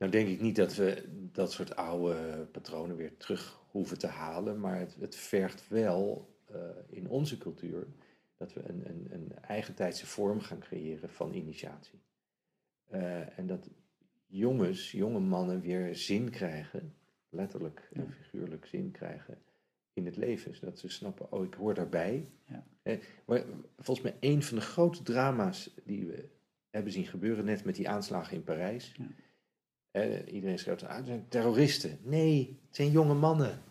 Nou 0.02 0.14
denk 0.14 0.28
ik 0.28 0.40
niet 0.40 0.56
dat 0.56 0.74
we 0.74 1.04
dat 1.32 1.52
soort 1.52 1.76
oude 1.76 2.46
patronen 2.52 2.96
weer 2.96 3.16
terug 3.16 3.60
hoeven 3.70 3.98
te 3.98 4.06
halen. 4.06 4.60
Maar 4.60 4.78
het, 4.78 4.96
het 5.00 5.16
vergt 5.16 5.68
wel 5.68 6.34
eh, 6.44 6.60
in 6.88 7.08
onze 7.08 7.38
cultuur 7.38 7.86
dat 8.36 8.52
we 8.52 8.68
een, 8.68 8.82
een, 8.86 9.06
een 9.10 9.32
eigentijdse 9.40 10.06
vorm 10.06 10.40
gaan 10.40 10.58
creëren 10.58 11.10
van 11.10 11.34
initiatie. 11.34 12.00
Eh, 12.88 13.38
en 13.38 13.46
dat 13.46 13.70
jongens, 14.26 14.90
jonge 14.90 15.20
mannen 15.20 15.60
weer 15.60 15.96
zin 15.96 16.30
krijgen, 16.30 16.94
letterlijk 17.28 17.88
en 17.92 18.12
figuurlijk 18.12 18.66
zin 18.66 18.90
krijgen 18.90 19.38
in 19.92 20.04
het 20.04 20.16
leven. 20.16 20.54
Zodat 20.54 20.78
ze 20.78 20.88
snappen, 20.88 21.32
oh 21.32 21.44
ik 21.44 21.54
hoor 21.54 21.74
daarbij. 21.74 22.28
Ja. 22.44 22.66
Eh, 22.82 22.98
maar 23.24 23.44
volgens 23.78 24.06
mij 24.06 24.16
een 24.30 24.42
van 24.42 24.56
de 24.56 24.64
grote 24.64 25.02
drama's 25.02 25.74
die 25.84 26.06
we 26.06 26.28
hebben 26.70 26.92
zien 26.92 27.06
gebeuren, 27.06 27.44
net 27.44 27.64
met 27.64 27.74
die 27.74 27.88
aanslagen 27.88 28.36
in 28.36 28.44
Parijs. 28.44 28.94
Ja. 28.96 29.06
Iedereen 30.26 30.58
schrijft, 30.58 30.82
ah, 30.84 30.96
het 30.96 31.06
zijn 31.06 31.26
terroristen. 31.28 31.98
Nee, 32.02 32.58
het 32.66 32.76
zijn 32.76 32.90
jonge 32.90 33.14
mannen. 33.14 33.62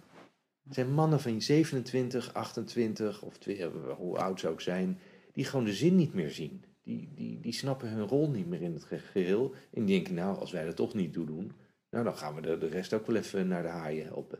Het 0.63 0.73
zijn 0.73 0.93
mannen 0.93 1.19
van 1.19 1.41
27, 1.41 2.33
28 2.33 3.21
of 3.21 3.37
twe- 3.37 3.53
eh, 3.53 3.95
hoe 3.97 4.17
oud 4.17 4.39
ze 4.39 4.47
ook 4.47 4.61
zijn, 4.61 4.99
die 5.33 5.45
gewoon 5.45 5.65
de 5.65 5.73
zin 5.73 5.95
niet 5.95 6.13
meer 6.13 6.29
zien. 6.29 6.63
Die, 6.83 7.09
die, 7.15 7.39
die 7.39 7.53
snappen 7.53 7.89
hun 7.89 8.07
rol 8.07 8.29
niet 8.29 8.47
meer 8.47 8.61
in 8.61 8.73
het 8.73 8.83
ge- 8.83 8.99
geheel. 8.99 9.53
En 9.73 9.85
die 9.85 9.95
denken, 9.95 10.13
nou, 10.13 10.37
als 10.37 10.51
wij 10.51 10.65
dat 10.65 10.75
toch 10.75 10.93
niet 10.93 11.13
doen, 11.13 11.51
nou, 11.89 12.03
dan 12.03 12.17
gaan 12.17 12.35
we 12.35 12.41
de, 12.41 12.57
de 12.57 12.67
rest 12.67 12.93
ook 12.93 13.07
wel 13.07 13.15
even 13.15 13.47
naar 13.47 13.61
de 13.63 13.67
haaien 13.69 14.05
helpen. 14.05 14.39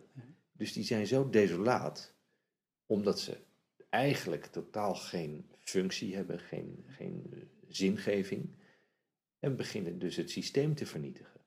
Dus 0.52 0.74
die 0.74 0.84
zijn 0.84 1.08
zo 1.08 1.30
desolaat, 1.30 2.14
omdat 2.86 3.20
ze 3.20 3.38
eigenlijk 3.90 4.46
totaal 4.46 4.96
geen 4.96 5.46
functie 5.60 6.16
hebben, 6.16 6.40
geen, 6.40 6.84
geen 6.88 7.50
zingeving. 7.68 8.50
En 9.40 9.56
beginnen 9.56 10.00
dus 10.00 10.16
het 10.16 10.30
systeem 10.30 10.76
te 10.76 10.86
vernietigen. 10.86 11.41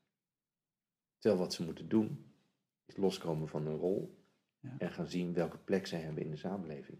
Terwijl 1.25 1.45
wat 1.45 1.55
ze 1.55 1.65
moeten 1.65 1.89
doen, 1.89 2.25
is 2.87 2.97
loskomen 2.97 3.49
van 3.49 3.67
hun 3.67 3.77
rol 3.77 4.19
Ja. 4.61 4.75
en 4.79 4.91
gaan 4.91 5.07
zien 5.07 5.33
welke 5.33 5.59
plek 5.59 5.87
zij 5.87 6.01
hebben 6.01 6.23
in 6.23 6.31
de 6.31 6.37
samenleving. 6.37 6.99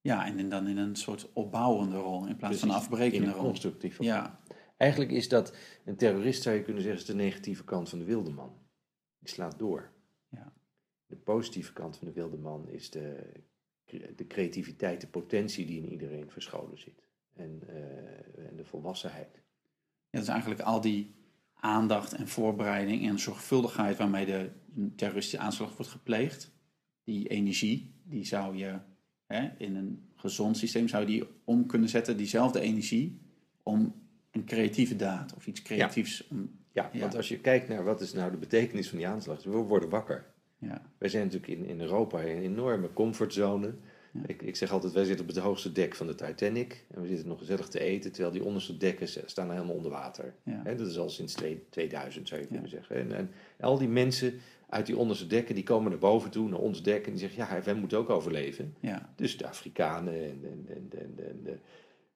Ja, 0.00 0.26
en 0.26 0.48
dan 0.48 0.66
in 0.66 0.76
een 0.76 0.96
soort 0.96 1.32
opbouwende 1.32 1.96
rol 1.96 2.26
in 2.26 2.36
plaats 2.36 2.58
van 2.58 2.68
een 2.68 2.74
afbrekende 2.74 3.24
in 3.24 3.30
een 3.30 3.36
rol. 3.36 3.44
constructieve 3.44 4.02
Ja, 4.02 4.40
Eigenlijk 4.76 5.10
is 5.10 5.28
dat, 5.28 5.56
een 5.84 5.96
terrorist 5.96 6.42
zou 6.42 6.56
je 6.56 6.62
kunnen 6.62 6.82
zeggen, 6.82 7.00
is 7.00 7.06
de 7.06 7.14
negatieve 7.14 7.64
kant 7.64 7.88
van 7.88 7.98
de 7.98 8.04
wilde 8.04 8.30
man. 8.30 8.58
Die 9.18 9.28
slaat 9.28 9.58
door. 9.58 9.92
Ja. 10.28 10.52
De 11.06 11.16
positieve 11.16 11.72
kant 11.72 11.96
van 11.96 12.06
de 12.06 12.12
wilde 12.12 12.38
man 12.38 12.68
is 12.68 12.90
de, 12.90 13.32
de 14.16 14.26
creativiteit, 14.26 15.00
de 15.00 15.08
potentie 15.08 15.66
die 15.66 15.82
in 15.82 15.90
iedereen 15.90 16.30
verscholen 16.30 16.78
zit. 16.78 17.08
En, 17.32 17.62
eh, 17.68 18.48
en 18.48 18.56
de 18.56 18.64
volwassenheid. 18.64 19.34
Ja, 19.34 19.40
dat 20.10 20.22
is 20.22 20.28
eigenlijk 20.28 20.60
al 20.60 20.80
die 20.80 21.22
aandacht 21.64 22.12
en 22.12 22.28
voorbereiding 22.28 23.08
en 23.08 23.18
zorgvuldigheid 23.18 23.96
waarmee 23.96 24.26
de 24.26 24.50
terroristische 24.96 25.38
aanslag 25.44 25.76
wordt 25.76 25.90
gepleegd. 25.92 26.52
Die 27.04 27.28
energie, 27.28 27.94
die 28.02 28.24
zou 28.24 28.56
je 28.56 28.78
hè, 29.26 29.48
in 29.58 29.76
een 29.76 30.08
gezond 30.14 30.56
systeem 30.56 30.88
zou 30.88 31.02
je 31.02 31.08
die 31.08 31.24
om 31.44 31.66
kunnen 31.66 31.88
zetten, 31.88 32.16
diezelfde 32.16 32.60
energie, 32.60 33.20
om 33.62 33.94
een 34.30 34.44
creatieve 34.44 34.96
daad 34.96 35.34
of 35.34 35.46
iets 35.46 35.62
creatiefs. 35.62 36.28
Ja, 36.72 36.90
Ja. 36.92 36.98
want 37.00 37.16
als 37.16 37.28
je 37.28 37.38
kijkt 37.38 37.68
naar 37.68 37.84
wat 37.84 38.00
is 38.00 38.12
nou 38.12 38.30
de 38.30 38.36
betekenis 38.36 38.88
van 38.88 38.98
die 38.98 39.08
aanslag, 39.08 39.42
we 39.44 39.50
worden 39.50 39.88
wakker. 39.88 40.24
ja, 40.58 40.82
Wij 40.98 41.08
zijn 41.08 41.24
natuurlijk 41.24 41.52
in, 41.52 41.66
in 41.66 41.80
Europa 41.80 42.20
in 42.20 42.36
een 42.36 42.42
enorme 42.42 42.92
comfortzone. 42.92 43.74
Ik, 44.26 44.42
ik 44.42 44.56
zeg 44.56 44.72
altijd, 44.72 44.92
wij 44.92 45.04
zitten 45.04 45.26
op 45.28 45.34
het 45.34 45.42
hoogste 45.44 45.72
dek 45.72 45.94
van 45.94 46.06
de 46.06 46.14
Titanic. 46.14 46.84
En 46.90 47.00
we 47.00 47.06
zitten 47.06 47.28
nog 47.28 47.38
gezellig 47.38 47.68
te 47.68 47.80
eten, 47.80 48.12
terwijl 48.12 48.32
die 48.34 48.44
onderste 48.44 48.76
dekken 48.76 49.08
staan 49.26 49.50
helemaal 49.50 49.74
onder 49.74 49.90
water. 49.90 50.34
Ja. 50.42 50.62
Dat 50.62 50.86
is 50.86 50.98
al 50.98 51.08
sinds 51.10 51.34
twee- 51.34 51.64
2000, 51.70 52.28
zou 52.28 52.40
je 52.40 52.46
kunnen 52.46 52.68
zeggen. 52.70 52.96
En, 52.96 53.12
en 53.12 53.30
al 53.60 53.78
die 53.78 53.88
mensen 53.88 54.34
uit 54.68 54.86
die 54.86 54.96
onderste 54.96 55.26
dekken, 55.26 55.54
die 55.54 55.64
komen 55.64 55.90
naar 55.90 55.98
boven 55.98 56.30
toe, 56.30 56.48
naar 56.48 56.58
ons 56.58 56.82
dek. 56.82 57.04
En 57.04 57.10
die 57.10 57.20
zeggen, 57.20 57.38
ja, 57.56 57.62
wij 57.62 57.74
moeten 57.74 57.98
ook 57.98 58.10
overleven. 58.10 58.74
Ja. 58.80 59.12
Dus 59.16 59.36
de 59.36 59.46
Afrikanen 59.46 60.14
en, 60.14 60.40
en, 60.68 60.88
en, 60.98 61.14
de, 61.44 61.58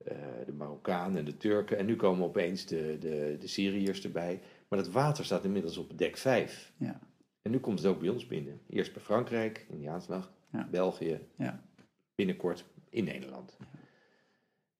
eh, 0.05 0.17
de 0.47 0.53
Marokkanen 0.53 1.19
en 1.19 1.25
de 1.25 1.37
Turken. 1.37 1.79
En 1.79 1.87
nu 1.87 1.97
komen 1.97 2.25
opeens 2.27 2.67
de, 2.67 2.97
de, 3.01 3.37
de 3.41 3.47
Syriërs 3.47 4.05
erbij. 4.05 4.41
Maar 4.69 4.79
dat 4.79 4.89
water 4.91 5.25
staat 5.25 5.45
inmiddels 5.45 5.77
op 5.77 5.99
dek 5.99 6.17
5. 6.17 6.73
Ja. 6.77 7.01
En 7.43 7.51
nu 7.51 7.59
komt 7.59 7.79
het 7.79 7.89
ook 7.89 8.01
bij 8.01 8.09
ons 8.09 8.27
binnen. 8.27 8.61
Eerst 8.71 8.93
bij 8.93 9.03
Frankrijk 9.03 9.67
in 9.71 9.79
die 9.79 9.91
aanslag, 9.91 10.33
Ja. 10.53 10.69
België, 10.71 11.21
Ja. 11.37 11.67
Binnenkort 12.19 12.65
in 12.91 13.05
Nederland. 13.05 13.57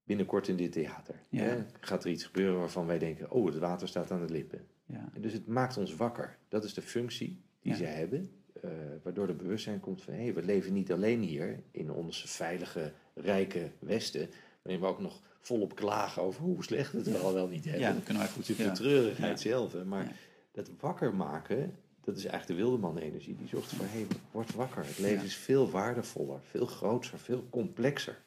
Binnenkort 0.03 0.47
in 0.47 0.55
dit 0.55 0.71
theater. 0.71 1.15
Ja. 1.29 1.43
Hè, 1.43 1.65
gaat 1.79 2.03
er 2.03 2.09
iets 2.09 2.23
gebeuren 2.23 2.59
waarvan 2.59 2.85
wij 2.85 2.99
denken, 2.99 3.31
oh, 3.31 3.45
het 3.45 3.57
water 3.57 3.87
staat 3.87 4.11
aan 4.11 4.25
de 4.25 4.33
lippen. 4.33 4.67
Ja. 4.85 5.09
En 5.13 5.21
dus 5.21 5.33
het 5.33 5.47
maakt 5.47 5.77
ons 5.77 5.95
wakker. 5.95 6.37
Dat 6.47 6.63
is 6.63 6.73
de 6.73 6.81
functie 6.81 7.41
die 7.61 7.75
zij 7.75 7.93
hebben. 7.93 8.29
eh, 8.61 8.69
waardoor 9.03 9.27
er 9.27 9.35
bewustzijn 9.35 9.79
komt 9.79 10.01
van, 10.03 10.13
hé, 10.13 10.23
hey, 10.23 10.33
we 10.33 10.43
leven 10.43 10.73
niet 10.73 10.91
alleen 10.91 11.21
hier 11.21 11.63
in 11.71 11.91
onze 11.91 12.27
veilige, 12.27 12.93
rijke 13.13 13.71
Westen. 13.79 14.29
Waarin 14.61 14.81
we 14.81 14.87
ook 14.87 14.99
nog 14.99 15.21
volop 15.39 15.75
klagen 15.75 16.21
over 16.21 16.41
hoe 16.41 16.63
slecht 16.63 16.91
het 16.91 17.07
er 17.07 17.17
al 17.17 17.33
wel 17.33 17.47
niet 17.47 17.63
hebben. 17.63 17.81
ja, 17.81 17.93
dat 17.93 18.03
kunnen 18.03 18.23
wij 18.23 18.31
goed 18.31 18.57
De 18.57 18.71
treurigheid 18.71 19.39
zelf. 19.39 19.83
Maar 19.83 20.15
dat 20.51 20.69
wakker 20.79 21.15
maken, 21.15 21.75
dat 22.03 22.17
is 22.17 22.25
eigenlijk 22.25 22.59
de 22.59 22.65
wildeman-energie. 22.65 23.35
Die 23.35 23.47
zorgt 23.47 23.73
voor, 23.73 23.85
hé, 23.85 23.91
hey, 23.91 24.07
word 24.31 24.53
wakker. 24.53 24.85
Het 24.85 24.97
leven 24.99 25.17
Ja. 25.17 25.23
is 25.23 25.35
veel 25.35 25.69
waardevoller, 25.69 26.41
veel 26.43 26.65
groter, 26.65 27.19
veel 27.19 27.47
complexer. 27.49 28.21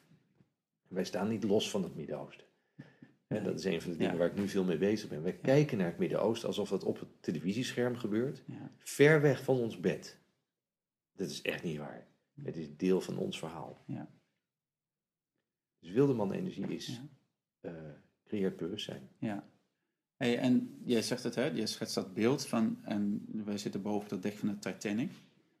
En 0.89 0.95
wij 0.95 1.03
staan 1.03 1.27
niet 1.29 1.43
los 1.43 1.69
van 1.69 1.83
het 1.83 1.95
Midden-Oosten. 1.95 2.45
En 3.27 3.43
dat 3.43 3.59
is 3.59 3.65
een 3.65 3.81
van 3.81 3.91
de 3.91 3.97
dingen 3.97 4.11
Ja. 4.13 4.19
waar 4.19 4.27
ik 4.29 4.35
nu 4.35 4.47
veel 4.47 4.63
mee 4.63 4.77
bezig 4.77 5.09
ben. 5.09 5.23
Wij 5.23 5.33
kijken 5.37 5.77
naar 5.77 5.87
het 5.87 5.97
Midden-Oosten 5.97 6.47
alsof 6.47 6.69
dat 6.69 6.83
op 6.83 6.99
het 6.99 7.09
televisiescherm 7.19 7.95
gebeurt. 7.97 8.43
Ver 8.77 9.21
weg 9.21 9.43
van 9.43 9.59
ons 9.59 9.79
bed. 9.79 10.17
Dat 11.15 11.29
is 11.29 11.41
echt 11.41 11.63
niet 11.63 11.77
waar. 11.77 12.07
Het 12.43 12.57
is 12.57 12.77
deel 12.77 13.01
van 13.01 13.17
ons 13.17 13.39
verhaal. 13.39 13.83
Ja. 13.87 14.09
Dus 15.79 15.91
wildeman-energie 15.91 16.67
is, 16.67 16.87
Ja. 16.87 17.07
eh, 17.69 17.73
creëert 18.25 18.57
bewustzijn. 18.57 19.09
Ja. 19.17 19.47
Hey, 20.17 20.37
en 20.37 20.79
jij 20.83 21.01
zegt 21.01 21.23
het, 21.23 21.35
hè? 21.35 21.45
Je 21.45 21.67
schetst 21.67 21.95
dat 21.95 22.13
beeld 22.13 22.45
van, 22.47 22.77
en 22.83 23.25
wij 23.45 23.57
zitten 23.57 23.81
boven 23.81 24.09
dat 24.09 24.21
dek 24.21 24.37
van 24.37 24.47
de 24.47 24.59
Titanic. 24.59 25.11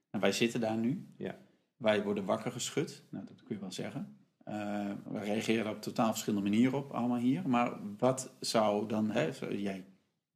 En 0.09 0.19
wij 0.19 0.31
zitten 0.31 0.59
daar 0.59 0.77
nu. 0.77 1.07
Ja. 1.17 1.37
Wij 1.77 2.03
worden 2.03 2.25
wakker 2.25 2.51
geschud, 2.51 3.03
nou, 3.09 3.25
dat 3.25 3.43
kun 3.43 3.55
je 3.55 3.61
wel 3.61 3.71
zeggen. 3.71 4.17
Eh, 4.43 4.91
we 5.05 5.19
reageren 5.19 5.71
op 5.71 5.81
totaal 5.81 6.11
verschillende 6.11 6.49
manieren 6.49 6.77
op, 6.77 6.91
allemaal 6.91 7.17
hier. 7.17 7.49
Maar 7.49 7.79
wat 7.97 8.31
zou 8.39 8.87
dan, 8.87 9.11
hè, 9.11 9.29
jij 9.49 9.85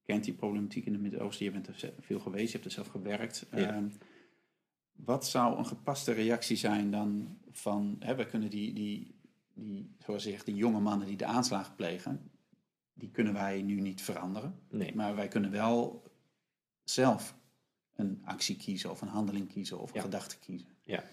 kent 0.04 0.24
die 0.24 0.34
problematiek 0.34 0.86
in 0.86 0.94
het 0.94 1.02
Midden-Oosten, 1.02 1.46
je 1.46 1.52
bent 1.52 1.68
er 1.68 1.94
veel 2.00 2.20
geweest, 2.20 2.46
je 2.46 2.52
hebt 2.52 2.66
er 2.66 2.72
zelf 2.72 2.88
gewerkt. 2.88 3.46
Ja. 3.52 3.58
Ehm, 3.58 3.88
wat 4.92 5.28
zou 5.28 5.58
een 5.58 5.66
gepaste 5.66 6.12
reactie 6.12 6.58
zijn 6.58 6.92
dan 6.92 7.38
van, 7.52 7.96
hè, 8.00 8.16
we 8.16 8.26
kunnen 8.26 8.50
die, 8.50 8.74
die, 8.74 9.16
die, 9.54 9.96
zoals 10.00 10.24
je 10.24 10.30
zegt, 10.30 10.46
die 10.46 10.56
jonge 10.56 10.80
mannen 10.80 11.08
die 11.08 11.18
de 11.18 11.26
aanslagen 11.26 11.76
plegen, 11.76 12.32
die 12.98 13.12
kunnen 13.12 13.34
wij 13.34 13.62
nu 13.62 13.80
niet 13.82 14.02
veranderen. 14.02 14.60
Nee. 14.70 14.96
Maar 14.96 15.16
wij 15.16 15.28
kunnen 15.28 15.52
wel 15.52 16.04
zelf 16.84 17.36
een 17.96 18.22
actie 18.26 18.56
kiezen 18.58 18.92
of 18.92 19.02
een 19.02 19.08
handeling 19.08 19.48
kiezen 19.52 19.80
of 19.80 19.90
een 19.90 19.96
Ja. 19.96 20.02
gedachte 20.02 20.40
kiezen. 20.40 20.68
Ja. 20.84 21.04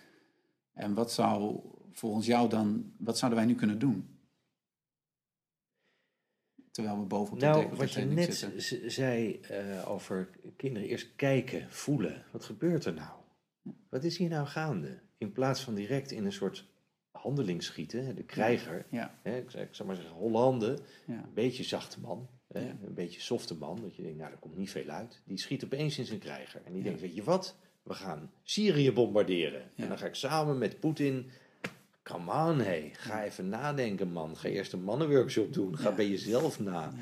En 0.72 0.94
wat 0.94 1.12
zou 1.12 1.60
volgens 1.92 2.26
jou 2.26 2.48
dan, 2.48 2.92
wat 2.96 3.18
zouden 3.18 3.38
wij 3.40 3.48
nu 3.48 3.54
kunnen 3.54 3.78
doen? 3.78 4.08
Terwijl 6.70 6.98
we 6.98 7.04
boven 7.04 7.32
op 7.34 7.40
de 7.40 7.46
Nou, 7.46 7.68
wat 7.76 7.92
je 7.92 8.04
net 8.04 8.34
zitten. 8.34 8.90
zei 8.90 9.40
eh, 9.40 9.90
over 9.90 10.30
kinderen 10.56 10.88
eerst 10.88 11.14
kijken, 11.16 11.72
voelen. 11.72 12.24
Wat 12.32 12.44
gebeurt 12.44 12.84
er 12.84 12.94
nou? 12.94 13.18
Wat 13.88 14.04
is 14.04 14.16
hier 14.16 14.28
nou 14.28 14.46
gaande? 14.46 15.00
In 15.18 15.32
plaats 15.32 15.60
van 15.60 15.74
direct 15.74 16.10
in 16.10 16.24
een 16.24 16.32
soort 16.32 16.66
handeling 17.24 17.62
schieten, 17.62 18.14
de 18.14 18.22
krijger. 18.24 18.86
Ja, 18.90 19.18
Hè, 19.22 19.36
ik, 19.38 19.50
zou- 19.50 19.64
ik 19.64 19.74
zou 19.74 19.88
maar 19.88 19.96
zeggen, 19.96 20.14
Hollande, 20.16 20.78
ja, 21.06 21.14
een 21.14 21.34
beetje 21.34 21.62
zachte 21.64 22.00
man. 22.00 22.28
Hè, 22.48 22.60
Ja. 22.60 22.76
Een 22.86 22.94
beetje 22.94 23.20
softe 23.20 23.54
man. 23.54 23.80
Dat 23.80 23.96
je 23.96 24.02
denkt, 24.02 24.18
nou, 24.18 24.30
daar 24.30 24.38
komt 24.38 24.56
niet 24.56 24.70
veel 24.70 24.88
uit. 24.88 25.20
Die 25.24 25.38
schiet 25.38 25.64
opeens 25.64 25.98
in 25.98 26.04
zijn 26.04 26.18
krijger. 26.18 26.62
En 26.64 26.72
die 26.72 26.82
denkt, 26.82 27.00
weet 27.00 27.14
je 27.14 27.22
wat? 27.22 27.56
We 27.82 27.94
gaan 27.94 28.30
Syrië 28.42 28.92
bombarderen. 28.92 29.70
En 29.76 29.88
dan 29.88 29.98
ga 29.98 30.06
ik 30.06 30.14
samen 30.14 30.58
met 30.58 30.80
Poetin... 30.80 31.30
Come 32.02 32.32
on, 32.50 32.58
hey. 32.58 32.90
Ga 32.92 33.24
even 33.24 33.48
nadenken, 33.48 34.12
man. 34.12 34.36
Ga 34.36 34.48
eerst 34.48 34.72
een 34.72 34.82
mannenworkshop 34.82 35.52
doen. 35.52 35.76
Ga 35.78 35.88
Ja. 35.88 35.94
bij 35.94 36.08
jezelf 36.08 36.60
na. 36.60 36.80
Ja. 36.82 36.92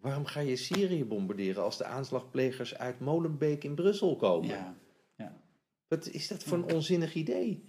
Waarom 0.00 0.24
ga 0.24 0.40
je 0.40 0.56
Syrië 0.56 1.04
bombarderen 1.04 1.62
als 1.62 1.76
de 1.78 1.84
aanslagplegers 1.84 2.78
uit 2.78 3.00
Molenbeek 3.00 3.64
in 3.64 3.74
Brussel 3.74 4.16
komen? 4.16 4.48
ja, 4.48 4.76
ja, 5.16 5.40
Wat 5.88 6.08
is 6.08 6.28
dat 6.28 6.42
voor 6.42 6.58
een 6.58 6.74
onzinnig 6.74 7.14
idee? 7.14 7.64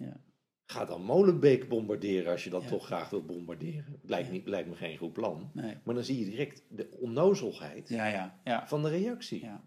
Ga 0.66 0.84
dan 0.84 1.02
Molenbeek 1.02 1.68
bombarderen 1.68 2.32
als 2.32 2.44
je 2.44 2.50
dat 2.50 2.62
Ja. 2.62 2.68
toch 2.68 2.84
graag 2.86 3.10
wilt 3.10 3.26
bombarderen. 3.26 4.00
Lijkt, 4.02 4.30
niet, 4.30 4.46
lijkt 4.46 4.68
me 4.68 4.74
geen 4.74 4.98
goed 4.98 5.12
plan. 5.12 5.50
Nee. 5.54 5.76
Maar 5.84 5.94
dan 5.94 6.04
zie 6.04 6.18
je 6.18 6.24
direct 6.24 6.62
de 6.68 6.88
onnozelheid 7.00 7.88
Ja, 7.88 8.06
ja, 8.06 8.40
ja. 8.44 8.66
van 8.68 8.82
de 8.82 8.88
reactie. 8.88 9.40
ja. 9.44 9.64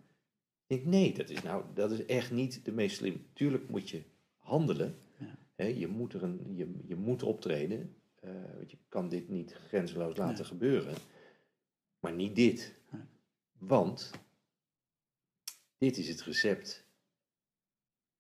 Ik 0.68 0.78
denk, 0.78 0.86
nee, 0.86 1.14
dat 1.14 1.30
is, 1.30 1.42
nou, 1.44 1.66
dat 1.74 1.92
is 1.92 2.06
echt 2.06 2.32
niet 2.32 2.66
de 2.66 2.72
meest 2.72 2.96
slim. 2.98 3.26
Tuurlijk 3.34 3.70
moet 3.70 3.90
je 3.90 4.04
handelen. 4.38 4.96
Je, 5.56 5.88
moet 5.88 6.14
er 6.14 6.24
een, 6.24 6.56
je, 6.56 6.74
je 6.88 6.96
moet 6.96 7.24
optreden. 7.24 7.96
eh, 8.20 8.32
want 8.56 8.72
je 8.72 8.78
kan 8.90 9.10
dit 9.10 9.30
niet 9.30 9.54
grenzeloos 9.68 10.18
laten 10.18 10.36
Nee. 10.36 10.46
gebeuren. 10.46 10.96
Maar 12.00 12.14
niet 12.14 12.36
dit. 12.36 12.76
Nee. 12.92 13.02
Want 13.58 14.12
dit 15.78 15.98
is 15.98 16.08
het 16.10 16.22
recept. 16.22 16.86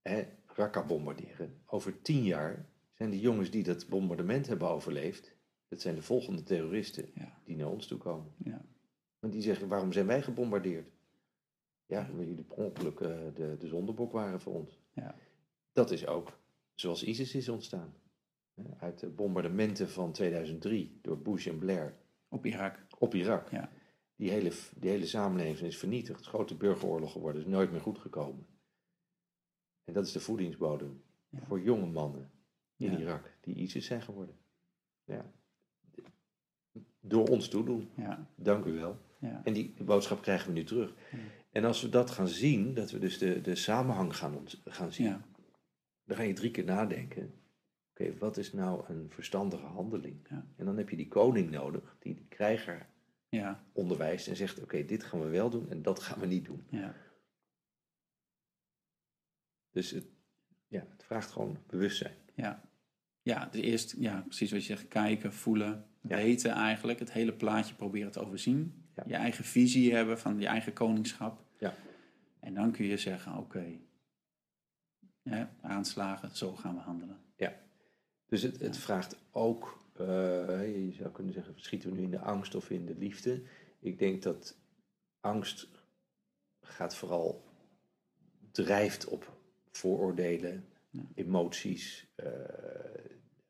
Hè, 0.02 0.24
Raqqa 0.58 0.86
bombarderen. 0.86 1.62
Over 1.66 2.02
tien 2.02 2.24
jaar 2.24 2.66
zijn 2.94 3.10
de 3.10 3.20
jongens 3.20 3.52
die 3.52 3.64
dat 3.64 3.88
bombardement 3.90 4.48
hebben 4.48 4.70
overleefd. 4.70 5.36
Dat 5.68 5.82
zijn 5.82 5.96
de 5.96 6.02
volgende 6.02 6.44
terroristen 6.44 7.10
Ja. 7.14 7.42
die 7.46 7.56
naar 7.56 7.70
ons 7.70 7.88
toe 7.88 7.98
komen. 7.98 8.32
Ja. 8.44 8.66
Want 9.20 9.34
die 9.34 9.42
zeggen, 9.42 9.68
waarom 9.68 9.92
zijn 9.92 10.06
wij 10.08 10.22
gebombardeerd? 10.22 10.90
Ja, 11.86 12.08
omdat 12.12 12.28
jullie 12.28 12.44
per 12.44 12.56
ongeluk 12.58 13.00
eh, 13.00 13.18
de, 13.36 13.56
de 13.60 13.68
zondebok 13.68 14.12
waren 14.12 14.42
voor 14.42 14.54
ons. 14.54 14.80
Ja. 14.94 15.16
Dat 15.72 15.92
is 15.92 16.08
ook 16.08 16.40
zoals 16.74 17.04
ISIS 17.04 17.36
is 17.36 17.50
ontstaan. 17.50 17.94
Uit 18.80 19.00
de 19.00 19.08
bombardementen 19.10 19.90
van 19.90 20.12
2003 20.12 21.00
door 21.02 21.22
Bush 21.22 21.48
en 21.48 21.58
Blair 21.58 21.96
Op 22.30 22.46
Irak. 22.46 22.86
op 23.00 23.14
Irak. 23.16 23.50
Ja. 23.52 23.70
Die, 24.16 24.30
hele, 24.30 24.52
die 24.76 24.90
hele 24.90 25.06
samenleving 25.06 25.68
is 25.68 25.78
vernietigd. 25.78 26.26
Grote 26.26 26.56
burgeroorlog 26.56 27.12
geworden, 27.12 27.42
is 27.42 27.48
nooit 27.48 27.72
meer 27.72 27.82
goed 27.82 27.98
gekomen. 28.00 28.46
En 29.88 29.94
dat 29.94 30.06
is 30.06 30.12
de 30.12 30.20
voedingsbodem 30.20 31.02
Ja. 31.30 31.40
voor 31.46 31.62
jonge 31.62 31.86
mannen 31.86 32.32
in 32.78 32.92
Ja. 32.92 32.98
Irak 32.98 33.32
die 33.42 33.56
ISIS 33.56 33.86
zijn 33.86 34.02
geworden. 34.02 34.36
Ja. 35.04 35.32
Door 37.00 37.28
ons 37.28 37.48
toedoen. 37.48 37.90
Ja, 37.96 38.28
Dank 38.36 38.66
u 38.66 38.72
wel. 38.72 38.98
ja, 39.20 39.42
En 39.44 39.54
die 39.54 39.74
boodschap 39.84 40.22
krijgen 40.22 40.48
we 40.48 40.54
nu 40.54 40.64
terug. 40.64 40.94
En 41.52 41.66
als 41.66 41.82
we 41.82 41.90
dat 41.90 42.12
gaan 42.12 42.28
zien, 42.28 42.74
dat 42.74 42.92
we 42.92 43.00
dus 43.00 43.18
de, 43.18 43.42
de 43.42 43.56
samenhang 43.56 44.16
gaan, 44.16 44.44
gaan 44.66 44.92
zien, 44.92 45.06
ja, 45.08 45.22
dan 46.04 46.18
ga 46.18 46.24
je 46.24 46.34
drie 46.34 46.52
keer 46.52 46.64
nadenken. 46.66 47.34
Oké, 47.92 48.18
wat 48.18 48.38
is 48.38 48.54
nou 48.54 48.84
een 48.88 49.10
verstandige 49.10 49.66
handeling? 49.66 50.28
Ja. 50.30 50.48
En 50.56 50.66
dan 50.66 50.78
heb 50.78 50.90
je 50.90 50.96
die 50.96 51.08
koning 51.08 51.50
nodig, 51.52 51.96
die 52.00 52.16
die 52.16 52.28
krijger 52.28 52.86
ja, 53.30 53.64
onderwijst 53.74 54.28
en 54.28 54.36
zegt: 54.36 54.62
Oké, 54.62 54.86
dit 54.86 55.04
gaan 55.04 55.22
we 55.22 55.28
wel 55.28 55.50
doen 55.50 55.70
en 55.70 55.82
dat 55.82 56.00
gaan 56.00 56.20
we 56.20 56.26
niet 56.26 56.46
doen. 56.46 56.64
ja. 56.70 56.96
Dus 59.72 59.92
het, 59.92 60.06
ja, 60.68 60.86
het 60.90 61.04
vraagt 61.04 61.32
gewoon 61.32 61.58
bewustzijn. 61.68 62.16
Ja, 62.36 62.70
ja, 63.22 63.46
de 63.52 63.62
eerste, 63.62 64.02
ja, 64.02 64.22
precies 64.22 64.52
wat 64.52 64.66
je 64.66 64.76
zegt. 64.76 64.88
Kijken, 64.88 65.34
voelen, 65.34 65.86
Ja. 66.02 66.16
weten 66.16 66.52
eigenlijk. 66.52 67.00
Het 67.00 67.12
hele 67.12 67.34
plaatje 67.34 67.76
proberen 67.76 68.12
te 68.12 68.20
overzien. 68.20 68.86
Ja. 68.96 69.04
Je 69.08 69.16
eigen 69.16 69.44
visie 69.44 69.94
hebben 69.94 70.20
van 70.20 70.40
je 70.40 70.48
eigen 70.48 70.74
koningschap. 70.74 71.44
Ja. 71.60 71.74
En 72.40 72.54
dan 72.54 72.72
kun 72.72 72.86
je 72.86 72.98
zeggen, 72.98 73.38
oké, 73.38 73.66
ja, 75.22 75.56
aanslagen, 75.62 76.36
zo 76.36 76.56
gaan 76.56 76.76
we 76.76 76.82
handelen. 76.82 77.26
Dus 78.30 78.42
het, 78.42 78.60
het 78.60 78.78
vraagt 78.78 79.18
ook, 79.32 79.84
eh, 79.94 80.06
je 80.86 80.94
zou 80.94 81.10
kunnen 81.12 81.34
zeggen, 81.34 81.54
schieten 81.58 81.90
we 81.90 81.96
nu 81.96 82.04
in 82.04 82.12
de 82.12 82.20
angst 82.20 82.56
of 82.56 82.70
in 82.70 82.86
de 82.86 82.96
liefde? 82.96 83.42
Ik 83.80 84.00
denk 84.00 84.24
dat 84.24 84.58
angst 85.20 85.68
gaat 86.62 86.96
vooral, 86.96 87.44
drijft 88.52 89.06
op 89.08 89.37
vooroordelen, 89.78 90.66
emoties, 91.14 92.08
eh, 92.16 92.32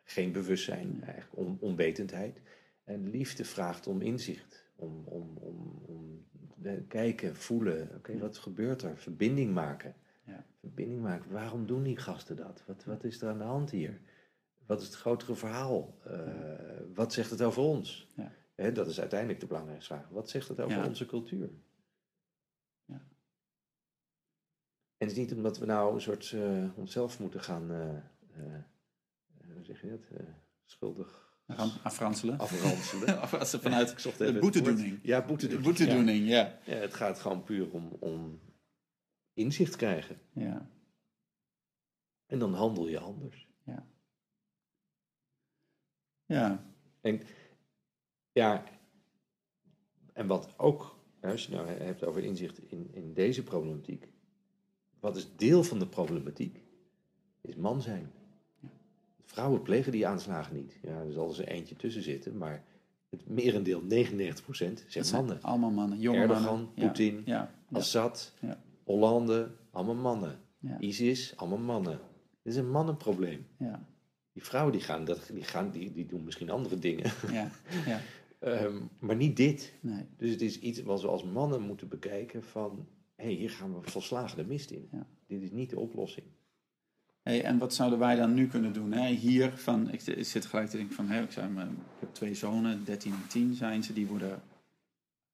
geen 0.03 0.31
bewustzijn, 0.31 1.03
eigenlijk 1.03 1.37
on- 1.37 1.57
onwetendheid. 1.59 2.41
En 2.83 3.09
liefde 3.09 3.45
vraagt 3.45 3.87
om 3.87 4.01
inzicht, 4.01 4.65
om, 4.75 5.03
om, 5.05 5.37
om, 5.37 5.81
om 5.85 6.25
eh, 6.63 6.73
kijken, 6.87 7.35
voelen, 7.35 7.89
oké, 7.95 8.17
wat 8.17 8.37
gebeurt 8.37 8.81
er? 8.81 8.97
Verbinding 8.97 9.53
maken. 9.53 9.95
Ja. 10.23 10.45
Verbinding 10.59 11.01
maken, 11.01 11.31
waarom 11.31 11.65
doen 11.65 11.83
die 11.83 11.97
gasten 11.97 12.35
dat? 12.35 12.63
Wat, 12.65 12.83
wat 12.83 13.03
is 13.03 13.21
er 13.21 13.29
aan 13.29 13.37
de 13.37 13.43
hand 13.43 13.71
hier? 13.71 13.99
Wat 14.65 14.81
is 14.81 14.85
het 14.87 14.95
grotere 14.95 15.35
verhaal? 15.35 15.97
Uh, 16.07 16.21
wat 16.93 17.13
zegt 17.13 17.29
het 17.29 17.41
over 17.41 17.61
ons? 17.61 18.09
Ja. 18.15 18.71
Dat 18.71 18.87
is 18.87 18.99
uiteindelijk 18.99 19.39
de 19.39 19.45
belangrijkste 19.45 19.93
vraag. 19.93 20.09
Wat 20.09 20.29
zegt 20.29 20.47
het 20.47 20.59
over 20.59 20.85
onze 20.87 21.05
cultuur? 21.05 21.49
Ja. 22.85 23.01
En 24.83 24.86
het 24.97 25.11
is 25.11 25.17
niet 25.17 25.33
omdat 25.33 25.57
we 25.57 25.65
nou 25.65 25.93
een 25.93 26.01
soort 26.01 26.31
eh, 26.31 26.77
onszelf 26.77 27.19
moeten 27.19 27.41
gaan, 27.41 27.71
eh, 27.71 27.95
eh, 28.35 28.63
hoe 29.53 29.63
zeg 29.63 29.81
je 29.81 29.89
dat, 29.89 30.19
schuldig 30.65 31.25
gaan 31.47 31.69
afranselen. 31.83 32.37
afranselen. 32.39 33.27
Ze 33.47 33.59
vanuit 33.59 33.91
Ik 33.91 33.99
zocht 33.99 34.17
de 34.17 34.23
even 34.23 34.35
het 34.35 34.43
boetedoening. 34.43 34.89
woord. 34.89 35.03
Ja, 35.05 35.25
boetedoening. 35.25 35.63
boetedoening, 35.77 36.27
ja. 36.27 36.35
Ja. 36.35 36.59
Ja, 36.65 36.75
het 36.75 36.93
gaat 36.93 37.19
gewoon 37.19 37.43
puur 37.43 37.71
om, 37.71 37.97
om 37.99 38.39
inzicht 39.33 39.75
krijgen. 39.75 40.19
ja. 40.33 40.69
En 42.25 42.39
dan 42.39 42.53
handel 42.53 42.87
je 42.87 42.99
anders. 42.99 43.47
Ja, 46.25 46.65
Ja, 48.31 48.63
en 50.13 50.27
wat 50.27 50.59
ook, 50.59 50.99
als 51.21 51.45
je 51.45 51.51
nou 51.51 51.67
hebt 51.67 52.03
over 52.03 52.23
inzicht 52.23 52.71
in, 52.71 52.93
in 52.93 53.13
deze 53.13 53.43
problematiek, 53.43 54.07
wat 54.99 55.15
is 55.15 55.27
deel 55.35 55.63
van 55.63 55.79
de 55.79 55.87
problematiek, 55.87 56.61
is 57.41 57.55
man 57.55 57.81
zijn. 57.81 58.11
Vrouwen 59.23 59.61
plegen 59.61 59.91
die 59.91 60.07
aanslagen 60.07 60.55
niet. 60.55 60.79
Ja, 60.81 61.01
er 61.01 61.11
zal 61.11 61.35
er 61.37 61.47
eentje 61.47 61.75
tussen 61.75 62.03
zitten, 62.03 62.37
maar 62.37 62.63
het 63.09 63.29
merendeel, 63.29 63.81
99%, 63.81 63.85
het 63.87 64.85
zijn 64.87 65.05
mannen. 65.11 65.41
allemaal 65.41 65.71
mannen, 65.71 65.99
jonge 65.99 66.17
Erdogan, 66.17 66.43
mannen. 66.43 66.69
Poetin, 66.73 67.21
Ja, 67.25 67.51
ja, 67.69 67.77
Assad, 67.77 68.33
Ja. 68.41 68.63
Hollande, 68.83 69.51
allemaal 69.71 69.95
mannen. 69.95 70.39
ISIS, 70.79 71.33
allemaal 71.35 71.57
mannen. 71.57 71.99
Dit 72.43 72.53
is 72.53 72.59
een 72.59 72.71
mannenprobleem. 72.71 73.47
ja, 73.57 73.87
Die 74.33 74.43
vrouwen 74.43 74.71
die 74.73 74.81
gaan, 74.81 75.05
dat, 75.05 75.29
die, 75.33 75.43
gaan 75.43 75.71
die, 75.71 75.91
die 75.91 76.05
doen 76.05 76.23
misschien 76.23 76.49
andere 76.49 76.79
dingen, 76.79 77.11
ja, 77.31 77.49
ja, 77.85 77.99
Ehm, 78.39 78.77
maar 78.99 79.15
niet 79.15 79.37
dit. 79.37 79.73
nee, 79.79 80.05
Dus 80.17 80.29
het 80.31 80.41
is 80.41 80.59
iets 80.59 80.81
wat 80.81 81.01
we 81.01 81.07
als 81.07 81.23
mannen 81.23 81.61
moeten 81.61 81.87
bekijken 81.87 82.43
van... 82.43 82.87
hé, 83.17 83.25
hey, 83.25 83.33
hier 83.33 83.49
gaan 83.49 83.79
we 83.79 83.89
volslagen 83.89 84.37
de 84.37 84.45
mist 84.45 84.71
in. 84.71 84.87
Ja. 84.91 85.07
Dit 85.27 85.41
is 85.41 85.51
niet 85.51 85.69
de 85.69 85.79
oplossing. 85.79 86.27
Hey, 87.21 87.43
en 87.43 87.57
wat 87.57 87.73
zouden 87.73 87.99
wij 87.99 88.15
dan 88.15 88.33
nu 88.33 88.47
kunnen 88.47 88.73
doen? 88.73 88.91
Hè? 88.91 89.07
Hier, 89.07 89.57
van, 89.57 89.91
ik, 89.91 90.01
ik 90.01 90.25
zit 90.25 90.45
gelijk 90.45 90.69
te 90.69 90.77
denken 90.77 90.95
van, 90.95 91.07
hè, 91.09 91.23
ik, 91.23 91.31
zei, 91.31 91.49
maar, 91.49 91.67
ik 91.67 91.99
heb 91.99 92.13
twee 92.13 92.33
zonen, 92.33 92.83
13 92.83 93.11
en 93.11 93.27
10 93.27 93.53
zijn 93.53 93.83
ze, 93.83 93.93
die 93.93 94.07
worden, 94.07 94.41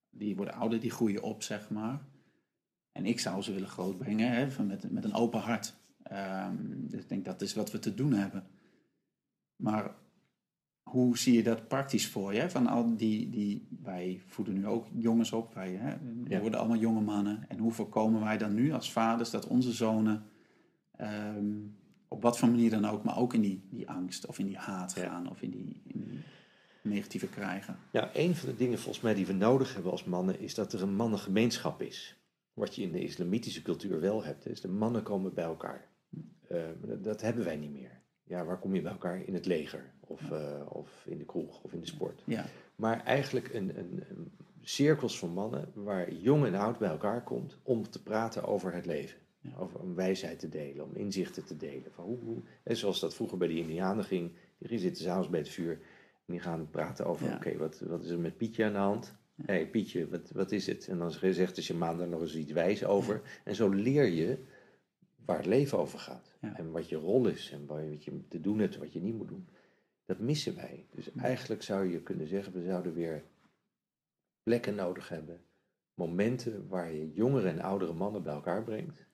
die 0.10 0.36
worden 0.36 0.54
ouder, 0.54 0.80
die 0.80 0.92
groeien 0.92 1.22
op, 1.22 1.44
zeg 1.44 1.70
maar. 1.70 2.02
En 2.92 3.06
ik 3.06 3.20
zou 3.20 3.42
ze 3.42 3.54
willen 3.54 3.70
grootbrengen 3.70 4.32
hè, 4.32 4.52
van 4.52 4.68
met, 4.68 4.92
met 4.92 5.04
een 5.04 5.14
open 5.14 5.40
hart. 5.40 5.74
Ehm, 6.04 6.56
dus 6.88 7.02
ik 7.02 7.10
denk 7.10 7.26
dat 7.26 7.42
is 7.42 7.54
wat 7.54 7.72
we 7.72 7.80
te 7.80 7.94
doen 7.94 8.14
hebben. 8.14 8.48
Maar 9.56 9.96
hoe 10.84 11.18
zie 11.18 11.34
je 11.34 11.44
dat 11.44 11.68
praktisch 11.68 12.08
voor 12.08 12.34
je? 12.34 12.50
Van 12.50 12.68
al 12.68 12.98
die, 12.98 13.30
die, 13.30 13.68
wij 13.84 14.22
voeden 14.26 14.54
nu 14.54 14.68
ook 14.68 14.88
jongens 14.94 15.32
op, 15.32 15.54
wij 15.54 15.72
hè, 15.72 15.94
Ja. 16.28 16.40
worden 16.40 16.60
allemaal 16.60 16.78
jonge 16.78 17.02
mannen. 17.02 17.46
En 17.48 17.58
hoe 17.58 17.72
voorkomen 17.72 18.22
wij 18.22 18.38
dan 18.38 18.54
nu 18.54 18.72
als 18.72 18.92
vaders 18.92 19.30
dat 19.30 19.48
onze 19.48 19.72
zonen 19.72 20.24
ehm, 20.96 21.56
op 22.08 22.22
wat 22.22 22.38
voor 22.38 22.50
manier 22.50 22.70
dan 22.70 22.86
ook, 22.86 23.04
maar 23.04 23.18
ook 23.18 23.34
in 23.34 23.42
die, 23.42 23.68
die 23.70 23.90
angst 23.90 24.26
of 24.26 24.40
in 24.40 24.46
die 24.46 24.58
haat 24.58 24.94
Ja. 24.96 25.04
gaan 25.04 25.30
of 25.30 25.42
in 25.42 25.50
die, 25.50 25.82
in 25.88 26.04
die 26.04 26.20
negatieve 26.82 27.28
krijgen? 27.28 27.78
Ja, 27.92 28.10
een 28.14 28.36
van 28.36 28.50
de 28.50 28.56
dingen 28.56 28.80
volgens 28.80 29.04
mij 29.04 29.14
die 29.14 29.26
we 29.26 29.34
nodig 29.34 29.74
hebben 29.74 29.92
als 29.92 30.04
mannen... 30.04 30.40
is 30.40 30.56
dat 30.56 30.74
er 30.74 30.82
een 30.82 30.96
mannengemeenschap 30.96 31.82
is. 31.82 32.18
Wat 32.54 32.76
je 32.76 32.82
in 32.82 32.92
de 32.92 33.04
islamitische 33.04 33.62
cultuur 33.62 34.00
wel 34.00 34.24
hebt, 34.24 34.48
is 34.48 34.62
de 34.62 34.68
mannen 34.68 35.04
komen 35.04 35.34
bij 35.34 35.44
elkaar. 35.44 35.88
Dat, 36.82 37.04
dat 37.04 37.22
hebben 37.22 37.44
wij 37.44 37.56
niet 37.56 37.72
meer. 37.72 38.02
Ja, 38.24 38.46
waar 38.46 38.60
kom 38.60 38.76
je 38.76 38.82
bij 38.82 38.92
elkaar? 38.92 39.28
In 39.28 39.34
het 39.34 39.46
leger 39.46 39.92
of, 40.00 40.32
eh, 40.32 40.62
of 40.70 41.06
in 41.06 41.18
de 41.18 41.26
kroeg 41.26 41.64
of 41.64 41.74
in 41.74 41.80
de 41.80 41.88
sport. 41.88 42.22
Ja, 42.26 42.46
Maar 42.76 43.04
eigenlijk 43.04 43.54
een, 43.54 43.78
een, 43.78 44.04
een 44.10 44.32
cirkels 44.62 45.20
van 45.20 45.30
mannen 45.30 45.72
waar 45.74 46.14
jong 46.14 46.46
en 46.46 46.56
oud 46.56 46.78
bij 46.78 46.90
elkaar 46.90 47.24
komt 47.24 47.58
om 47.64 47.90
te 47.90 48.04
praten 48.04 48.44
over 48.44 48.74
het 48.74 48.86
leven. 48.86 49.18
Ja. 49.40 49.50
Over 49.58 49.80
om 49.80 49.96
wijsheid 49.96 50.40
te 50.40 50.50
delen, 50.50 50.86
om 50.86 50.96
inzichten 50.96 51.46
te 51.46 51.58
delen. 51.58 51.92
Van 51.92 52.06
hoe, 52.06 52.20
hoe, 52.20 52.42
en 52.64 52.78
zoals 52.78 53.00
dat 53.00 53.16
vroeger 53.16 53.38
bij 53.38 53.48
de 53.48 53.58
Indianen 53.58 54.04
ging. 54.04 54.32
Die 54.58 54.80
zitten 54.80 55.04
s'avonds 55.04 55.30
bij 55.30 55.40
het 55.40 55.50
vuur 55.50 55.72
en 56.26 56.34
die 56.34 56.40
gaan 56.40 56.70
praten 56.70 57.06
over: 57.06 57.36
oké, 57.36 57.58
wat, 57.58 57.80
wat 57.80 58.04
is 58.04 58.10
er 58.10 58.20
met 58.20 58.38
Pietje 58.38 58.66
aan 58.66 58.72
de 58.72 58.78
hand? 58.78 59.16
Hé 59.36 59.54
hey, 59.54 59.68
Pietje, 59.68 60.10
wat, 60.10 60.32
wat 60.32 60.52
is 60.52 60.68
het? 60.68 60.88
En 60.88 60.98
dan 60.98 61.12
zegt 61.12 61.56
de 61.56 61.62
shamaan 61.62 61.98
daar 61.98 62.08
nog 62.08 62.22
eens 62.22 62.36
iets 62.36 62.52
wijs 62.52 62.86
over. 62.86 63.22
En 63.44 63.56
zo 63.56 63.70
leer 63.70 64.06
je 64.06 64.38
waar 65.26 65.38
het 65.38 65.46
leven 65.46 65.78
over 65.78 66.00
gaat. 66.00 66.36
Ja. 66.42 66.58
En 66.58 66.72
wat 66.72 66.90
je 66.90 66.96
rol 66.96 67.28
is 67.28 67.52
en 67.52 67.66
wat 67.66 68.04
je 68.04 68.28
te 68.28 68.42
doen 68.42 68.60
hebt, 68.60 68.78
wat 68.78 68.94
je 68.94 69.02
niet 69.02 69.16
moet 69.16 69.28
doen. 69.28 69.48
Dat 70.06 70.20
missen 70.20 70.56
wij. 70.56 70.88
Dus 70.92 71.12
eigenlijk 71.12 71.62
zou 71.62 71.92
je 71.92 72.02
kunnen 72.02 72.28
zeggen, 72.28 72.54
we 72.54 72.64
zouden 72.64 72.94
weer 72.94 73.24
plekken 74.44 74.76
nodig 74.76 75.10
hebben. 75.10 75.42
Momenten 75.94 76.68
waar 76.68 76.94
je 76.94 77.14
jongere 77.14 77.50
en 77.50 77.62
oudere 77.62 77.94
mannen 77.94 78.24
bij 78.24 78.34
elkaar 78.34 78.64
brengt. 78.64 79.06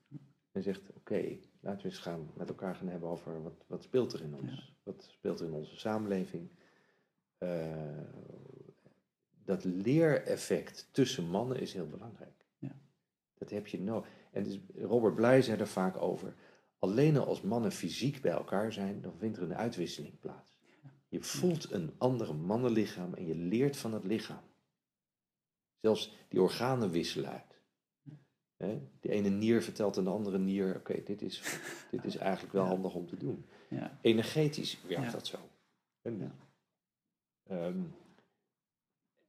En 0.51 0.63
zegt, 0.63 0.81
oké, 0.93 1.37
laten 1.59 1.81
we 1.81 1.89
eens 1.89 1.97
gaan 1.97 2.31
met 2.35 2.49
elkaar 2.49 2.75
gaan 2.75 2.87
hebben 2.87 3.09
over 3.09 3.43
wat, 3.43 3.65
wat 3.67 3.83
speelt 3.83 4.13
er 4.13 4.21
in 4.21 4.35
ons. 4.35 4.75
Wat 4.83 5.07
speelt 5.11 5.39
er 5.39 5.45
in 5.45 5.53
onze 5.53 5.79
samenleving. 5.79 6.49
Eh, 7.37 8.01
dat 9.43 9.63
leereffect 9.63 10.89
tussen 10.91 11.25
mannen 11.25 11.59
is 11.59 11.73
heel 11.73 11.87
belangrijk. 11.87 12.45
Ja. 12.57 12.75
Dat 13.33 13.49
heb 13.49 13.67
je 13.67 13.81
nodig. 13.81 14.07
En 14.31 14.43
dus 14.43 14.59
Robert 14.81 15.15
Bly 15.15 15.41
zei 15.41 15.59
er 15.59 15.67
vaak 15.67 15.97
over. 16.01 16.33
Alleen 16.79 17.17
al 17.17 17.25
als 17.25 17.41
mannen 17.41 17.71
fysiek 17.71 18.21
bij 18.21 18.31
elkaar 18.31 18.73
zijn, 18.73 19.01
dan 19.01 19.13
vindt 19.17 19.37
er 19.37 19.43
een 19.43 19.55
uitwisseling 19.55 20.19
plaats. 20.19 20.57
Je 21.07 21.21
voelt 21.23 21.71
een 21.71 21.93
andere 21.97 22.33
mannenlichaam 22.33 23.13
en 23.13 23.25
je 23.25 23.35
leert 23.35 23.77
van 23.77 23.93
het 23.93 24.03
lichaam. 24.03 24.41
Zelfs 25.81 26.15
die 26.29 26.41
organen 26.41 26.89
wisselen 26.91 27.29
uit. 27.29 27.47
De 28.99 29.09
ene 29.09 29.29
nier 29.29 29.61
vertelt 29.63 29.97
aan 29.97 30.03
de 30.03 30.09
andere 30.09 30.37
nier: 30.37 30.75
oké, 30.75 31.03
dit, 31.03 31.21
is, 31.21 31.59
dit 31.91 32.05
is 32.05 32.15
eigenlijk 32.15 32.53
wel 32.53 32.65
handig 32.65 32.93
om 32.93 33.07
te 33.07 33.17
doen. 33.17 33.45
ja, 33.69 33.97
Energetisch 34.01 34.81
werkt 34.87 35.05
Ja. 35.05 35.11
dat 35.11 35.27
zo. 35.27 35.37
En, 36.01 36.31
ehm, 37.43 37.81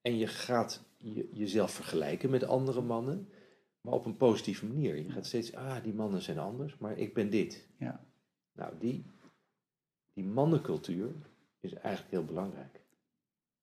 en 0.01 0.17
je 0.19 0.27
gaat 0.27 0.83
je, 0.97 1.29
jezelf 1.33 1.71
vergelijken 1.73 2.31
met 2.31 2.45
andere 2.45 2.81
mannen, 2.81 3.29
maar 3.81 3.95
op 3.95 4.05
een 4.05 4.17
positieve 4.17 4.67
manier. 4.67 4.97
Je 4.97 5.11
gaat 5.11 5.27
steeds, 5.27 5.55
ah, 5.55 5.83
die 5.83 5.95
mannen 5.95 6.23
zijn 6.23 6.39
anders, 6.39 6.79
maar 6.79 6.99
ik 6.99 7.15
ben 7.15 7.31
dit. 7.31 7.69
ja, 7.77 8.05
Nou, 8.53 8.73
die, 8.79 9.05
die 10.13 10.25
mannencultuur 10.25 11.15
is 11.61 11.73
eigenlijk 11.73 12.11
heel 12.11 12.25
belangrijk. 12.25 12.81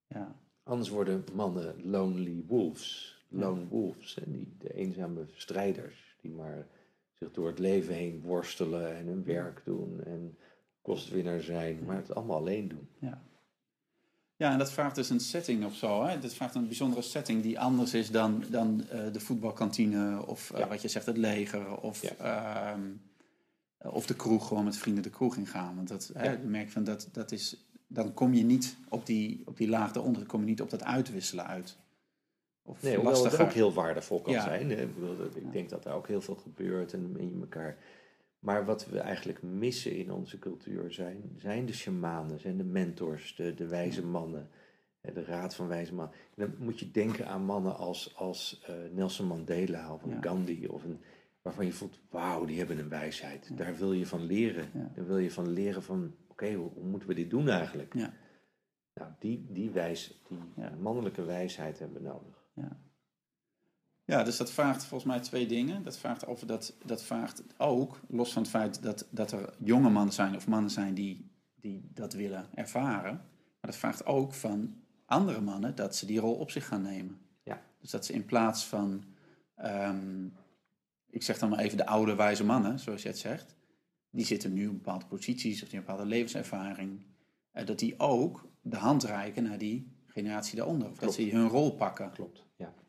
ja, 0.06 0.36
Anders 0.62 0.88
worden 0.88 1.24
mannen 1.34 1.90
lonely 1.90 2.44
wolves. 2.46 3.16
Lone 3.30 3.66
wolves, 3.68 4.14
hè, 4.14 4.22
die, 4.30 4.54
de 4.58 4.74
eenzame 4.74 5.26
strijders, 5.32 6.16
die 6.20 6.30
maar 6.30 6.66
zich 7.12 7.32
door 7.32 7.46
het 7.46 7.58
leven 7.58 7.94
heen 7.94 8.20
worstelen 8.20 8.96
en 8.96 9.06
hun 9.06 9.24
werk 9.24 9.64
doen 9.64 10.04
en 10.04 10.38
kostwinnaar 10.82 11.40
zijn, 11.40 11.84
maar 11.84 11.96
het 11.96 12.14
allemaal 12.14 12.36
alleen 12.36 12.68
doen. 12.68 12.88
ja. 12.98 13.27
Ja, 14.38 14.52
en 14.52 14.58
dat 14.58 14.72
vraagt 14.72 14.94
dus 14.94 15.10
een 15.10 15.20
setting 15.20 15.64
of 15.64 15.74
zo. 15.74 16.04
Hè? 16.04 16.18
Dat 16.18 16.34
vraagt 16.34 16.54
een 16.54 16.66
bijzondere 16.66 17.02
setting 17.02 17.42
die 17.42 17.60
anders 17.60 17.94
is 17.94 18.10
dan, 18.10 18.44
dan 18.50 18.84
eh, 18.88 19.12
de 19.12 19.20
voetbalkantine 19.20 20.26
of 20.26 20.50
eh, 20.50 20.58
Ja. 20.58 20.68
wat 20.68 20.82
je 20.82 20.88
zegt, 20.88 21.06
het 21.06 21.16
leger 21.16 21.76
of, 21.80 22.02
Ja. 22.02 22.72
ehm, 22.72 22.80
of 23.94 24.06
de 24.06 24.14
kroeg, 24.16 24.48
gewoon 24.48 24.64
met 24.64 24.76
vrienden 24.76 25.02
de 25.02 25.10
kroeg 25.10 25.36
ingaan. 25.36 25.76
Want 25.76 25.88
dat, 25.88 26.10
hè, 26.14 26.24
Ja. 26.24 26.30
je 26.30 26.38
merkt 26.46 26.72
van 26.72 26.84
dat, 26.84 27.08
dat 27.12 27.32
is, 27.32 27.56
dan 27.86 28.14
kom 28.14 28.34
je 28.34 28.44
niet 28.44 28.76
op 28.88 29.06
die, 29.06 29.42
op 29.44 29.56
die 29.56 29.68
laag 29.68 29.92
daaronder, 29.92 30.26
kom 30.26 30.40
je 30.40 30.46
niet 30.46 30.60
op 30.62 30.70
dat 30.70 30.82
uitwisselen 30.84 31.46
uit. 31.46 31.76
Of 32.62 32.82
Nee, 32.82 32.94
hoewel 32.94 33.12
het 33.12 33.22
lastiger. 33.22 33.46
ook 33.46 33.52
heel 33.52 33.72
waardevol 33.72 34.20
kan 34.20 34.32
zijn. 34.32 34.70
hè. 34.70 34.76
Ik, 34.82 34.94
bedoel, 34.94 35.16
dat- 35.16 35.36
ik 35.36 35.52
denk 35.52 35.68
dat 35.70 35.84
er 35.84 35.92
ook 35.92 36.08
heel 36.08 36.20
veel 36.20 36.34
gebeurt 36.36 36.92
en 36.92 37.14
in 37.18 37.36
elkaar. 37.40 37.76
Maar 38.38 38.64
wat 38.64 38.86
we 38.86 38.98
eigenlijk 38.98 39.42
missen 39.42 39.96
in 39.96 40.12
onze 40.12 40.38
cultuur 40.38 40.92
zijn, 40.92 41.32
zijn 41.36 41.66
de 41.66 41.72
shamanen, 41.72 42.40
zijn 42.40 42.56
de 42.56 42.64
mentors, 42.64 43.36
de, 43.36 43.54
de 43.54 43.66
wijze 43.66 44.06
mannen, 44.06 44.48
de 45.00 45.24
raad 45.24 45.54
van 45.54 45.68
wijze 45.68 45.94
mannen. 45.94 46.16
En 46.36 46.46
dan 46.46 46.64
moet 46.64 46.78
je 46.78 46.90
denken 46.90 47.26
aan 47.26 47.44
mannen 47.44 47.76
als, 47.76 48.16
als 48.16 48.62
eh, 48.66 48.74
Nelson 48.92 49.26
Mandela 49.26 49.92
of 49.92 50.02
een 50.02 50.10
Ja. 50.10 50.20
Gandhi, 50.20 50.66
of 50.66 50.84
een, 50.84 51.00
waarvan 51.42 51.64
je 51.64 51.72
voelt, 51.72 52.00
wauw, 52.10 52.44
die 52.44 52.58
hebben 52.58 52.78
een 52.78 52.88
wijsheid. 52.88 53.56
Daar 53.56 53.76
wil 53.76 53.92
je 53.92 54.06
van 54.06 54.22
leren. 54.22 54.68
Ja. 54.74 54.90
Daar 54.94 55.06
wil 55.06 55.18
je 55.18 55.30
van 55.30 55.48
leren 55.48 55.82
van, 55.82 56.14
oké, 56.28 56.52
hoe, 56.52 56.70
hoe 56.72 56.86
moeten 56.88 57.08
we 57.08 57.14
dit 57.14 57.30
doen 57.30 57.48
eigenlijk? 57.48 57.94
Ja. 57.94 58.14
Nou, 58.94 59.12
die, 59.18 59.46
die, 59.50 59.70
wijs, 59.70 60.22
die 60.28 60.38
mannelijke 60.80 61.24
wijsheid 61.24 61.78
hebben 61.78 62.02
we 62.02 62.08
nodig. 62.08 62.48
Ja, 62.54 62.80
dus 64.08 64.36
dat 64.36 64.50
vraagt 64.50 64.84
volgens 64.84 65.10
mij 65.10 65.20
twee 65.20 65.46
dingen. 65.46 65.82
Dat 65.82 65.98
vraagt, 65.98 66.26
over 66.26 66.46
dat, 66.46 66.74
dat 66.84 67.02
vraagt 67.02 67.42
ook, 67.56 68.00
los 68.08 68.32
van 68.32 68.42
het 68.42 68.50
feit 68.50 68.82
dat, 68.82 69.06
dat 69.10 69.32
er 69.32 69.54
jonge 69.58 69.90
mannen 69.90 70.14
zijn 70.14 70.36
of 70.36 70.46
mannen 70.46 70.70
zijn 70.70 70.94
die, 70.94 71.30
die 71.54 71.90
dat 71.94 72.12
willen 72.12 72.46
ervaren. 72.54 73.14
Maar 73.60 73.70
dat 73.70 73.76
vraagt 73.76 74.06
ook 74.06 74.34
van 74.34 74.74
andere 75.06 75.40
mannen 75.40 75.74
dat 75.74 75.96
ze 75.96 76.06
die 76.06 76.20
rol 76.20 76.34
op 76.34 76.50
zich 76.50 76.66
gaan 76.66 76.82
nemen. 76.82 77.18
Ja. 77.42 77.62
Dus 77.80 77.90
dat 77.90 78.06
ze 78.06 78.12
in 78.12 78.24
plaats 78.24 78.64
van, 78.64 79.04
ehm, 79.54 80.26
ik 81.10 81.22
zeg 81.22 81.38
dan 81.38 81.48
maar 81.48 81.58
even 81.58 81.76
de 81.76 81.86
oude 81.86 82.14
wijze 82.14 82.44
mannen, 82.44 82.78
zoals 82.78 83.02
je 83.02 83.08
het 83.08 83.18
zegt. 83.18 83.56
Die 84.10 84.24
zitten 84.24 84.52
nu 84.52 84.66
op 84.66 84.74
bepaalde 84.74 85.06
posities 85.06 85.62
of 85.62 85.68
die 85.68 85.76
hebben 85.78 85.78
een 85.78 85.84
bepaalde 85.86 86.10
levenservaring. 86.16 87.06
eh, 87.52 87.66
dat 87.66 87.78
die 87.78 87.98
ook 87.98 88.48
de 88.60 88.76
hand 88.76 89.04
reiken 89.04 89.42
naar 89.42 89.58
die 89.58 89.92
generatie 90.06 90.56
daaronder. 90.56 90.90
Of 90.90 90.98
dat 90.98 91.14
ze 91.14 91.22
hun 91.22 91.48
rol 91.48 91.74
pakken. 91.74 92.10
Klopt, 92.10 92.36
ja. 92.38 92.47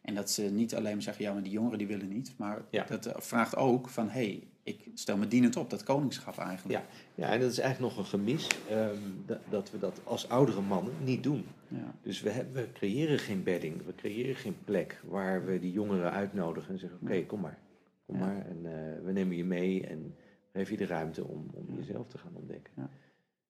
En 0.10 0.16
dat 0.16 0.30
ze 0.30 0.41
niet 0.41 0.76
alleen 0.76 0.93
maar 0.93 1.01
zeggen, 1.01 1.24
ja, 1.24 1.34
maar 1.34 1.43
die 1.43 1.51
jongeren 1.51 1.78
die 1.78 1.88
willen 1.88 2.07
niet. 2.10 2.34
Maar 2.38 2.62
Ja. 2.70 2.84
dat 2.84 3.05
eh, 3.05 3.14
vraagt 3.18 3.55
ook 3.55 3.89
van, 3.89 4.05
hé, 4.10 4.12
hey, 4.12 4.47
ik 4.64 4.88
stel 4.93 5.18
me 5.18 5.28
dienend 5.28 5.55
op, 5.55 5.70
dat 5.70 5.84
koningschap 5.84 6.38
eigenlijk. 6.38 6.80
Ja, 6.80 6.86
ja, 7.26 7.34
en 7.34 7.39
dat 7.39 7.51
is 7.51 7.57
eigenlijk 7.60 7.93
nog 7.95 8.03
een 8.03 8.10
gemis 8.12 8.47
ehm, 8.70 8.97
dat, 9.26 9.39
dat 9.49 9.72
we 9.72 9.80
dat 9.80 10.01
als 10.03 10.30
oudere 10.30 10.62
mannen 10.62 10.93
niet 11.03 11.24
doen. 11.24 11.45
Ja. 11.68 11.93
Dus 12.01 12.22
we, 12.22 12.30
hebben, 12.30 12.53
we 12.64 12.72
creëren 12.72 13.20
geen 13.20 13.43
bedding, 13.43 13.86
we 13.86 13.95
creëren 13.95 14.36
geen 14.36 14.55
plek 14.64 15.01
waar 15.07 15.45
we 15.45 15.60
die 15.60 15.72
jongeren 15.72 16.12
uitnodigen 16.12 16.74
en 16.74 16.80
zeggen: 16.80 16.99
Oké, 17.01 17.26
kom 17.26 17.39
maar. 17.39 17.57
Kom 18.05 18.16
Ja. 18.18 18.26
maar 18.26 18.45
en 18.45 18.57
eh, 18.66 19.03
we 19.05 19.12
nemen 19.12 19.36
je 19.38 19.45
mee 19.45 19.88
en 19.88 20.16
geef 20.53 20.70
je 20.70 20.78
de 20.78 20.86
ruimte 20.86 21.24
om, 21.26 21.49
om 21.53 21.76
jezelf 21.78 22.07
te 22.07 22.18
gaan 22.18 22.36
ontdekken. 22.36 22.74
Ja. 22.76 22.89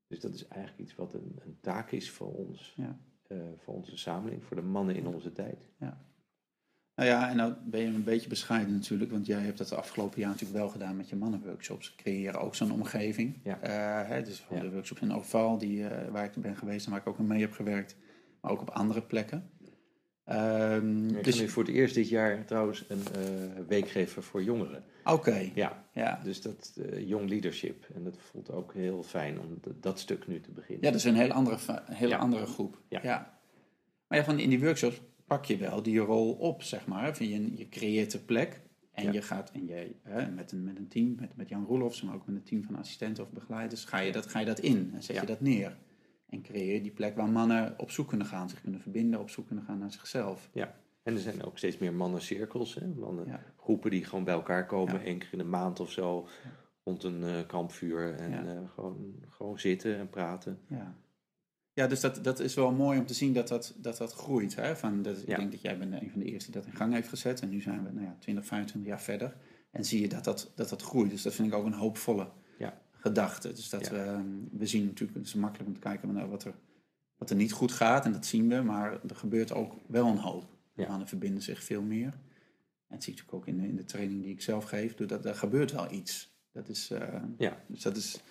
Dus 0.08 0.20
dat 0.20 0.34
is 0.34 0.48
eigenlijk 0.48 0.82
iets 0.82 0.96
wat 0.96 1.14
een, 1.14 1.36
een 1.46 1.58
taak 1.62 1.92
is 1.92 2.10
voor 2.12 2.34
ons, 2.34 2.74
Ja. 2.78 2.98
eh, 3.28 3.38
voor 3.58 3.74
onze 3.74 3.98
samenleving, 3.98 4.44
voor 4.44 4.56
de 4.58 4.62
mannen 4.64 4.96
in 4.96 5.08
onze 5.08 5.32
tijd. 5.32 5.68
Nou 7.00 7.12
ja, 7.12 7.30
en 7.30 7.36
nou 7.36 7.54
ben 7.64 7.80
je 7.80 7.86
een 7.88 8.04
beetje 8.04 8.30
bescheiden 8.30 8.74
natuurlijk, 8.74 9.12
want 9.12 9.26
jij 9.26 9.40
hebt 9.42 9.58
dat 9.58 9.68
de 9.68 9.76
afgelopen 9.76 10.20
jaar 10.20 10.30
natuurlijk 10.30 10.60
wel 10.60 10.70
gedaan 10.70 10.96
met 10.98 11.10
je 11.10 11.16
mannenworkshops. 11.16 11.96
Creëren 11.96 12.40
ook 12.42 12.56
zo'n 12.56 12.72
omgeving. 12.72 13.40
Ja. 13.44 13.60
Eh, 13.60 14.10
hè, 14.10 14.22
dus 14.24 14.46
Ja. 14.50 14.60
de 14.60 14.72
workshops 14.72 15.02
in 15.02 15.14
Oval, 15.14 15.58
die, 15.58 15.88
eh, 15.88 16.12
waar 16.12 16.24
ik 16.24 16.32
ben 16.36 16.56
geweest 16.58 16.86
en 16.86 16.92
waar 16.92 17.00
ik 17.00 17.08
ook 17.08 17.20
mee 17.20 17.42
heb 17.42 17.52
gewerkt, 17.52 17.96
maar 18.42 18.52
ook 18.52 18.62
op 18.62 18.70
andere 18.70 19.02
plekken. 19.02 19.50
Ehm, 20.26 21.08
Ik 21.16 21.24
dus, 21.24 21.40
nu 21.40 21.50
voor 21.50 21.64
het 21.64 21.72
eerst 21.72 21.96
dit 21.96 22.10
jaar 22.10 22.46
trouwens 22.46 22.86
een 22.88 23.02
eh, 23.14 23.64
week 23.68 23.90
geven 23.90 24.24
voor 24.24 24.44
jongeren. 24.44 24.84
Oké, 25.04 25.50
Ja, 25.56 25.84
ja. 25.94 26.20
dus 26.24 26.42
dat 26.42 26.80
young 27.06 27.30
leadership. 27.30 27.86
En 27.96 28.04
dat 28.04 28.18
voelt 28.18 28.52
ook 28.52 28.74
heel 28.74 29.04
fijn 29.04 29.40
om 29.40 29.60
dat, 29.80 30.00
stuk 30.00 30.28
nu 30.28 30.42
te 30.42 30.52
beginnen. 30.52 30.86
Ja, 30.86 30.92
dat 30.92 31.00
is 31.00 31.06
een 31.06 31.16
hele 31.16 31.34
andere, 31.34 31.58
Ja. 32.00 32.18
andere 32.18 32.46
groep. 32.46 32.82
Ja. 32.90 33.38
Maar 34.08 34.18
ja, 34.18 34.24
van 34.24 34.40
in 34.40 34.50
die 34.50 34.60
workshops 34.60 35.02
pak 35.30 35.46
je 35.46 35.58
wel 35.58 35.84
die 35.84 36.00
rol 36.00 36.34
op, 36.34 36.64
zeg 36.64 36.88
maar. 36.88 37.24
Je, 37.24 37.58
je 37.58 37.70
creëert 37.70 38.12
de 38.12 38.20
plek 38.20 38.62
en 38.92 39.04
Ja. 39.04 39.12
je 39.12 39.22
gaat 39.22 39.52
en 39.52 39.66
je, 39.68 39.96
hè, 40.04 40.32
met, 40.32 40.52
een, 40.52 40.64
met 40.64 40.78
een 40.78 40.88
team, 40.88 41.16
met, 41.20 41.36
met 41.36 41.50
Jan 41.50 41.66
Roelofs, 41.66 42.02
maar 42.02 42.16
ook 42.16 42.26
met 42.26 42.36
een 42.36 42.44
team 42.44 42.64
van 42.64 42.76
assistenten 42.76 43.24
of 43.24 43.32
begeleiders, 43.32 43.86
ga 43.86 44.00
je 44.00 44.12
dat, 44.12 44.26
ga 44.26 44.40
je 44.40 44.46
dat 44.46 44.60
in 44.60 44.92
en 44.94 45.04
zet 45.04 45.16
Ja. 45.16 45.22
je 45.22 45.28
dat 45.28 45.42
neer. 45.42 45.78
En 46.30 46.42
creëer 46.42 46.74
je 46.74 46.82
die 46.82 46.92
plek 46.92 47.16
waar 47.16 47.30
mannen 47.30 47.74
op 47.78 47.92
zoek 47.92 48.08
kunnen 48.08 48.28
gaan, 48.28 48.50
zich 48.50 48.62
kunnen 48.62 48.80
verbinden, 48.82 49.20
op 49.20 49.30
zoek 49.30 49.48
kunnen 49.48 49.66
gaan 49.66 49.78
naar 49.80 49.92
zichzelf. 49.92 50.50
En 51.04 51.14
er 51.16 51.20
zijn 51.22 51.44
ook 51.44 51.58
steeds 51.58 51.78
meer 51.78 51.94
mannencirkels, 51.94 52.76
hè? 52.76 52.88
mannen, 52.88 53.26
Ja. 53.26 53.44
groepen 53.58 53.92
die 53.92 54.06
gewoon 54.06 54.24
bij 54.24 54.34
elkaar 54.34 54.66
komen, 54.66 54.94
Ja. 54.94 55.02
één 55.04 55.18
keer 55.20 55.30
in 55.32 55.38
de 55.38 55.44
maand 55.44 55.80
of 55.80 55.92
zo, 55.92 56.28
rond 56.84 57.04
een 57.04 57.24
eh, 57.24 57.48
kampvuur 57.48 58.16
en 58.16 58.32
Ja. 58.32 58.46
eh, 58.46 58.70
gewoon, 58.74 59.16
gewoon 59.30 59.60
zitten 59.60 59.98
en 59.98 60.10
praten. 60.10 60.60
Ja, 60.68 60.96
ja 61.74 61.88
dus 61.88 62.00
dat, 62.00 62.24
dat 62.24 62.40
is 62.40 62.54
wel 62.54 62.72
mooi 62.72 63.00
om 63.00 63.06
te 63.06 63.14
zien 63.14 63.34
dat 63.34 63.48
dat, 63.48 63.76
dat, 63.78 63.98
dat 63.98 64.14
groeit. 64.14 64.56
Hè? 64.56 64.76
Van, 64.76 65.02
dat, 65.02 65.18
Ik 65.18 65.26
denk 65.36 65.52
dat 65.52 65.62
jij 65.62 65.78
bent 65.78 65.94
een 65.94 66.10
van 66.10 66.20
de 66.20 66.26
eerste 66.26 66.52
die 66.52 66.62
dat 66.62 66.70
in 66.72 66.78
gang 66.78 66.94
heeft 66.94 67.10
gezet. 67.10 67.42
En 67.42 67.50
nu 67.50 67.62
zijn 67.62 67.84
we 67.84 67.92
nou 67.92 68.06
ja, 68.06 68.16
20, 68.20 68.46
25 68.46 68.90
jaar 68.92 69.02
verder. 69.02 69.36
En 69.72 69.86
zie 69.86 70.02
je 70.02 70.08
dat 70.10 70.24
dat, 70.24 70.52
dat, 70.56 70.70
dat 70.70 70.82
groeit. 70.82 71.10
Dus 71.10 71.22
dat 71.22 71.34
vind 71.34 71.48
ik 71.48 71.54
ook 71.54 71.66
een 71.66 71.74
hoopvolle 71.74 72.30
Ja. 72.58 72.82
gedachte. 72.92 73.54
Dus 73.54 73.70
dat 73.70 73.86
Ja. 73.86 73.92
we, 73.92 73.98
ehm, 73.98 74.28
we 74.52 74.66
zien 74.66 74.86
natuurlijk, 74.86 75.18
het 75.18 75.28
is 75.28 75.34
makkelijk 75.34 75.68
om 75.70 75.74
te 75.74 75.80
kijken 75.82 76.14
naar 76.14 76.30
wat 76.30 76.44
er, 76.44 76.54
wat 77.18 77.30
er 77.30 77.36
niet 77.36 77.52
goed 77.52 77.72
gaat. 77.72 78.06
En 78.06 78.12
dat 78.12 78.26
zien 78.26 78.50
we. 78.50 78.62
Maar 78.62 78.92
er 79.08 79.16
gebeurt 79.16 79.54
ook 79.54 79.74
wel 79.88 80.08
een 80.08 80.18
hoop. 80.18 80.58
De 80.74 80.82
Ja. 80.82 80.88
mannen 80.88 81.08
verbinden 81.08 81.44
zich 81.44 81.64
veel 81.64 81.82
meer. 81.82 82.14
En 82.88 82.96
dat 82.96 83.04
zie 83.04 83.14
ik 83.14 83.20
natuurlijk 83.20 83.34
ook 83.34 83.48
in 83.48 83.58
de, 83.62 83.68
in 83.68 83.76
de 83.76 83.86
training 83.86 84.22
die 84.22 84.32
ik 84.32 84.42
zelf 84.42 84.64
geef. 84.64 84.96
Dat, 84.96 85.26
er 85.26 85.36
gebeurt 85.36 85.72
wel 85.72 85.92
iets. 85.92 86.38
Dat 86.52 86.70
is, 86.70 86.90
eh, 86.92 87.24
Ja. 87.38 87.64
Dus 87.68 87.82
dat 87.82 87.98
is, 87.98 88.22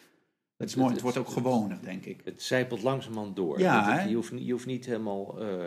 dat 0.59 0.67
is 0.69 0.75
Het- 0.75 0.83
mooi. 0.83 0.95
het- 0.95 1.03
Het 1.05 1.15
wordt 1.15 1.19
ook 1.29 1.35
gewoner, 1.35 1.79
denk 1.83 2.05
ik. 2.05 2.21
Het 2.25 2.43
zijpelt 2.43 2.83
langzamerhand 2.83 3.37
door. 3.37 3.59
Ja, 3.59 3.99
het- 3.99 4.09
je, 4.09 4.15
hoeft, 4.15 4.33
niet- 4.33 4.47
je 4.47 4.53
hoeft 4.53 4.67
niet 4.67 4.87
helemaal 4.87 5.41
eh, 5.41 5.65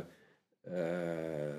eh, 0.62 1.54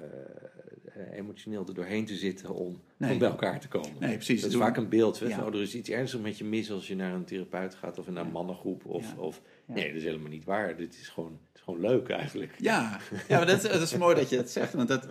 emotioneel 1.12 1.66
er 1.66 1.74
doorheen 1.74 2.04
te 2.04 2.14
zitten 2.16 2.54
om, 2.54 2.80
Nee. 2.96 3.12
om 3.12 3.18
bij 3.18 3.28
elkaar 3.28 3.60
te 3.60 3.68
komen. 3.68 3.90
Nee, 4.00 4.14
precies. 4.14 4.40
Dat 4.42 4.50
is 4.50 4.56
vaak 4.56 4.76
een 4.76 4.88
beeld. 4.88 5.18
Ja. 5.18 5.28
van, 5.28 5.46
oh, 5.46 5.54
er 5.54 5.60
is 5.62 5.74
iets 5.74 5.88
ernstigs 5.88 6.22
met 6.22 6.38
je 6.38 6.44
mis 6.44 6.70
als 6.70 6.88
je 6.88 6.96
naar 6.96 7.12
een 7.14 7.24
therapeut 7.24 7.74
gaat 7.74 7.98
of 7.98 8.08
naar 8.10 8.24
een 8.24 8.30
mannengroep. 8.32 8.84
Of, 8.86 9.16
of. 9.16 9.40
Nee, 9.66 9.86
dat 9.86 9.96
is 9.96 10.04
helemaal 10.04 10.28
niet 10.30 10.44
waar. 10.44 10.76
Dit 10.76 10.94
is 10.94 11.08
gewoon, 11.08 11.30
het 11.48 11.56
is 11.56 11.60
gewoon 11.62 11.80
leuk 11.80 12.08
eigenlijk. 12.08 12.54
Ja, 12.58 12.98
ja 13.28 13.36
maar 13.36 13.46
dat, 13.46 13.64
is- 13.64 13.70
dat 13.70 13.80
is 13.82 13.96
mooi 13.96 14.14
dat 14.14 14.28
je 14.30 14.36
dat 14.36 14.50
zegt. 14.50 14.72
Want 14.74 14.88
dat, 14.88 15.06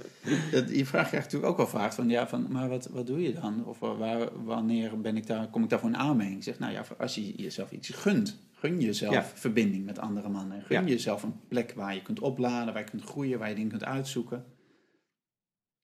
dat, 0.51 0.67
die 0.67 0.85
vraag 0.87 1.07
krijg 1.07 1.23
je 1.23 1.29
natuurlijk 1.29 1.51
ook 1.51 1.57
wel 1.71 1.81
vaak 1.81 1.93
van, 1.93 2.09
ja, 2.09 2.27
van, 2.27 2.47
maar 2.49 2.69
wat, 2.69 2.87
wat 2.91 3.07
doe 3.07 3.21
je 3.21 3.33
dan? 3.33 3.65
Of 3.65 3.79
waar, 3.79 4.43
wanneer 4.43 5.01
ben 5.01 5.17
ik 5.17 5.27
daar, 5.27 5.47
kom 5.49 5.63
ik 5.63 5.69
daar 5.69 5.79
voor 5.79 5.89
een 5.89 5.97
aanmerking? 5.97 6.37
Ik 6.37 6.43
zeg, 6.43 6.59
nou 6.59 6.73
ja, 6.73 6.83
als 6.97 7.15
je 7.15 7.35
jezelf 7.35 7.71
iets 7.71 7.89
gunt, 7.89 8.39
gun 8.53 8.79
jezelf 8.81 9.13
Ja. 9.13 9.23
verbinding 9.23 9.85
met 9.85 9.99
andere 9.99 10.29
mannen. 10.29 10.61
Gun 10.61 10.81
Ja. 10.81 10.87
jezelf 10.87 11.23
een 11.23 11.33
plek 11.47 11.73
waar 11.75 11.93
je 11.95 12.01
kunt 12.01 12.19
opladen, 12.19 12.73
waar 12.73 12.83
je 12.83 12.89
kunt 12.89 13.03
groeien, 13.03 13.39
waar 13.39 13.49
je 13.49 13.55
dingen 13.55 13.69
kunt 13.69 13.83
uitzoeken. 13.85 14.45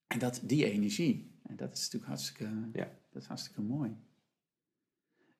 En 0.08 0.20
dat, 0.20 0.39
die 0.43 0.72
energie, 0.72 1.39
en 1.43 1.55
dat 1.55 1.74
is 1.74 1.80
natuurlijk 1.84 2.05
hartstikke, 2.05 2.49
Ja. 2.74 2.88
dat 3.12 3.22
is 3.22 3.28
hartstikke 3.28 3.62
mooi. 3.62 3.97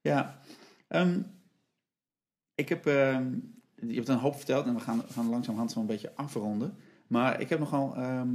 Ja, 0.02 0.40
ehm, 0.88 1.22
ik 2.56 2.70
heb, 2.70 2.86
ehm, 2.86 3.34
je 3.76 3.96
hebt 3.96 4.08
een 4.08 4.18
hoop 4.18 4.36
verteld 4.36 4.66
en 4.66 4.74
we 4.74 4.80
gaan, 4.80 5.02
gaan 5.10 5.30
langzamerhand 5.30 5.72
zo 5.72 5.80
een 5.80 5.86
beetje 5.86 6.16
afronden. 6.16 6.76
Maar 7.08 7.42
ik 7.42 7.50
heb 7.50 7.60
nogal 7.60 7.96
ehm, 7.96 8.30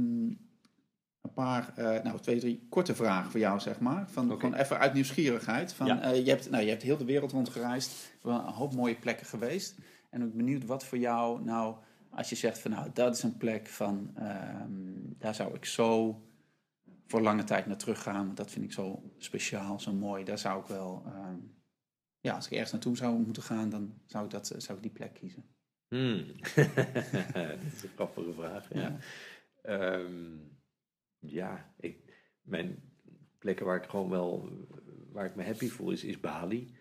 een 1.21 1.33
paar, 1.33 1.73
eh, 1.77 2.03
nou 2.03 2.19
twee, 2.19 2.39
drie 2.39 2.65
korte 2.69 2.95
vragen 2.95 3.31
voor 3.31 3.39
jou, 3.39 3.59
zeg 3.59 3.79
maar. 3.79 4.09
Van. 4.09 4.29
Gewoon 4.29 4.53
even 4.53 4.79
uit 4.79 4.93
nieuwsgierigheid. 4.93 5.73
Van, 5.73 5.87
Ja. 5.87 6.01
eh, 6.01 6.23
je, 6.25 6.29
hebt, 6.29 6.49
nou, 6.49 6.63
je 6.63 6.69
hebt 6.69 6.81
heel 6.81 6.97
de 6.97 7.05
wereld 7.05 7.31
rondgereisd, 7.31 8.11
een 8.21 8.33
hoop 8.39 8.73
mooie 8.75 8.95
plekken 8.95 9.25
geweest. 9.25 9.77
En 10.09 10.21
ik 10.21 10.27
ben 10.27 10.37
benieuwd 10.37 10.65
wat 10.65 10.85
voor 10.85 10.97
jou, 10.97 11.43
nou, 11.43 11.75
als 12.15 12.29
je 12.29 12.35
zegt 12.35 12.59
van 12.59 12.71
nou, 12.71 12.89
dat 12.93 13.15
is 13.15 13.23
een 13.23 13.37
plek 13.37 13.67
van, 13.67 14.11
ehm, 14.15 15.17
daar 15.17 15.35
zou 15.35 15.55
ik 15.55 15.65
zo 15.65 16.21
voor 17.07 17.21
lange 17.21 17.43
tijd 17.43 17.65
naar 17.65 17.77
terug 17.77 18.01
gaan. 18.01 18.25
Want 18.25 18.37
dat 18.37 18.51
vind 18.51 18.65
ik 18.65 18.71
zo 18.71 19.13
speciaal, 19.17 19.79
zo 19.79 19.93
mooi. 19.93 20.23
Daar 20.23 20.37
zou 20.37 20.61
ik 20.61 20.67
wel, 20.67 21.03
ehm, 21.05 21.37
ja, 22.19 22.35
als 22.35 22.45
ik 22.45 22.51
ergens 22.51 22.71
naartoe 22.71 22.97
zou 22.97 23.19
moeten 23.19 23.43
gaan, 23.43 23.69
dan 23.69 24.01
zou 24.05 24.25
ik, 24.25 24.31
dat, 24.31 24.47
zou 24.57 24.77
ik 24.77 24.83
die 24.83 24.91
plek 24.91 25.13
kiezen. 25.13 25.45
Hmm. 25.87 26.25
dat 27.35 27.73
is 27.73 27.83
een 27.83 27.89
grappige 27.95 28.33
vraag. 28.33 28.73
Ja, 28.73 28.81
Ja. 28.81 28.97
Ehm, 29.61 30.37
ja 31.19 31.73
ik, 31.77 32.13
mijn 32.41 32.91
plekken 33.37 33.65
waar 33.65 33.83
ik 33.83 33.89
gewoon 33.89 34.09
wel, 34.09 34.49
waar 35.11 35.25
ik 35.25 35.35
me 35.35 35.43
happy 35.43 35.67
voel, 35.67 35.91
is, 35.91 36.03
is 36.03 36.19
Bali. 36.19 36.75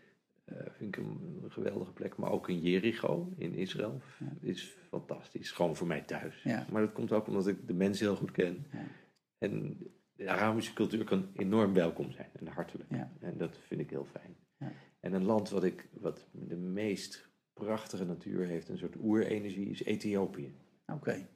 Eh, 0.57 0.71
vind 0.73 0.97
ik 0.97 1.03
een, 1.05 1.41
een 1.43 1.53
geweldige 1.53 1.93
plek. 1.93 2.17
Maar 2.17 2.31
ook 2.31 2.49
in 2.49 2.61
Jericho, 2.61 3.33
in 3.37 3.55
Israël, 3.55 4.01
Ja. 4.19 4.33
is 4.41 4.77
fantastisch. 4.89 5.51
Gewoon 5.51 5.77
voor 5.77 5.87
mij 5.87 6.01
thuis. 6.01 6.43
Ja. 6.43 6.67
Maar 6.71 6.83
dat 6.83 6.93
komt 6.93 7.13
ook 7.13 7.27
omdat 7.27 7.47
ik 7.47 7.67
de 7.67 7.75
mensen 7.75 8.07
heel 8.07 8.17
goed 8.17 8.31
ken. 8.31 8.67
Ja. 8.73 8.85
En 9.39 9.79
de 10.17 10.29
Arabische 10.29 10.73
cultuur 10.73 11.05
kan 11.05 11.29
enorm 11.35 11.73
welkom 11.73 12.13
zijn 12.13 12.31
en 12.33 12.47
hartelijk. 12.47 12.91
En 13.21 13.37
dat 13.37 13.57
vind 13.59 13.81
ik 13.81 13.91
heel 13.91 14.05
fijn. 14.05 14.37
Ja. 14.59 14.73
En 15.01 15.13
een 15.13 15.25
land 15.25 15.51
wat, 15.51 15.65
ik, 15.65 15.89
wat 15.93 16.29
de 16.33 16.57
meest 16.57 17.31
prachtige 17.53 18.05
natuur 18.05 18.47
heeft, 18.47 18.69
een 18.69 18.79
soort 18.79 18.97
oerenergie, 18.97 19.71
is 19.71 19.83
Ethiopië. 19.85 20.55
Oké. 20.87 21.29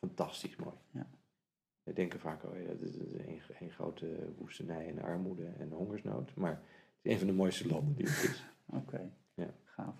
Fantastisch 0.00 0.56
mooi. 0.56 0.74
Ja. 0.92 1.06
We 1.82 1.92
denken 1.92 2.20
vaak, 2.20 2.44
oh 2.44 2.56
ja, 2.62 2.66
dat 2.68 2.80
is 2.80 2.96
een, 2.96 3.40
een 3.60 3.70
grote 3.70 4.32
woestenij 4.36 4.88
en 4.88 5.02
armoede 5.02 5.46
en 5.58 5.70
hongersnood. 5.70 6.34
Maar 6.34 6.50
het 6.52 6.60
is 7.02 7.12
een 7.12 7.18
van 7.18 7.26
de 7.26 7.32
mooiste 7.32 7.68
landen 7.68 7.94
die 7.94 8.06
er 8.06 8.12
is. 8.30 8.44
Oké, 8.72 9.10
Ja. 9.34 9.50
gaaf. 9.64 9.94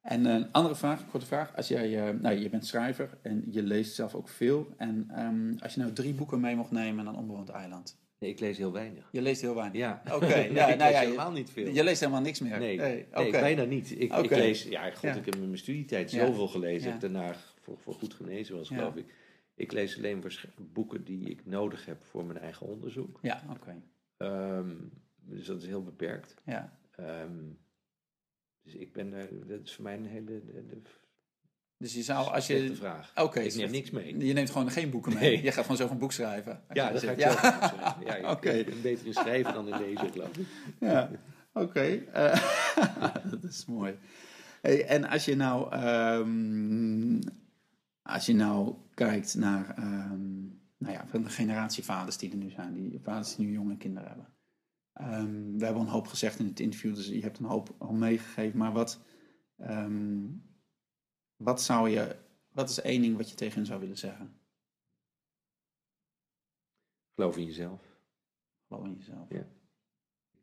En 0.00 0.24
een 0.24 0.52
andere 0.52 0.74
vraag, 0.74 1.00
een 1.00 1.10
korte 1.10 1.26
vraag. 1.26 1.56
Als 1.56 1.68
jij, 1.68 2.08
eh, 2.08 2.14
nou, 2.20 2.36
je 2.36 2.48
bent 2.48 2.66
schrijver 2.66 3.18
en 3.22 3.44
je 3.50 3.62
leest 3.62 3.94
zelf 3.94 4.14
ook 4.14 4.28
veel. 4.28 4.68
En 4.76 5.06
ehm, 5.10 5.52
als 5.62 5.74
je 5.74 5.80
nou 5.80 5.92
drie 5.92 6.14
boeken 6.14 6.40
mee 6.40 6.56
mocht 6.56 6.70
nemen 6.70 7.04
naar 7.04 7.12
een 7.14 7.18
onbewoond 7.20 7.48
eiland. 7.48 7.98
Nee, 8.18 8.30
ik 8.30 8.40
lees 8.40 8.58
heel 8.58 8.72
weinig. 8.72 9.08
Je 9.12 9.22
leest 9.22 9.40
heel 9.40 9.54
weinig. 9.54 9.78
Ja, 9.78 10.02
Oké, 10.12 10.26
Nee, 10.34 10.52
ja, 10.52 10.66
ik 10.66 10.78
nou 10.78 10.78
lees 10.78 10.90
ja, 10.90 11.00
je- 11.00 11.06
helemaal 11.06 11.32
niet 11.32 11.50
veel. 11.50 11.68
Je 11.72 11.84
leest 11.84 12.00
helemaal 12.00 12.20
niks 12.20 12.40
meer. 12.40 12.58
Nee, 12.58 12.76
nee, 12.76 13.06
nee, 13.14 13.30
bijna 13.30 13.64
niet. 13.64 14.00
Ik, 14.00 14.30
lees, 14.30 14.62
ja, 14.62 14.90
god, 14.90 15.00
Ja. 15.02 15.14
ik 15.14 15.24
heb 15.24 15.34
in 15.34 15.40
mijn 15.44 15.58
studietijd 15.58 16.10
zoveel 16.10 16.48
gelezen. 16.48 16.94
Ik 16.94 17.00
daarna 17.00 17.34
voor, 17.60 17.78
voor 17.78 17.94
goed 17.94 18.14
genezen 18.14 18.56
was, 18.56 18.68
geloof 18.68 18.96
ik. 18.96 19.14
Ik 19.54 19.72
lees 19.72 19.96
alleen 19.96 20.24
boeken 20.72 21.04
die 21.04 21.28
ik 21.30 21.46
nodig 21.46 21.86
heb 21.86 22.04
voor 22.04 22.24
mijn 22.24 22.38
eigen 22.38 22.66
onderzoek. 22.66 23.18
Ja, 23.22 23.42
oké. 23.50 23.82
Ehm, 24.16 24.74
dus 25.16 25.46
dat 25.46 25.62
is 25.62 25.66
heel 25.68 25.82
beperkt. 25.82 26.34
Ja. 26.44 26.78
Ehm, 26.98 27.36
dus 28.62 28.74
ik 28.74 28.92
ben, 28.92 29.14
eh, 29.14 29.24
dat 29.48 29.60
is 29.64 29.74
voor 29.74 29.84
mij 29.84 29.94
een 29.96 30.06
hele 30.06 30.24
de, 30.24 30.66
de 30.66 30.82
Dus 31.76 31.94
je 31.94 32.02
zou, 32.02 32.28
als 32.28 32.46
je... 32.46 32.76
vraag. 32.76 33.12
Oké, 33.16 33.38
ik 33.38 33.44
neem 33.44 33.50
slecht. 33.50 33.72
niks 33.72 33.90
mee. 33.90 34.26
Je 34.26 34.32
neemt 34.32 34.50
gewoon 34.50 34.70
geen 34.70 34.90
boeken 34.90 35.12
mee. 35.14 35.22
Nee. 35.22 35.42
Je 35.42 35.52
gaat 35.52 35.62
gewoon 35.62 35.76
zelf 35.76 35.90
een 35.90 35.98
boek 35.98 36.12
schrijven. 36.12 36.62
Ja, 36.72 36.86
je 36.86 36.92
dat 36.92 37.02
ga 37.02 37.10
ik 37.10 37.20
zit. 37.20 37.30
zelf 37.30 37.42
Ja. 37.42 37.56
opschrijven. 37.56 38.06
Ja, 38.06 38.14
ik, 38.58 38.66
ben 38.66 38.82
beter 38.82 39.06
in 39.06 39.12
schrijven 39.12 39.54
dan 39.54 39.68
in 39.68 39.78
lezen, 39.78 40.12
geloof 40.12 40.36
ik. 40.36 40.46
Ja, 40.88 41.10
oké. 41.52 41.80
Eh, 42.12 43.24
dat 43.30 43.44
is 43.44 43.66
mooi. 43.66 43.98
Hey, 44.62 44.86
en 44.86 45.04
als 45.04 45.24
je 45.24 45.36
nou, 45.36 45.72
ehm, 45.72 47.20
als 48.02 48.26
je 48.26 48.34
nou 48.34 48.74
kijkt 48.94 49.34
naar, 49.34 49.74
ehm, 49.76 50.40
nou 50.78 50.92
ja, 50.92 51.06
van 51.06 51.22
de 51.22 51.28
generatie 51.30 51.84
vaders 51.84 52.16
die 52.16 52.30
er 52.30 52.36
nu 52.36 52.50
zijn, 52.50 52.72
die 52.74 53.00
vaders 53.02 53.36
die 53.36 53.46
nu 53.46 53.52
jonge 53.52 53.76
kinderen 53.76 54.08
hebben. 54.08 54.28
Ehm, 54.98 55.56
we 55.58 55.64
hebben 55.64 55.82
een 55.82 55.88
hoop 55.88 56.06
gezegd 56.06 56.38
in 56.38 56.46
het 56.46 56.60
interview, 56.60 56.94
dus 56.94 57.06
je 57.06 57.20
hebt 57.20 57.38
een 57.38 57.44
hoop 57.44 57.74
al 57.78 57.92
meegegeven. 57.92 58.58
Maar 58.58 58.72
wat, 58.72 59.00
ehm, 59.56 60.26
wat 61.36 61.62
zou 61.62 61.88
je, 61.88 62.16
wat 62.48 62.70
is 62.70 62.80
één 62.80 63.02
ding 63.02 63.16
wat 63.16 63.30
je 63.30 63.36
tegen 63.36 63.54
hen 63.54 63.66
zou 63.66 63.80
willen 63.80 63.98
zeggen? 63.98 64.40
Geloof 67.14 67.36
in 67.36 67.44
jezelf. 67.44 67.82
Geloof 68.66 68.84
in 68.84 68.94
jezelf. 68.94 69.28
Ja. 69.28 69.46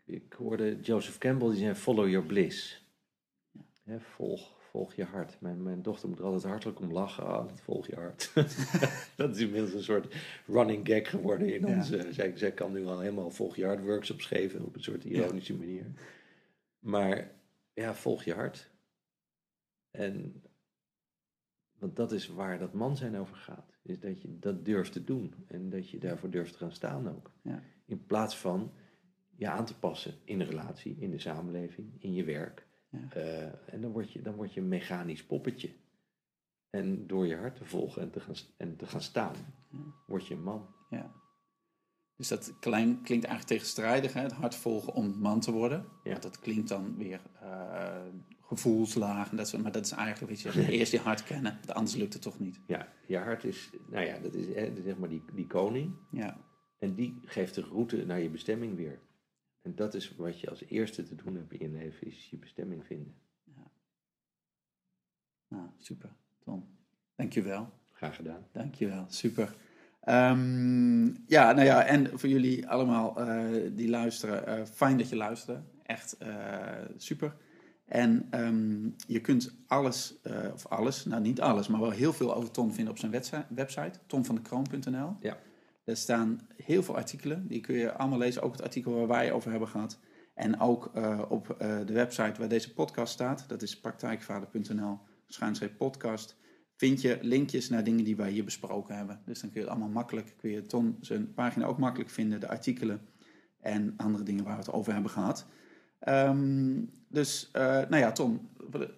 Ik 0.05 0.33
hoorde 0.33 0.79
Joseph 0.79 1.17
Campbell 1.17 1.49
die 1.49 1.59
zei: 1.59 1.75
Follow 1.75 2.09
your 2.09 2.25
bliss. 2.25 2.85
Ja. 3.83 3.99
Volg, 3.99 4.54
volg 4.75 4.93
je 4.93 5.03
hart. 5.03 5.37
Mijn, 5.41 5.63
mijn 5.63 5.81
dochter 5.81 6.09
moet 6.09 6.19
er 6.19 6.25
altijd 6.25 6.43
hartelijk 6.43 6.79
om 6.79 6.91
lachen. 6.91 7.25
Ah, 7.25 7.47
dat 7.47 7.61
volg 7.61 7.87
je 7.87 7.95
hart. 7.95 8.31
dat 9.15 9.35
is 9.35 9.41
inmiddels 9.41 9.73
een 9.73 9.83
soort 9.83 10.15
running 10.47 10.87
gag 10.87 11.09
geworden 11.09 11.53
in 11.53 11.67
Ja. 11.67 11.75
onze. 11.75 12.13
Zij, 12.13 12.37
zij 12.37 12.51
kan 12.51 12.71
nu 12.71 12.85
al 12.85 12.99
helemaal 12.99 13.29
volg 13.31 13.55
je 13.55 13.65
hart 13.65 13.83
workshops 13.83 14.25
geven 14.25 14.65
op 14.65 14.75
een 14.75 14.83
soort 14.83 15.03
ironische 15.03 15.55
manier. 15.57 15.85
Maar 16.79 17.31
ja, 17.73 17.95
volg 17.95 18.23
je 18.23 18.33
hart. 18.33 18.71
En 19.91 20.43
want 21.79 21.95
dat 21.95 22.11
is 22.11 22.27
waar 22.27 22.59
dat 22.59 22.73
man 22.73 22.97
zijn 22.97 23.17
over 23.17 23.35
gaat. 23.35 23.77
Is 23.81 23.99
dat 23.99 24.21
je 24.21 24.39
dat 24.39 24.65
durft 24.65 24.91
te 24.91 25.03
doen. 25.03 25.33
En 25.47 25.69
dat 25.69 25.89
je 25.89 25.97
daarvoor 25.97 26.29
durft 26.29 26.51
te 26.51 26.57
gaan 26.57 26.71
staan 26.71 27.09
ook. 27.09 27.31
Ja. 27.41 27.61
In 27.85 28.05
plaats 28.05 28.37
van 28.37 28.71
je 29.35 29.49
aan 29.49 29.65
te 29.65 29.79
passen 29.79 30.13
in 30.23 30.37
de 30.37 30.45
relatie, 30.45 30.95
in 30.99 31.11
de 31.11 31.19
samenleving, 31.19 31.93
in 31.99 32.13
je 32.13 32.23
werk. 32.23 32.64
Ja. 33.01 33.15
Eh, 33.21 33.73
en 33.73 33.81
dan 33.81 33.91
word, 33.91 34.11
je, 34.11 34.21
dan 34.21 34.35
word 34.35 34.53
je 34.53 34.61
een 34.61 34.67
mechanisch 34.67 35.25
poppetje. 35.25 35.69
En 36.69 37.07
door 37.07 37.27
je 37.27 37.35
hart 37.35 37.55
te 37.55 37.65
volgen 37.65 38.01
en 38.01 38.11
te 38.11 38.19
gaan, 38.19 38.35
en 38.57 38.75
te 38.75 38.85
gaan 38.85 39.01
staan, 39.01 39.35
Ja. 39.71 39.79
word 40.07 40.27
je 40.27 40.33
een 40.33 40.43
man. 40.43 40.67
Ja. 40.89 41.11
Dus 42.17 42.27
dat 42.27 42.53
klein, 42.59 43.01
klinkt 43.01 43.25
eigenlijk 43.25 43.47
tegenstrijdig, 43.59 44.13
hè? 44.13 44.21
het 44.21 44.31
hart 44.31 44.55
volgen 44.55 44.93
om 44.93 45.17
man 45.19 45.39
te 45.39 45.51
worden. 45.51 45.85
Ja. 46.03 46.11
Want 46.11 46.23
dat 46.23 46.39
klinkt 46.39 46.67
dan 46.69 46.97
weer 46.97 47.21
eh, 47.41 48.05
gevoelslaag. 48.41 49.29
En 49.31 49.37
dat 49.37 49.47
soort, 49.47 49.61
maar 49.63 49.71
dat 49.71 49.85
is 49.85 49.91
eigenlijk, 49.91 50.31
weet 50.43 50.53
je, 50.53 50.71
eerst 50.77 50.91
je 50.91 50.99
hart 50.99 51.23
kennen, 51.23 51.59
anders 51.73 51.95
lukt 51.95 52.13
het 52.13 52.21
toch 52.21 52.39
niet. 52.39 52.59
Ja, 52.67 52.87
je 53.07 53.17
hart 53.17 53.43
is, 53.43 53.69
nou 53.89 54.05
ja, 54.05 54.19
dat 54.19 54.33
is 54.33 54.47
hè, 54.47 54.73
zeg 54.83 54.97
maar 54.97 55.09
die, 55.09 55.23
die 55.33 55.47
koning. 55.47 55.95
Ja, 56.11 56.37
En 56.79 56.95
die 56.95 57.19
geeft 57.25 57.55
de 57.55 57.61
route 57.61 58.05
naar 58.05 58.19
je 58.19 58.29
bestemming 58.29 58.75
weer. 58.75 58.99
En 59.65 59.75
dat 59.75 59.93
is 59.93 60.15
wat 60.15 60.39
je 60.39 60.49
als 60.49 60.63
eerste 60.65 61.03
te 61.03 61.15
doen 61.15 61.35
hebt 61.35 61.51
in 61.51 61.71
je 61.71 61.77
leven, 61.77 62.07
is 62.07 62.29
je 62.29 62.37
bestemming 62.37 62.85
vinden. 62.85 63.15
nou, 65.47 65.69
super. 65.77 66.09
Tom, 66.39 66.67
dankjewel. 67.15 67.69
Graag 67.91 68.15
gedaan. 68.15 68.47
Dankjewel, 68.51 69.05
super. 69.09 69.55
Ehm, 69.99 71.05
ja, 71.05 71.51
nou 71.51 71.63
ja, 71.63 71.83
en 71.83 72.19
voor 72.19 72.29
jullie 72.29 72.67
allemaal 72.67 73.19
eh, 73.19 73.71
die 73.71 73.89
luisteren, 73.89 74.47
eh, 74.47 74.65
fijn 74.65 74.97
dat 74.97 75.09
je 75.09 75.15
luisterde. 75.15 75.61
Echt 75.83 76.17
eh, 76.17 76.85
super. 76.97 77.35
En 77.85 78.27
ehm, 78.29 78.89
je 79.07 79.21
kunt 79.21 79.55
alles, 79.67 80.15
of 80.53 80.67
alles, 80.67 81.05
nou 81.05 81.21
niet 81.21 81.41
alles, 81.41 81.67
maar 81.67 81.79
wel 81.79 81.89
heel 81.89 82.13
veel 82.13 82.35
over 82.35 82.51
Tom 82.51 82.71
vinden 82.71 82.93
op 82.93 82.99
zijn 82.99 83.11
website, 83.11 83.45
website 83.49 83.99
tomvandekroon.nl. 84.05 85.15
Ja. 85.19 85.37
Daar 85.85 85.95
staan 85.95 86.39
heel 86.55 86.83
veel 86.83 86.95
artikelen, 86.95 87.47
die 87.47 87.61
kun 87.61 87.75
je 87.75 87.93
allemaal 87.93 88.19
lezen. 88.19 88.41
Ook 88.41 88.51
het 88.51 88.61
artikel 88.61 88.93
waar 88.93 89.07
wij 89.07 89.31
over 89.31 89.49
hebben 89.51 89.69
gehad. 89.69 89.99
En 90.33 90.59
ook 90.59 90.91
eh, 90.93 91.21
op 91.29 91.49
eh, 91.49 91.77
de 91.85 91.93
website 91.93 92.39
waar 92.39 92.49
deze 92.49 92.73
podcast 92.73 93.13
staat, 93.13 93.45
dat 93.47 93.61
is 93.61 93.79
praktijkvader.nl, 93.79 94.99
podcast 95.77 96.37
vind 96.75 97.01
je 97.01 97.17
linkjes 97.21 97.69
naar 97.69 97.83
dingen 97.83 98.03
die 98.03 98.15
wij 98.15 98.31
hier 98.31 98.43
besproken 98.43 98.95
hebben. 98.95 99.21
Dus 99.25 99.41
dan 99.41 99.49
kun 99.49 99.59
je 99.59 99.65
het 99.65 99.75
allemaal 99.75 99.93
makkelijk, 99.93 100.33
kun 100.37 100.49
je 100.49 100.65
Ton 100.65 100.97
zijn 101.01 101.33
pagina 101.33 101.65
ook 101.65 101.77
makkelijk 101.77 102.09
vinden, 102.09 102.39
de 102.39 102.47
artikelen 102.47 103.01
en 103.61 103.93
andere 103.97 104.23
dingen 104.23 104.43
waar 104.43 104.57
we 104.57 104.63
het 104.63 104.71
over 104.71 104.93
hebben 104.93 105.11
gehad. 105.11 105.47
Ehm, 105.99 106.83
dus, 107.09 107.49
eh, 107.51 107.63
nou 107.63 107.97
ja, 107.97 108.11
Ton, 108.11 108.49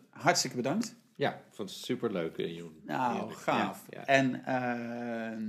hartstikke 0.10 0.56
bedankt. 0.56 0.96
Ja, 1.18 1.30
ik 1.34 1.42
vond 1.52 1.70
het 1.70 1.78
superleuk, 1.80 2.38
eh, 2.38 2.56
Joen. 2.56 2.72
Nou, 2.86 3.32
gaaf. 3.32 3.86
Ja, 3.90 4.00
ja. 4.00 4.06
En, 4.06 4.46
ehm, 4.46 5.42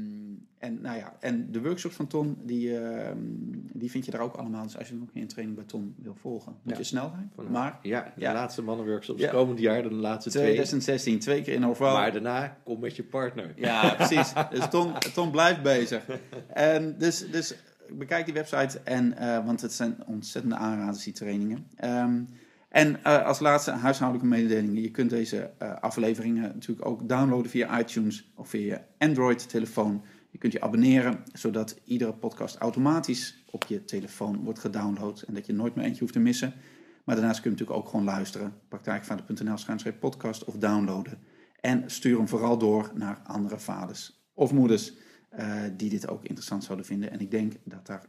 en, 0.58 0.80
nou 0.80 0.96
ja, 0.96 1.16
en 1.20 1.52
de 1.52 1.62
workshops 1.62 1.94
van 1.94 2.06
Ton, 2.06 2.36
die, 2.42 2.78
ehm, 2.78 3.18
die 3.72 3.90
vind 3.90 4.04
je 4.04 4.10
daar 4.10 4.20
ook 4.20 4.34
allemaal. 4.34 4.62
Dus 4.62 4.78
als 4.78 4.88
je 4.88 4.94
nog 4.94 5.08
geen 5.12 5.26
training 5.28 5.56
bij 5.58 5.66
Ton 5.66 5.94
wil 5.98 6.14
volgen, 6.14 6.52
moet 6.62 6.72
Ja. 6.72 6.78
je 6.78 6.84
snel 6.84 7.10
zijn. 7.14 7.50
Maar 7.50 7.78
ja, 7.82 8.12
de 8.16 8.20
laatste 8.22 8.62
mannenworkshops 8.62 9.28
komend 9.28 9.58
jaar, 9.58 9.82
de 9.82 9.94
laatste 9.94 10.30
twee. 10.30 10.42
2016, 10.42 11.18
twee 11.18 11.42
keer 11.42 11.54
in 11.54 11.66
Orval. 11.66 11.94
Maar 11.94 12.12
daarna 12.12 12.56
kom 12.64 12.80
met 12.80 12.96
je 12.96 13.02
partner. 13.04 13.52
Ja, 13.56 13.94
precies. 13.94 14.32
Dus 14.50 14.68
Ton, 14.70 14.92
Ton 15.14 15.30
blijft 15.30 15.62
bezig. 15.62 16.02
En 16.48 16.98
dus, 16.98 17.30
dus 17.30 17.54
bekijk 17.92 18.24
die 18.24 18.34
website, 18.34 18.80
en, 18.84 19.16
eh, 19.16 19.44
want 19.46 19.60
het 19.60 19.72
zijn 19.72 19.96
ontzettende 20.06 20.56
aanraders, 20.56 21.04
die 21.04 21.12
trainingen. 21.12 21.66
Ehm, 21.76 22.22
en 22.68 23.04
eh, 23.04 23.24
als 23.24 23.38
laatste 23.38 23.70
huishoudelijke 23.70 24.28
mededelingen. 24.28 24.82
Je 24.82 24.90
kunt 24.90 25.10
deze 25.10 25.50
eh, 25.58 25.74
afleveringen 25.80 26.42
natuurlijk 26.42 26.88
ook 26.88 27.08
downloaden 27.08 27.50
via 27.50 27.80
iTunes 27.80 28.32
of 28.34 28.48
via 28.48 28.74
je 28.74 29.06
Android-telefoon. 29.06 30.04
Je 30.30 30.38
kunt 30.38 30.52
je 30.52 30.60
abonneren, 30.60 31.22
zodat 31.32 31.80
iedere 31.84 32.12
podcast 32.12 32.56
automatisch 32.56 33.44
op 33.50 33.64
je 33.64 33.84
telefoon 33.84 34.44
wordt 34.44 34.58
gedownload. 34.58 35.22
En 35.22 35.34
dat 35.34 35.46
je 35.46 35.52
nooit 35.52 35.74
meer 35.74 35.84
eentje 35.84 36.00
hoeft 36.00 36.12
te 36.12 36.18
missen. 36.18 36.54
Maar 37.04 37.16
daarnaast 37.16 37.40
kun 37.40 37.50
je 37.50 37.56
natuurlijk 37.56 37.84
ook 37.84 37.90
gewoon 37.90 38.04
luisteren. 38.04 38.54
Praktijkvader.nl 38.68 39.56
schuinschrijf 39.56 39.98
podcast 39.98 40.44
of 40.44 40.56
downloaden. 40.56 41.18
En 41.60 41.82
stuur 41.86 42.16
hem 42.16 42.28
vooral 42.28 42.58
door 42.58 42.90
naar 42.94 43.20
andere 43.24 43.58
vaders 43.58 44.26
of 44.34 44.52
moeders 44.52 44.92
eh, 45.28 45.62
die 45.76 45.90
dit 45.90 46.08
ook 46.08 46.24
interessant 46.24 46.64
zouden 46.64 46.86
vinden. 46.86 47.10
En 47.10 47.20
ik 47.20 47.30
denk 47.30 47.52
dat 47.64 47.86
daar 47.86 48.04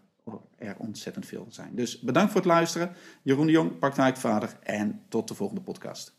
er 0.57 0.75
ontzettend 0.77 1.25
veel 1.25 1.45
zijn. 1.49 1.75
Dus 1.75 1.99
bedankt 1.99 2.31
voor 2.31 2.41
het 2.41 2.49
luisteren. 2.49 2.95
Jeroen 3.21 3.45
de 3.45 3.51
Jong, 3.51 3.79
praktijkvader. 3.79 4.57
En 4.63 5.01
tot 5.07 5.27
de 5.27 5.33
volgende 5.33 5.61
podcast. 5.61 6.18